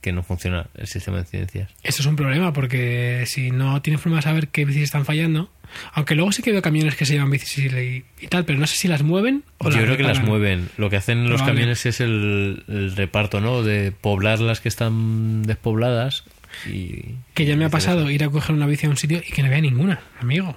que 0.00 0.12
no 0.12 0.22
funciona 0.22 0.68
el 0.76 0.86
sistema 0.86 1.16
de 1.16 1.22
incidencias. 1.22 1.70
Eso 1.82 2.00
es 2.00 2.06
un 2.06 2.14
problema 2.14 2.52
porque 2.52 3.24
si 3.26 3.50
no 3.50 3.82
tienes 3.82 4.00
forma 4.00 4.18
de 4.18 4.22
saber 4.22 4.48
qué 4.48 4.64
bicis 4.64 4.84
están 4.84 5.04
fallando, 5.04 5.50
aunque 5.92 6.14
luego 6.14 6.30
sí 6.30 6.42
que 6.42 6.52
veo 6.52 6.62
camiones 6.62 6.94
que 6.94 7.06
se 7.06 7.14
llevan 7.14 7.30
bicis 7.30 7.58
y, 7.58 8.04
y 8.20 8.26
tal, 8.28 8.44
pero 8.44 8.56
no 8.56 8.68
sé 8.68 8.76
si 8.76 8.86
las 8.86 9.02
mueven 9.02 9.42
o 9.58 9.64
Yo 9.64 9.78
las 9.78 9.84
creo 9.84 9.96
que 9.96 10.02
las 10.04 10.22
mueven. 10.22 10.68
Lo 10.76 10.90
que 10.90 10.96
hacen 10.96 11.28
los 11.28 11.42
camiones 11.42 11.84
es 11.86 12.00
el, 12.00 12.62
el 12.68 12.94
reparto, 12.94 13.40
¿no? 13.40 13.64
De 13.64 13.90
poblar 13.90 14.38
las 14.38 14.60
que 14.60 14.68
están 14.68 15.42
despobladas 15.42 16.22
y... 16.68 17.16
Que 17.34 17.46
ya 17.46 17.56
me 17.56 17.64
ha 17.64 17.68
pasado 17.68 18.08
ir 18.12 18.22
a 18.22 18.28
coger 18.28 18.54
una 18.54 18.66
bici 18.66 18.86
a 18.86 18.90
un 18.90 18.96
sitio 18.96 19.20
y 19.26 19.32
que 19.32 19.42
no 19.42 19.50
vea 19.50 19.60
ninguna, 19.60 20.00
amigo. 20.20 20.56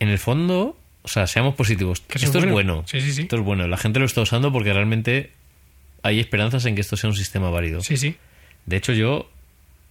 En 0.00 0.08
el 0.08 0.18
fondo, 0.18 0.76
o 1.02 1.08
sea, 1.08 1.26
seamos 1.26 1.54
positivos. 1.54 2.02
Esto 2.12 2.38
es 2.38 2.44
bueno. 2.44 2.52
bueno. 2.52 2.84
Sí, 2.86 3.00
sí, 3.00 3.12
sí. 3.12 3.22
Esto 3.22 3.36
es 3.36 3.42
bueno. 3.42 3.68
La 3.68 3.76
gente 3.76 4.00
lo 4.00 4.06
está 4.06 4.20
usando 4.22 4.52
porque 4.52 4.72
realmente 4.72 5.30
hay 6.02 6.18
esperanzas 6.18 6.64
en 6.66 6.74
que 6.74 6.80
esto 6.80 6.96
sea 6.96 7.08
un 7.08 7.16
sistema 7.16 7.50
válido. 7.50 7.80
Sí, 7.82 7.96
sí. 7.96 8.16
De 8.66 8.76
hecho, 8.76 8.92
yo 8.92 9.30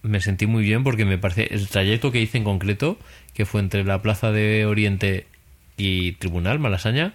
me 0.02 0.20
sentí 0.20 0.46
muy 0.46 0.62
bien 0.62 0.84
porque 0.84 1.04
me 1.04 1.18
parece 1.18 1.48
el 1.50 1.68
trayecto 1.68 2.12
que 2.12 2.20
hice 2.20 2.38
en 2.38 2.44
concreto, 2.44 2.98
que 3.34 3.46
fue 3.46 3.60
entre 3.60 3.84
la 3.84 4.02
Plaza 4.02 4.32
de 4.32 4.66
Oriente 4.66 5.26
y 5.76 6.12
Tribunal, 6.12 6.58
Malasaña, 6.58 7.14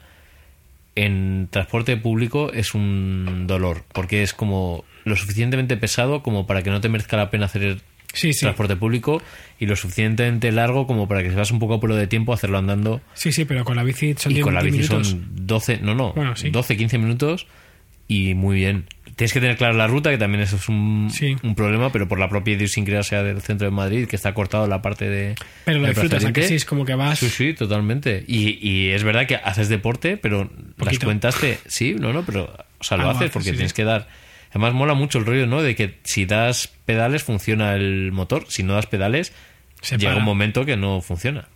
en 0.95 1.47
transporte 1.51 1.97
público 1.97 2.51
es 2.53 2.73
un 2.73 3.45
dolor, 3.47 3.83
porque 3.93 4.23
es 4.23 4.33
como 4.33 4.85
lo 5.03 5.15
suficientemente 5.15 5.77
pesado 5.77 6.23
como 6.23 6.47
para 6.47 6.63
que 6.63 6.69
no 6.69 6.81
te 6.81 6.89
merezca 6.89 7.17
la 7.17 7.29
pena 7.29 7.45
hacer 7.45 7.81
Sí, 8.15 8.33
sí. 8.33 8.39
transporte 8.41 8.75
público 8.75 9.21
y 9.59 9.65
lo 9.67 9.75
suficientemente 9.75 10.51
largo 10.51 10.87
como 10.87 11.07
para 11.07 11.23
que 11.23 11.29
si 11.29 11.35
vas 11.35 11.51
un 11.51 11.59
poco 11.59 11.75
a 11.75 11.79
pelo 11.79 11.95
de 11.95 12.07
tiempo 12.07 12.33
hacerlo 12.33 12.57
andando 12.57 13.01
Sí, 13.13 13.31
sí, 13.31 13.45
pero 13.45 13.63
con 13.63 13.75
la 13.75 13.83
bici 13.83 14.15
son 14.17 14.31
y 14.31 14.35
10 14.35 14.43
con 14.43 14.53
la 14.53 14.61
bici 14.61 14.77
minutos. 14.79 15.07
son 15.09 15.27
12, 15.47 15.79
no, 15.81 15.95
no, 15.95 16.13
Bueno, 16.13 16.35
sí. 16.35 16.49
12, 16.49 16.75
15 16.77 16.97
minutos 16.97 17.47
y 18.07 18.33
muy 18.33 18.55
bien. 18.57 18.85
Tienes 19.15 19.31
que 19.31 19.39
tener 19.39 19.55
clara 19.55 19.73
la 19.73 19.87
ruta, 19.87 20.11
que 20.11 20.17
también 20.17 20.43
eso 20.43 20.57
es 20.57 20.67
un, 20.67 21.07
Sí. 21.09 21.37
un 21.41 21.55
problema, 21.55 21.89
pero 21.91 22.05
por 22.07 22.19
la 22.19 22.27
propia 22.27 22.55
idiosincrasia 22.55 23.23
del 23.23 23.41
centro 23.41 23.65
de 23.65 23.71
Madrid, 23.71 24.07
que 24.07 24.17
está 24.17 24.33
cortado 24.33 24.67
la 24.67 24.81
parte 24.81 25.07
de. 25.09 25.35
Pero 25.63 25.79
lo 25.79 25.87
disfrutas, 25.87 26.25
¿a 26.25 26.33
que 26.33 26.43
sí? 26.43 26.55
Es 26.55 26.65
como 26.65 26.83
que 26.83 26.95
vas... 26.95 27.17
Sí, 27.19 27.29
sí, 27.29 27.53
totalmente. 27.53 28.25
Y, 28.27 28.59
y 28.61 28.89
es 28.89 29.05
verdad 29.05 29.25
que 29.25 29.37
haces 29.37 29.69
deporte, 29.69 30.17
pero 30.17 30.51
las 30.77 30.99
cuentas 30.99 31.39
te. 31.39 31.57
Sí, 31.65 31.95
no, 31.97 32.11
no, 32.11 32.23
pero. 32.25 32.53
O 32.77 32.83
sea, 32.83 32.97
lo 32.97 33.03
Algo 33.03 33.17
haces 33.17 33.31
porque 33.31 33.51
sí, 33.51 33.55
tienes 33.55 33.73
que 33.73 33.85
dar. 33.85 34.07
Además, 34.55 34.73
mola 34.73 34.93
mucho 34.93 35.17
el 35.19 35.25
rollo, 35.25 35.47
¿no? 35.47 35.61
De 35.61 35.75
que 35.75 35.99
si 36.03 36.25
das 36.25 36.69
pedales 36.85 37.23
funciona 37.23 37.73
el 37.75 38.13
motor. 38.13 38.45
Si 38.47 38.63
no 38.63 38.73
das 38.73 38.85
pedales, 38.85 39.33
Se 39.81 39.97
llega 39.97 40.11
para. 40.11 40.19
un 40.19 40.23
momento 40.23 40.63
que 40.65 40.77
no 40.77 41.01
funciona. 41.01 41.49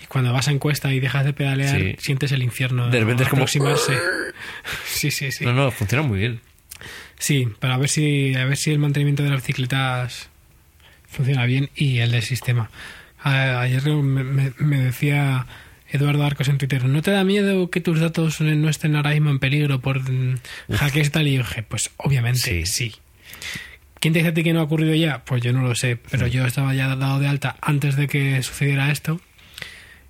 Y 0.00 0.06
cuando 0.06 0.32
vas 0.32 0.46
a 0.46 0.52
encuesta 0.52 0.92
y 0.92 1.00
dejas 1.00 1.24
de 1.24 1.32
pedalear, 1.32 1.76
Sí. 1.80 1.96
sientes 1.98 2.30
el 2.30 2.44
infierno. 2.44 2.88
De 2.90 3.00
repente 3.00 3.24
es 3.24 3.28
como- 3.28 3.42
aproximarse. 3.42 3.98
Sí, 4.86 5.10
sí, 5.10 5.32
sí. 5.32 5.44
No, 5.44 5.52
no, 5.52 5.72
funciona 5.72 6.02
muy 6.06 6.20
bien. 6.20 6.40
Sí, 7.18 7.48
para 7.58 7.76
ver 7.76 7.88
si 7.88 8.34
a 8.36 8.44
ver 8.44 8.56
si 8.56 8.70
el 8.70 8.78
mantenimiento 8.78 9.22
de 9.24 9.30
las 9.30 9.40
bicicletas 9.40 10.28
funciona 11.08 11.46
bien 11.46 11.70
y 11.74 11.98
el 11.98 12.12
del 12.12 12.22
sistema. 12.22 12.70
A- 13.20 13.60
Ayer 13.62 13.82
me, 13.84 14.22
me- 14.22 14.52
me 14.58 14.78
decía 14.78 15.46
Eduardo 15.94 16.24
Arcos 16.24 16.48
en 16.48 16.58
Twitter, 16.58 16.84
¿no 16.84 17.00
te 17.02 17.10
da 17.10 17.24
miedo 17.24 17.70
que 17.70 17.80
tus 17.80 18.00
datos 18.00 18.40
no 18.40 18.68
estén 18.68 18.96
ahora 18.96 19.10
mismo 19.10 19.30
en 19.30 19.38
peligro 19.38 19.80
por 19.80 20.00
mm, 20.10 20.36
hackeos 20.72 21.06
y 21.06 21.10
tal? 21.10 21.28
Y 21.28 21.32
yo 21.34 21.38
dije, 21.38 21.62
pues 21.62 21.90
obviamente 21.96 22.40
Sí. 22.40 22.66
sí. 22.66 22.94
¿Quién 24.00 24.12
te 24.12 24.18
dice 24.18 24.30
a 24.30 24.34
ti 24.34 24.42
que 24.42 24.52
no 24.52 24.60
ha 24.60 24.64
ocurrido 24.64 24.94
ya? 24.94 25.24
Pues 25.24 25.42
yo 25.42 25.52
no 25.52 25.62
lo 25.62 25.74
sé, 25.74 25.96
pero 26.10 26.26
yo 26.26 26.44
estaba 26.46 26.74
ya 26.74 26.94
dado 26.96 27.20
de 27.20 27.26
alta 27.28 27.56
antes 27.62 27.96
de 27.96 28.06
que 28.06 28.42
sucediera 28.42 28.90
esto 28.90 29.20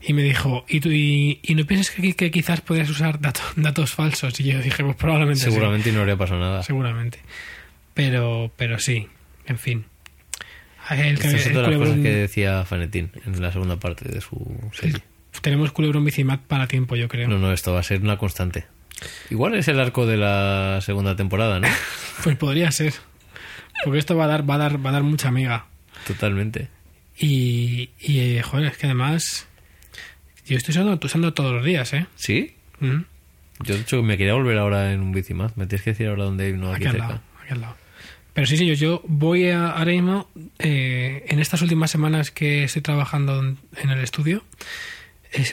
y 0.00 0.12
me 0.14 0.22
dijo, 0.22 0.64
¿y, 0.68 0.80
tú, 0.80 0.90
y, 0.90 1.38
y 1.42 1.54
no 1.54 1.64
piensas 1.64 1.94
que, 1.94 2.14
que 2.14 2.30
quizás 2.30 2.60
podrías 2.60 2.90
usar 2.90 3.20
dato- 3.20 3.40
datos 3.56 3.92
falsos? 3.94 4.38
Y 4.40 4.44
yo 4.44 4.58
dije, 4.60 4.82
pues 4.82 4.96
probablemente 4.96 5.44
sí. 5.44 5.50
Seguramente 5.50 5.90
y 5.90 5.92
no 5.92 6.00
habría 6.00 6.16
pasado 6.16 6.40
nada. 6.40 6.62
Seguramente. 6.64 7.20
Pero, 7.94 8.50
pero 8.56 8.78
sí, 8.80 9.06
en 9.46 9.58
fin. 9.58 9.84
El, 10.90 11.14
Esta 11.14 11.30
es 11.30 11.46
el 11.46 11.56
otra 11.56 11.70
de 11.70 11.78
las 11.78 11.88
cosas 11.88 12.02
que 12.02 12.10
decía 12.10 12.64
Fanetín 12.64 13.10
en 13.24 13.40
la 13.40 13.52
segunda 13.52 13.76
parte 13.78 14.06
de 14.08 14.20
su 14.20 14.36
serie. 14.74 14.98
Tenemos 15.42 15.72
culebrón 15.72 16.04
bicimat 16.04 16.40
para 16.40 16.66
tiempo, 16.68 16.96
yo 16.96 17.08
creo. 17.08 17.28
No, 17.28 17.38
no, 17.38 17.52
esto 17.52 17.72
va 17.72 17.80
a 17.80 17.82
ser 17.82 18.00
una 18.02 18.16
constante. 18.16 18.66
Igual 19.30 19.54
es 19.54 19.68
el 19.68 19.78
arco 19.80 20.06
de 20.06 20.16
la 20.16 20.80
segunda 20.82 21.16
temporada, 21.16 21.60
¿no? 21.60 21.68
Pues 22.24 22.36
podría 22.36 22.70
ser. 22.70 22.94
Porque 23.84 23.98
esto 23.98 24.16
va 24.16 24.24
a 24.24 24.28
dar, 24.28 24.48
va 24.48 24.54
a 24.54 24.58
dar, 24.58 24.84
va 24.84 24.90
a 24.90 24.92
dar 24.94 25.02
mucha 25.02 25.28
amiga. 25.28 25.66
Totalmente. 26.06 26.68
Y, 27.18 27.90
y 28.00 28.20
eh, 28.20 28.42
joder, 28.42 28.66
es 28.72 28.76
que 28.78 28.86
además. 28.86 29.46
Yo 30.46 30.56
estoy 30.56 30.72
usando, 30.72 30.98
usando 31.04 31.32
todos 31.34 31.52
los 31.54 31.64
días, 31.64 31.92
¿eh? 31.94 32.06
¿Sí? 32.16 32.54
Mm, 32.80 33.00
Yo, 33.60 33.74
de 33.74 33.80
hecho, 33.80 34.02
me 34.02 34.16
quería 34.18 34.34
volver 34.34 34.58
ahora 34.58 34.92
en 34.92 35.00
un 35.00 35.12
bici 35.12 35.32
más. 35.34 35.56
Me 35.56 35.66
tienes 35.66 35.82
que 35.84 35.90
decir 35.90 36.06
ahora 36.08 36.24
dónde 36.24 36.46
hay 36.46 36.52
uno 36.52 36.70
aquí, 36.72 36.84
Aquí 36.86 36.96
al 36.96 36.98
lado, 36.98 37.20
aquí 37.42 37.52
al 37.52 37.60
lado. 37.62 37.76
Pero 38.34 38.46
sí, 38.46 38.56
sí, 38.56 38.66
yo, 38.66 38.74
yo 38.74 39.02
voy 39.06 39.48
a, 39.50 39.70
ahora 39.70 39.92
mismo, 39.92 40.28
eh, 40.58 41.24
en 41.28 41.38
estas 41.40 41.62
últimas 41.62 41.90
semanas 41.90 42.30
que 42.30 42.64
estoy 42.64 42.82
trabajando 42.82 43.38
en, 43.40 43.58
el 43.90 44.00
estudio, 44.00 44.44
es- 44.48 44.93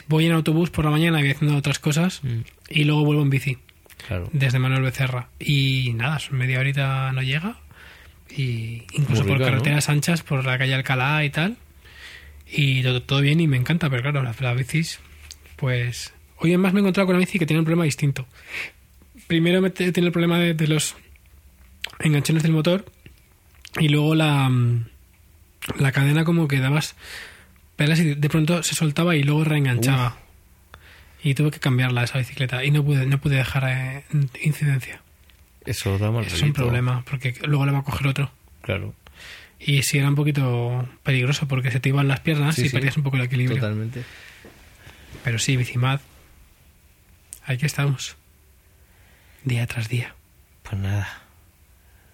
voy 0.08 0.26
en 0.26 0.32
autobús 0.32 0.70
por 0.70 0.84
la 0.84 0.90
mañana 0.90 1.18
y 1.20 1.22
voy 1.22 1.30
haciendo 1.32 1.56
otras 1.56 1.78
cosas 1.78 2.20
Mm. 2.22 2.40
y 2.70 2.84
luego 2.84 3.04
vuelvo 3.04 3.22
en 3.22 3.30
bici. 3.30 3.58
Claro. 4.08 4.28
desde 4.32 4.58
Manuel 4.58 4.82
Becerra. 4.82 5.28
Y 5.38 5.92
nada, 5.94 6.18
media 6.32 6.58
horita 6.58 7.12
no 7.12 7.22
llega. 7.22 7.56
Y 8.36 8.82
incluso 8.94 9.22
Muy 9.22 9.28
por 9.30 9.38
rica, 9.38 9.44
¿no? 9.50 9.52
carreteras 9.52 9.88
anchas, 9.88 10.22
por 10.22 10.44
la 10.44 10.58
calle 10.58 10.74
Alcalá 10.74 11.24
y 11.24 11.30
tal. 11.30 11.56
Y 12.50 12.82
todo, 12.82 13.00
todo 13.02 13.20
bien 13.20 13.38
y 13.40 13.46
me 13.46 13.56
encanta, 13.56 13.88
pero 13.90 14.02
claro, 14.02 14.22
las, 14.24 14.40
las 14.40 14.56
bicis, 14.56 14.98
pues... 15.56 16.12
Hoy 16.38 16.50
además 16.50 16.72
me 16.72 16.80
he 16.80 16.82
encontrado 16.82 17.06
con 17.06 17.14
una 17.14 17.24
bici 17.24 17.38
que 17.38 17.46
tiene 17.46 17.60
un 17.60 17.64
problema 17.64 17.84
distinto. 17.84 18.26
Primero 19.28 19.60
me 19.62 19.70
tiene 19.70 19.92
el 19.96 20.10
problema 20.12 20.38
de, 20.40 20.54
de 20.54 20.66
los 20.66 20.96
enganchones 22.00 22.42
del 22.42 22.52
motor 22.52 22.84
y 23.78 23.88
luego 23.88 24.16
la, 24.16 24.48
mm, 24.48 24.84
la 25.78 25.92
cadena 25.92 26.24
como 26.24 26.48
que 26.48 26.58
dabas 26.58 26.96
pelas 27.76 27.98
y 28.00 28.14
de 28.14 28.28
pronto 28.28 28.62
se 28.62 28.74
soltaba 28.74 29.16
y 29.16 29.22
luego 29.22 29.44
reenganchaba. 29.44 30.18
Y 31.24 31.34
tuve 31.34 31.50
que 31.52 31.60
cambiarla 31.60 32.02
esa 32.04 32.18
bicicleta 32.18 32.64
y 32.64 32.70
no 32.70 32.84
pude, 32.84 33.06
no 33.06 33.18
pude 33.20 33.36
dejar 33.36 33.64
eh, 33.68 34.04
incidencia. 34.42 35.00
Eso 35.64 35.96
da 35.98 36.10
mal 36.10 36.24
Es 36.24 36.42
un 36.42 36.52
problema, 36.52 37.04
porque 37.08 37.34
luego 37.44 37.64
le 37.66 37.72
va 37.72 37.78
a 37.78 37.84
coger 37.84 38.08
otro. 38.08 38.30
Claro. 38.62 38.94
Y 39.60 39.82
sí 39.84 39.98
era 39.98 40.08
un 40.08 40.16
poquito 40.16 40.88
peligroso 41.04 41.46
porque 41.46 41.70
se 41.70 41.78
te 41.78 41.90
iban 41.90 42.08
las 42.08 42.18
piernas 42.20 42.56
Sí, 42.56 42.62
y 42.62 42.68
sí. 42.68 42.74
perdías 42.74 42.96
un 42.96 43.04
poco 43.04 43.16
el 43.16 43.22
equilibrio. 43.22 43.58
Totalmente. 43.60 44.02
Pero 45.22 45.38
sí, 45.38 45.56
Bicimad, 45.56 46.00
aquí 47.46 47.66
estamos. 47.66 48.16
Día 49.44 49.66
tras 49.68 49.88
día. 49.88 50.16
Pues 50.64 50.80
nada. 50.80 51.08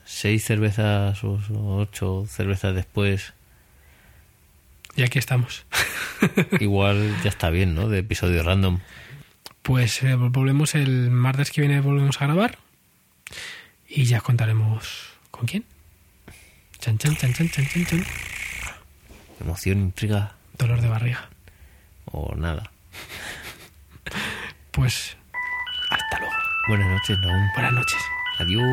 Seis 0.05 0.45
cervezas 0.45 1.23
o 1.25 1.41
ocho 1.79 2.27
cervezas 2.29 2.75
después. 2.75 3.33
Y 4.99 5.05
aquí 5.05 5.21
estamos. 5.21 5.65
Igual 6.59 7.15
ya 7.23 7.29
está 7.31 7.51
bien, 7.51 7.77
¿no? 7.77 7.89
De 7.89 8.01
episodio 8.01 8.43
random. 8.43 8.81
Pues 9.63 10.03
eh, 10.03 10.17
volvemos 10.17 10.75
el 10.75 11.09
martes 11.11 11.53
que 11.53 11.61
viene, 11.61 11.81
volvemos 11.81 12.21
a 12.21 12.25
grabar. 12.27 12.59
Y 13.89 14.07
ya 14.07 14.21
contaremos 14.21 15.11
con 15.31 15.47
quién. 15.47 15.65
Chan, 16.81 16.99
chan, 16.99 17.15
chan, 17.15 17.33
chan, 17.33 17.49
chan, 17.49 17.69
chan, 17.69 17.87
chan. 17.87 18.05
Emoción, 19.41 19.79
intriga 19.79 20.35
Dolor 20.59 20.81
de 20.81 20.89
barriga. 20.89 21.29
o 22.07 22.35
nada. 22.35 22.73
Pues 24.73 25.17
hasta 25.91 26.19
luego. 26.21 26.35
Buenas 26.69 26.89
noches, 26.89 27.19
Naum. 27.19 27.49
Buenas 27.55 27.73
noches. 27.73 28.01
Adiós. 28.39 28.65